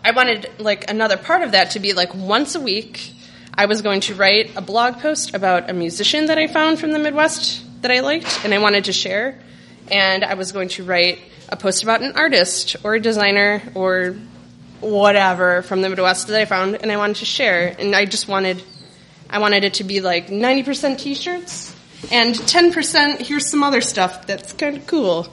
I 0.03 0.11
wanted 0.11 0.51
like 0.59 0.89
another 0.89 1.17
part 1.17 1.41
of 1.41 1.53
that 1.53 1.71
to 1.71 1.79
be 1.79 1.93
like 1.93 2.13
once 2.13 2.55
a 2.55 2.59
week. 2.59 3.13
I 3.57 3.67
was 3.67 3.81
going 3.81 4.01
to 4.01 4.15
write 4.15 4.55
a 4.57 4.61
blog 4.61 4.99
post 4.99 5.33
about 5.33 5.69
a 5.69 5.73
musician 5.73 6.25
that 6.25 6.37
I 6.37 6.47
found 6.47 6.77
from 6.77 6.91
the 6.91 6.99
Midwest 6.99 7.63
that 7.81 7.89
I 7.89 8.01
liked 8.01 8.43
and 8.43 8.53
I 8.53 8.59
wanted 8.59 8.85
to 8.85 8.93
share, 8.93 9.39
and 9.89 10.25
I 10.25 10.33
was 10.33 10.51
going 10.51 10.67
to 10.69 10.83
write 10.83 11.19
a 11.49 11.55
post 11.55 11.83
about 11.83 12.01
an 12.01 12.13
artist 12.13 12.75
or 12.83 12.95
a 12.95 12.99
designer 12.99 13.61
or 13.75 14.15
whatever 14.81 15.61
from 15.61 15.81
the 15.81 15.89
Midwest 15.89 16.27
that 16.27 16.39
I 16.39 16.45
found 16.45 16.75
and 16.75 16.91
I 16.91 16.97
wanted 16.97 17.17
to 17.17 17.25
share. 17.25 17.75
And 17.77 17.95
I 17.95 18.05
just 18.05 18.27
wanted, 18.27 18.61
I 19.29 19.39
wanted 19.39 19.63
it 19.63 19.75
to 19.75 19.83
be 19.83 20.01
like 20.01 20.27
90% 20.27 20.97
t-shirts 20.97 21.75
and 22.11 22.35
10% 22.35 23.19
here's 23.19 23.49
some 23.49 23.63
other 23.63 23.81
stuff 23.81 24.27
that's 24.27 24.53
kind 24.53 24.77
of 24.77 24.85
cool. 24.87 25.27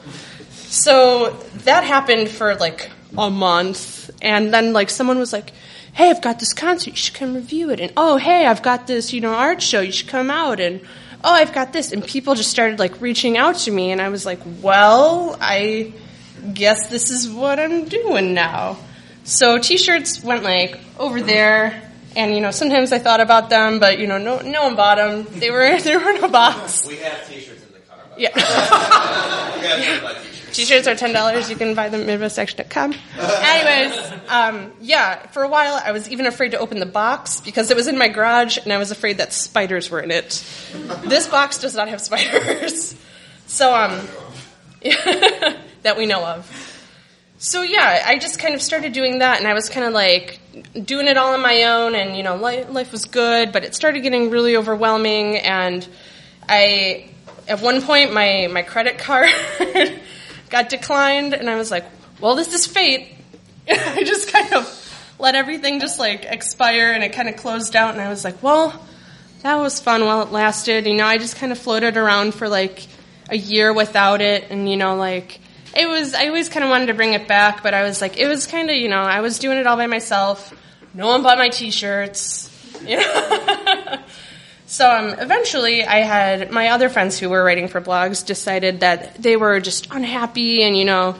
So 0.50 1.30
that 1.64 1.84
happened 1.84 2.28
for 2.28 2.54
like 2.54 2.90
a 3.16 3.30
month 3.30 4.10
and 4.22 4.54
then 4.54 4.72
like 4.72 4.90
someone 4.90 5.18
was 5.18 5.32
like, 5.32 5.52
hey, 5.92 6.10
I've 6.10 6.22
got 6.22 6.38
this 6.38 6.54
concert, 6.54 6.90
you 6.90 6.96
should 6.96 7.14
come 7.14 7.34
review 7.34 7.70
it. 7.70 7.80
And 7.80 7.92
oh, 7.96 8.16
hey, 8.16 8.46
I've 8.46 8.62
got 8.62 8.86
this, 8.86 9.12
you 9.12 9.20
know, 9.20 9.34
art 9.34 9.60
show, 9.60 9.80
you 9.80 9.92
should 9.92 10.08
come 10.08 10.30
out. 10.30 10.60
And 10.60 10.80
oh, 11.24 11.32
I've 11.32 11.52
got 11.52 11.72
this. 11.72 11.92
And 11.92 12.04
people 12.04 12.34
just 12.34 12.50
started 12.50 12.78
like 12.78 13.00
reaching 13.00 13.38
out 13.38 13.56
to 13.56 13.70
me 13.70 13.92
and 13.92 14.00
I 14.00 14.08
was 14.08 14.26
like, 14.26 14.40
well, 14.60 15.36
I 15.40 15.92
guess 16.54 16.88
this 16.88 17.10
is 17.10 17.28
what 17.28 17.58
I'm 17.58 17.84
doing 17.86 18.34
now. 18.34 18.78
So 19.24 19.58
t-shirts 19.58 20.22
went 20.24 20.42
like 20.42 20.80
over 20.98 21.22
there, 21.22 21.80
and 22.16 22.34
you 22.34 22.40
know 22.40 22.50
sometimes 22.50 22.92
I 22.92 22.98
thought 22.98 23.20
about 23.20 23.50
them, 23.50 23.78
but 23.78 24.00
you 24.00 24.08
know 24.08 24.18
no 24.18 24.40
no 24.40 24.64
one 24.64 24.74
bought 24.74 24.96
them. 24.96 25.26
They 25.38 25.50
were 25.50 25.78
they 25.80 25.96
were 25.96 26.10
in 26.10 26.24
a 26.24 26.28
box. 26.28 26.86
We 26.86 26.96
have 26.96 27.28
t-shirts 27.28 27.62
in 27.62 27.72
the 27.72 27.80
car. 27.80 27.98
Yeah. 28.16 28.30
We 29.62 29.68
have 29.68 30.31
t-shirts. 30.52 30.86
Are 30.86 30.94
ten 30.94 31.12
dollars. 31.12 31.50
You 31.50 31.56
can 31.56 31.74
buy 31.74 31.88
them 31.88 32.08
at 32.08 32.20
midwestaction.com. 32.20 32.94
Anyways, 33.18 34.12
um, 34.28 34.72
yeah, 34.80 35.26
for 35.28 35.42
a 35.42 35.48
while 35.48 35.80
I 35.84 35.92
was 35.92 36.10
even 36.10 36.26
afraid 36.26 36.52
to 36.52 36.58
open 36.58 36.78
the 36.78 36.86
box 36.86 37.40
because 37.40 37.70
it 37.70 37.76
was 37.76 37.88
in 37.88 37.98
my 37.98 38.08
garage, 38.08 38.58
and 38.58 38.72
I 38.72 38.78
was 38.78 38.90
afraid 38.90 39.18
that 39.18 39.32
spiders 39.32 39.90
were 39.90 40.00
in 40.00 40.10
it. 40.10 40.44
This 41.04 41.26
box 41.26 41.58
does 41.58 41.74
not 41.74 41.88
have 41.88 42.00
spiders, 42.00 42.94
so 43.46 43.74
um, 43.74 44.06
that 45.82 45.96
we 45.96 46.06
know 46.06 46.24
of. 46.24 46.68
So 47.38 47.62
yeah, 47.62 48.04
I 48.06 48.20
just 48.20 48.38
kind 48.38 48.54
of 48.54 48.62
started 48.62 48.92
doing 48.92 49.18
that, 49.18 49.40
and 49.40 49.48
I 49.48 49.54
was 49.54 49.68
kind 49.68 49.84
of 49.84 49.92
like 49.92 50.38
doing 50.84 51.08
it 51.08 51.16
all 51.16 51.34
on 51.34 51.42
my 51.42 51.64
own, 51.64 51.96
and 51.96 52.16
you 52.16 52.22
know, 52.22 52.36
life, 52.36 52.70
life 52.70 52.92
was 52.92 53.04
good, 53.06 53.50
but 53.50 53.64
it 53.64 53.74
started 53.74 54.00
getting 54.00 54.30
really 54.30 54.56
overwhelming, 54.56 55.38
and 55.38 55.86
I, 56.48 57.10
at 57.48 57.60
one 57.60 57.82
point, 57.82 58.12
my 58.12 58.48
my 58.48 58.62
credit 58.62 58.98
card 58.98 59.28
got 60.52 60.68
declined, 60.68 61.32
and 61.34 61.50
I 61.50 61.56
was 61.56 61.70
like, 61.70 61.84
well, 62.20 62.36
this 62.36 62.54
is 62.54 62.66
fate. 62.66 63.08
I 63.68 64.04
just 64.04 64.32
kind 64.32 64.52
of 64.52 65.14
let 65.18 65.34
everything 65.34 65.80
just 65.80 65.98
like 65.98 66.24
expire, 66.24 66.92
and 66.92 67.02
it 67.02 67.12
kind 67.12 67.28
of 67.28 67.36
closed 67.36 67.74
out, 67.74 67.92
and 67.92 68.00
I 68.00 68.08
was 68.08 68.22
like, 68.22 68.40
well, 68.42 68.80
that 69.42 69.56
was 69.56 69.80
fun 69.80 70.04
while 70.04 70.22
it 70.22 70.30
lasted. 70.30 70.86
You 70.86 70.94
know, 70.94 71.06
I 71.06 71.18
just 71.18 71.36
kind 71.36 71.50
of 71.50 71.58
floated 71.58 71.96
around 71.96 72.34
for 72.34 72.48
like 72.48 72.86
a 73.30 73.36
year 73.36 73.72
without 73.72 74.20
it, 74.20 74.44
and 74.50 74.68
you 74.68 74.76
know, 74.76 74.94
like 74.94 75.40
it 75.74 75.88
was. 75.88 76.14
I 76.14 76.26
always 76.26 76.48
kind 76.48 76.62
of 76.62 76.70
wanted 76.70 76.86
to 76.86 76.94
bring 76.94 77.14
it 77.14 77.26
back, 77.26 77.62
but 77.62 77.74
I 77.74 77.82
was 77.82 78.00
like, 78.00 78.18
it 78.18 78.28
was 78.28 78.46
kind 78.46 78.70
of, 78.70 78.76
you 78.76 78.88
know, 78.88 79.00
I 79.00 79.20
was 79.20 79.38
doing 79.38 79.58
it 79.58 79.66
all 79.66 79.76
by 79.76 79.86
myself. 79.86 80.54
No 80.94 81.08
one 81.08 81.22
bought 81.22 81.38
my 81.38 81.48
T-shirts. 81.48 82.50
You 82.82 82.96
know. 82.96 83.98
So 84.72 84.90
um, 84.90 85.08
eventually, 85.18 85.84
I 85.84 85.98
had 85.98 86.50
my 86.50 86.68
other 86.68 86.88
friends 86.88 87.18
who 87.18 87.28
were 87.28 87.44
writing 87.44 87.68
for 87.68 87.78
blogs 87.78 88.24
decided 88.24 88.80
that 88.80 89.22
they 89.22 89.36
were 89.36 89.60
just 89.60 89.86
unhappy, 89.90 90.62
and 90.62 90.74
you 90.74 90.86
know, 90.86 91.14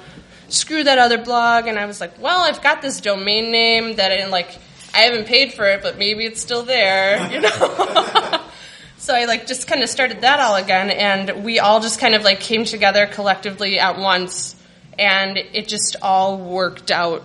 screw 0.49 0.83
that 0.83 0.97
other 0.97 1.19
blog. 1.19 1.67
And 1.67 1.79
I 1.79 1.85
was 1.85 2.01
like, 2.01 2.19
well, 2.19 2.41
I've 2.41 2.63
got 2.63 2.81
this 2.81 3.03
domain 3.03 3.53
name 3.53 3.97
that 3.97 4.11
I 4.11 4.25
like. 4.29 4.57
I 4.95 5.01
haven't 5.01 5.27
paid 5.27 5.53
for 5.53 5.67
it, 5.67 5.83
but 5.83 5.99
maybe 5.99 6.25
it's 6.25 6.41
still 6.41 6.63
there. 6.63 7.31
You 7.31 7.43
know. 7.43 7.51
so 8.97 9.15
I 9.15 9.27
like 9.27 9.47
just 9.47 9.69
kind 9.69 9.83
of 9.83 9.91
started 9.91 10.23
that 10.23 10.41
all 10.41 10.57
again, 10.57 10.89
and 10.89 11.45
we 11.45 11.59
all 11.59 11.81
just 11.81 12.01
kind 12.01 12.15
of 12.15 12.23
like 12.23 12.41
came 12.41 12.65
together 12.65 13.07
collectively 13.07 13.79
at 13.79 13.99
once, 13.99 14.57
and 14.99 15.37
it 15.37 15.69
just 15.69 15.97
all 16.01 16.39
worked 16.39 16.91
out, 16.91 17.23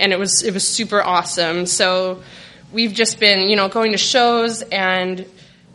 and 0.00 0.12
it 0.12 0.18
was 0.18 0.42
it 0.42 0.52
was 0.52 0.66
super 0.66 1.00
awesome. 1.00 1.66
So 1.66 2.24
we've 2.72 2.94
just 2.94 3.20
been 3.20 3.48
you 3.48 3.54
know 3.54 3.68
going 3.68 3.92
to 3.92 3.98
shows 3.98 4.62
and. 4.62 5.24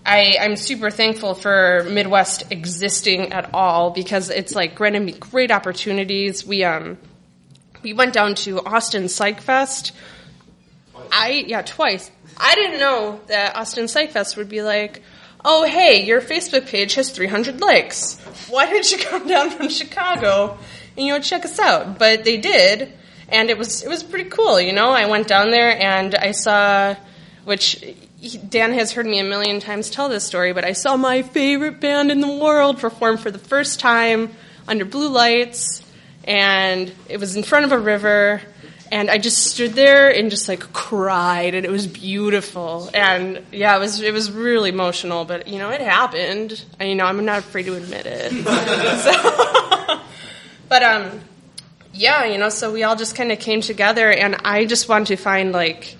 I, 0.06 0.38
I'm 0.40 0.56
super 0.58 0.92
thankful 0.92 1.34
for 1.34 1.86
Midwest 1.90 2.52
existing 2.52 3.32
at 3.32 3.54
all 3.54 3.92
because 3.92 4.30
it's 4.30 4.54
like 4.54 4.76
granted 4.76 5.02
me 5.02 5.14
great 5.14 5.50
opportunities. 5.50 6.46
We 6.46 6.64
um 6.64 6.98
we 7.84 7.94
went 7.94 8.14
down 8.14 8.36
to 8.36 8.60
Austin 8.66 9.08
Psych 9.08 9.40
Fest. 9.40 9.94
I 11.12 11.46
yeah 11.48 11.62
twice. 11.62 12.12
I 12.38 12.56
didn't 12.56 12.80
know 12.80 13.22
that 13.28 13.56
Austin 13.56 13.88
Psych 13.88 14.12
Fest 14.12 14.36
would 14.36 14.50
be 14.50 14.62
like, 14.62 15.02
oh 15.46 15.64
hey, 15.64 16.06
your 16.06 16.20
Facebook 16.20 16.68
page 16.68 16.96
has 16.96 17.10
300 17.10 17.62
likes. 17.62 18.20
Why 18.50 18.66
didn't 18.66 18.92
you 18.92 18.98
come 18.98 19.26
down 19.26 19.52
from 19.52 19.70
Chicago 19.70 20.58
and 20.98 21.06
you 21.06 21.14
know 21.14 21.20
check 21.20 21.46
us 21.46 21.60
out? 21.60 21.98
But 21.98 22.26
they 22.26 22.38
did, 22.38 22.92
and 23.30 23.50
it 23.50 23.58
was 23.58 23.84
it 23.84 23.90
was 23.90 24.04
pretty 24.04 24.30
cool. 24.30 24.60
You 24.60 24.74
know, 24.74 24.90
I 24.90 25.06
went 25.06 25.30
down 25.30 25.50
there 25.50 25.82
and 25.82 26.14
I 26.14 26.32
saw, 26.32 26.96
which 27.46 27.82
Dan 28.50 28.74
has 28.74 28.92
heard 28.94 29.06
me 29.06 29.20
a 29.20 29.24
million 29.24 29.60
times 29.60 29.90
tell 29.90 30.08
this 30.08 30.24
story, 30.24 30.54
but 30.54 30.64
I 30.64 30.74
saw 30.74 30.96
my 30.96 31.22
favorite 31.24 31.80
band 31.82 32.12
in 32.12 32.22
the 32.22 32.32
world 32.32 32.80
perform 32.80 33.18
for 33.18 33.32
the 33.32 33.40
first 33.40 33.80
time 33.80 34.32
under 34.68 34.86
blue 34.86 35.10
lights, 35.10 35.82
and 36.24 36.92
it 37.10 37.20
was 37.20 37.36
in 37.36 37.44
front 37.44 37.66
of 37.66 37.72
a 37.72 37.80
river. 37.80 38.42
And 38.92 39.10
I 39.10 39.18
just 39.18 39.48
stood 39.48 39.74
there 39.74 40.10
and 40.14 40.30
just 40.30 40.48
like 40.48 40.72
cried, 40.72 41.56
and 41.56 41.66
it 41.66 41.72
was 41.72 41.88
beautiful. 41.88 42.90
And 42.94 43.42
yeah, 43.52 43.76
it 43.76 43.80
was 43.80 44.00
it 44.00 44.14
was 44.14 44.32
really 44.32 44.70
emotional. 44.70 45.26
But 45.26 45.48
you 45.48 45.58
know, 45.58 45.72
it 45.72 45.82
happened. 45.82 46.64
And 46.80 46.90
you 46.90 46.96
know, 46.96 47.06
I'm 47.06 47.26
not 47.26 47.40
afraid 47.40 47.66
to 47.66 47.76
admit 47.76 48.06
it. 48.06 48.32
So- 49.04 50.00
but 50.70 50.84
um, 50.84 51.22
yeah, 51.92 52.26
you 52.26 52.38
know, 52.38 52.50
so 52.50 52.72
we 52.72 52.84
all 52.84 52.96
just 52.96 53.16
kind 53.16 53.32
of 53.32 53.40
came 53.40 53.62
together, 53.62 54.10
and 54.12 54.36
I 54.46 54.66
just 54.66 54.88
want 54.88 55.08
to 55.08 55.16
find 55.16 55.52
like 55.52 55.80
like 55.82 55.98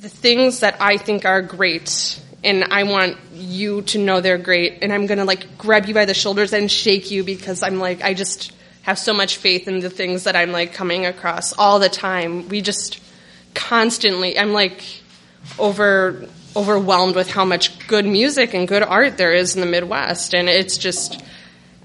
the 0.00 0.08
things 0.08 0.60
that 0.60 0.80
I 0.80 0.96
think 0.96 1.24
are 1.24 1.42
great 1.42 2.20
and 2.44 2.64
I 2.64 2.84
want 2.84 3.16
you 3.32 3.82
to 3.82 3.98
know 3.98 4.20
they're 4.20 4.38
great 4.38 4.78
and 4.82 4.92
I'm 4.92 5.06
going 5.06 5.18
to 5.18 5.24
like 5.24 5.58
grab 5.58 5.86
you 5.86 5.94
by 5.94 6.04
the 6.04 6.14
shoulders 6.14 6.52
and 6.52 6.70
shake 6.70 7.10
you 7.10 7.24
because 7.24 7.64
I'm 7.64 7.78
like 7.80 8.02
I 8.04 8.14
just 8.14 8.52
have 8.82 8.98
so 8.98 9.12
much 9.12 9.36
faith 9.36 9.66
in 9.66 9.80
the 9.80 9.90
things 9.90 10.24
that 10.24 10.36
I'm 10.36 10.52
like 10.52 10.72
coming 10.72 11.04
across 11.04 11.52
all 11.52 11.80
the 11.80 11.88
time. 11.88 12.48
We 12.48 12.60
just 12.62 13.00
constantly 13.54 14.38
I'm 14.38 14.52
like 14.52 14.84
over 15.58 16.28
overwhelmed 16.54 17.16
with 17.16 17.30
how 17.30 17.44
much 17.44 17.86
good 17.88 18.06
music 18.06 18.54
and 18.54 18.68
good 18.68 18.84
art 18.84 19.18
there 19.18 19.34
is 19.34 19.56
in 19.56 19.60
the 19.60 19.66
Midwest 19.66 20.32
and 20.32 20.48
it's 20.48 20.78
just 20.78 21.22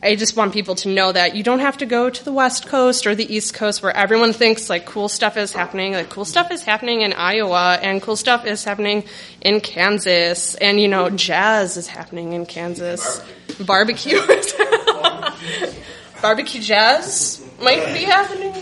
I 0.04 0.16
just 0.16 0.36
want 0.36 0.51
people 0.51 0.76
to 0.76 0.89
know 0.89 1.14
that 1.14 1.34
you 1.34 1.43
don't 1.43 1.60
have 1.60 1.78
to 1.78 1.86
go 1.86 2.10
to 2.10 2.26
the 2.26 2.34
West 2.34 2.68
Coast 2.68 3.08
or 3.08 3.16
the 3.16 3.34
East 3.34 3.54
Coast 3.54 3.82
where 3.82 3.95
everyone 3.95 4.34
thinks 4.34 4.70
like 4.70 4.86
cool 4.86 5.08
stuff 5.08 5.38
is 5.38 5.54
happening. 5.54 5.93
Like 5.93 6.10
cool 6.10 6.26
stuff 6.26 6.51
is 6.51 6.62
happening 6.62 7.01
in 7.01 7.14
Iowa 7.14 7.80
and 7.82 8.01
cool 8.01 8.18
stuff 8.18 8.45
is 8.45 8.66
happening 8.66 9.06
in 9.39 9.62
Kansas 9.62 10.56
and 10.56 10.78
you 10.78 10.89
know 10.89 11.10
jazz 11.10 11.78
is 11.78 11.88
happening 11.88 12.34
in 12.34 12.45
Kansas. 12.45 13.24
Barbecue 13.66 14.18
is 14.18 14.54
barbecue 16.22 16.60
jazz 16.60 17.41
might 17.62 17.86
be 17.93 18.04
happening. 18.04 18.54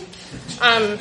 Um, 0.62 1.00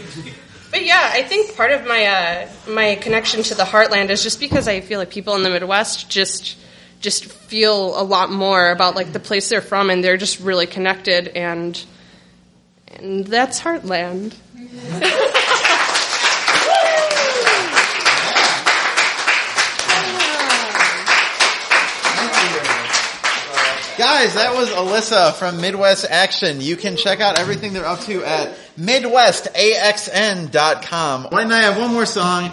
but 0.71 0.87
yeah, 0.87 1.11
I 1.13 1.23
think 1.23 1.55
part 1.55 1.71
of 1.73 1.87
my 1.87 2.07
uh, 2.07 2.49
my 2.67 2.95
connection 2.95 3.43
to 3.43 3.55
the 3.55 3.65
heartland 3.65 4.09
is 4.09 4.23
just 4.23 4.41
because 4.41 4.69
I 4.69 4.81
feel 4.81 4.99
like 4.99 5.11
people 5.11 5.35
in 5.35 5.43
the 5.43 5.51
Midwest 5.51 6.09
just 6.09 6.57
just 7.01 7.25
feel 7.25 8.01
a 8.01 8.05
lot 8.05 8.31
more 8.31 8.71
about 8.71 8.95
like 8.95 9.13
the 9.13 9.21
place 9.21 9.49
they're 9.49 9.61
from 9.61 9.91
and 9.91 10.05
they're 10.05 10.17
just 10.17 10.39
really 10.41 10.67
connected 10.67 11.29
and 11.29 11.85
and 12.89 13.27
that's 13.27 13.61
heartland 13.61 14.35
Guys, 23.99 24.35
that 24.35 24.55
was 24.55 24.69
Alyssa 24.71 25.35
from 25.35 25.61
Midwest 25.61 26.07
Action. 26.09 26.61
You 26.63 26.77
can 26.77 26.97
check 26.97 27.21
out 27.21 27.39
everything 27.39 27.75
they're 27.75 27.85
up 27.85 28.01
to 28.01 28.25
at 28.25 28.57
MidwestAXN.com. 28.79 31.25
Why 31.25 31.45
not 31.45 31.53
I 31.53 31.61
have 31.61 31.77
one 31.77 31.93
more 31.93 32.07
song? 32.07 32.51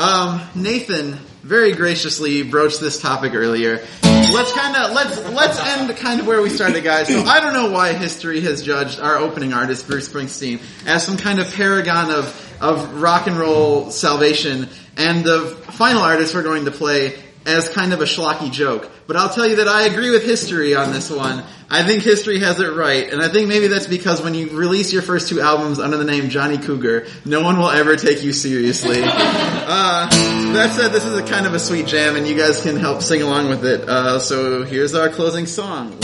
Um, 0.00 0.40
Nathan 0.56 1.16
very 1.48 1.72
graciously 1.72 2.42
broached 2.42 2.78
this 2.78 3.00
topic 3.00 3.32
earlier. 3.34 3.82
Let's 4.02 4.52
kind 4.52 4.76
of 4.76 4.92
let's 4.92 5.18
let's 5.30 5.58
end 5.58 5.96
kind 5.96 6.20
of 6.20 6.26
where 6.26 6.42
we 6.42 6.50
started, 6.50 6.84
guys. 6.84 7.08
So 7.08 7.22
I 7.22 7.40
don't 7.40 7.54
know 7.54 7.70
why 7.70 7.94
history 7.94 8.42
has 8.42 8.62
judged 8.62 9.00
our 9.00 9.16
opening 9.16 9.54
artist 9.54 9.86
Bruce 9.86 10.08
Springsteen 10.10 10.60
as 10.86 11.06
some 11.06 11.16
kind 11.16 11.38
of 11.38 11.52
paragon 11.54 12.10
of 12.10 12.56
of 12.60 13.00
rock 13.00 13.26
and 13.26 13.38
roll 13.38 13.90
salvation, 13.90 14.68
and 14.98 15.24
the 15.24 15.40
final 15.72 16.02
artist 16.02 16.34
we're 16.34 16.42
going 16.42 16.66
to 16.66 16.70
play 16.70 17.18
as 17.48 17.68
kind 17.68 17.92
of 17.92 18.00
a 18.00 18.04
schlocky 18.04 18.52
joke. 18.52 18.90
But 19.06 19.16
I'll 19.16 19.30
tell 19.30 19.46
you 19.46 19.56
that 19.56 19.68
I 19.68 19.86
agree 19.86 20.10
with 20.10 20.24
history 20.24 20.74
on 20.74 20.92
this 20.92 21.10
one. 21.10 21.42
I 21.70 21.82
think 21.82 22.02
history 22.02 22.38
has 22.40 22.60
it 22.60 22.68
right, 22.68 23.12
and 23.12 23.20
I 23.22 23.28
think 23.28 23.48
maybe 23.48 23.68
that's 23.68 23.86
because 23.86 24.22
when 24.22 24.34
you 24.34 24.50
release 24.50 24.92
your 24.92 25.02
first 25.02 25.28
two 25.28 25.40
albums 25.40 25.78
under 25.78 25.96
the 25.96 26.04
name 26.04 26.30
Johnny 26.30 26.58
Cougar, 26.58 27.06
no 27.24 27.42
one 27.42 27.58
will 27.58 27.70
ever 27.70 27.96
take 27.96 28.22
you 28.22 28.32
seriously. 28.32 29.00
uh, 29.02 30.08
that 30.54 30.72
said, 30.72 30.92
this 30.92 31.04
is 31.04 31.18
a 31.18 31.22
kind 31.22 31.46
of 31.46 31.54
a 31.54 31.58
sweet 31.58 31.86
jam, 31.86 32.16
and 32.16 32.26
you 32.26 32.36
guys 32.36 32.62
can 32.62 32.76
help 32.76 33.02
sing 33.02 33.22
along 33.22 33.48
with 33.48 33.64
it. 33.66 33.88
Uh, 33.88 34.18
so 34.18 34.64
here's 34.64 34.94
our 34.94 35.08
closing 35.08 35.46
song. 35.46 35.98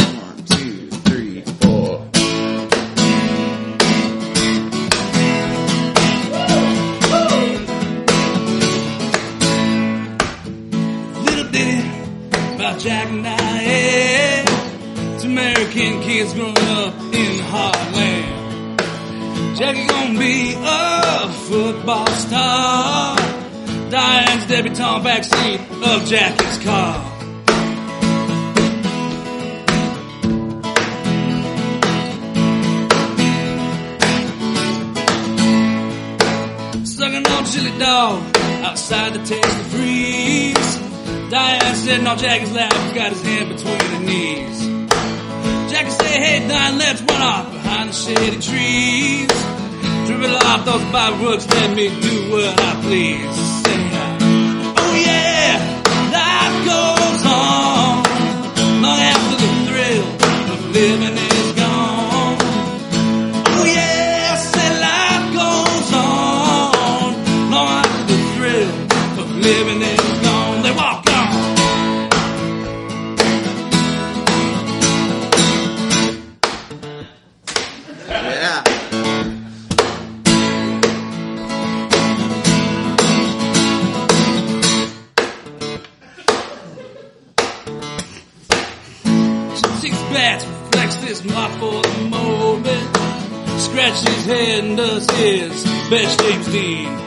Jack 13.04 13.12
and 13.12 13.24
Diane. 13.24 13.60
Eh? 13.60 14.44
It's 15.14 15.24
American 15.24 16.00
kids 16.02 16.32
growing 16.32 16.56
up 16.56 16.94
in 17.12 17.38
heartland. 17.52 18.78
Jackie 19.58 19.86
gonna 19.86 20.18
be 20.18 20.54
a 20.56 21.28
football 21.48 22.06
star. 22.06 23.16
Diane's 23.90 24.46
debutante 24.46 25.04
backseat 25.04 25.60
of 25.82 26.06
Jackie's 26.08 26.58
car. 26.64 27.10
Sucking 36.84 37.26
on 37.26 37.44
chili 37.44 37.78
dog 37.78 38.22
outside 38.64 39.12
the 39.12 39.18
Tastee 39.18 39.64
Freez. 39.70 40.23
Diane 41.34 41.74
sitting 41.74 42.06
on 42.06 42.16
Jackie's 42.16 42.52
lap, 42.52 42.72
he's 42.72 42.92
got 42.92 43.10
his 43.10 43.22
hand 43.22 43.48
between 43.48 43.80
her 43.80 43.98
knees. 43.98 44.68
Jackie 45.72 45.90
say, 45.90 46.20
hey 46.22 46.46
Diane, 46.46 46.78
let's 46.78 47.02
run 47.02 47.22
off 47.22 47.50
behind 47.50 47.88
the 47.88 47.92
shady 47.92 48.38
trees. 48.38 49.26
Dribble 50.06 50.36
off 50.46 50.64
those 50.64 50.84
bywoods, 50.92 51.48
let 51.50 51.74
me 51.74 51.88
do 51.88 52.30
what 52.30 52.60
I 52.60 52.80
please. 52.82 53.34
Say, 53.64 53.78
oh 54.78 54.94
yeah, 55.08 55.58
life 56.14 56.56
goes 56.70 57.26
on 57.26 58.02
long 58.80 59.00
after 59.00 59.36
the 59.42 59.50
thrill 59.66 60.06
of 60.54 60.70
living 60.70 61.23
best 95.90 96.18
James 96.20 96.46
Dean. 96.46 97.03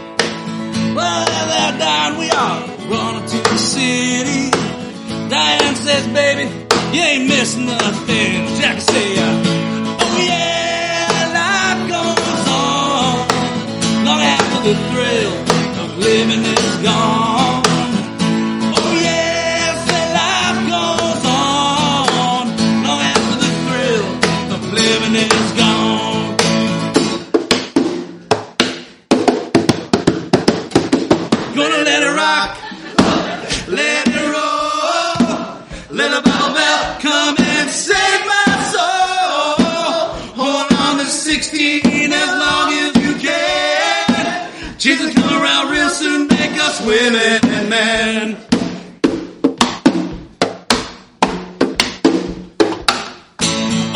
Women 46.87 47.39
and 47.43 47.69
men. 47.69 48.37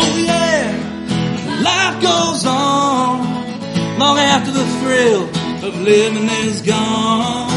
Oh 0.03 0.15
yeah, 0.29 0.63
life 1.63 1.97
goes 2.01 2.45
on 2.45 3.97
long 3.97 4.17
after 4.17 4.51
the 4.51 4.65
thrill 4.79 5.23
of 5.67 5.73
living 5.81 6.27
is 6.43 6.61
gone. 6.61 7.47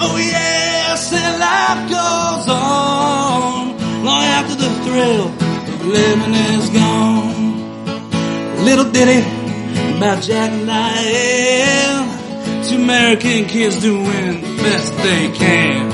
Oh 0.00 0.16
yes, 0.16 1.12
and 1.12 1.34
life 1.40 1.82
goes 1.90 2.46
on 2.48 4.04
long 4.04 4.22
after 4.22 4.54
the 4.54 4.70
thrill 4.84 5.26
of 5.72 5.86
living 5.86 6.34
is 6.54 6.70
gone. 6.70 7.58
Little 8.64 8.88
ditty 8.92 9.20
about 9.96 10.22
Jack 10.22 10.50
and 10.52 10.66
Diane, 10.68 12.17
two 12.68 12.76
American 12.76 13.46
kids 13.46 13.80
doing 13.80 14.42
the 14.42 14.62
best 14.62 14.94
they 14.98 15.32
can. 15.32 15.88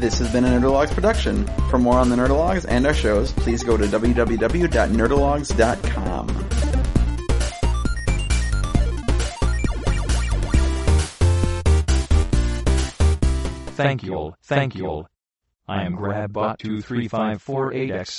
This 0.00 0.18
has 0.20 0.32
been 0.32 0.44
a 0.44 0.48
Nerdologues 0.48 0.92
production. 0.92 1.46
For 1.68 1.78
more 1.78 1.98
on 1.98 2.08
the 2.08 2.16
Nerdologues 2.16 2.64
and 2.66 2.86
our 2.86 2.94
shows, 2.94 3.32
please 3.32 3.62
go 3.62 3.76
to 3.76 3.84
www.nerdologues.com. 3.84 6.57
Thank 13.84 14.02
you 14.02 14.14
all, 14.14 14.34
thank 14.42 14.74
you 14.74 14.86
all. 14.86 15.06
I 15.68 15.84
am 15.84 15.96
GrabBot23548X. 15.96 18.10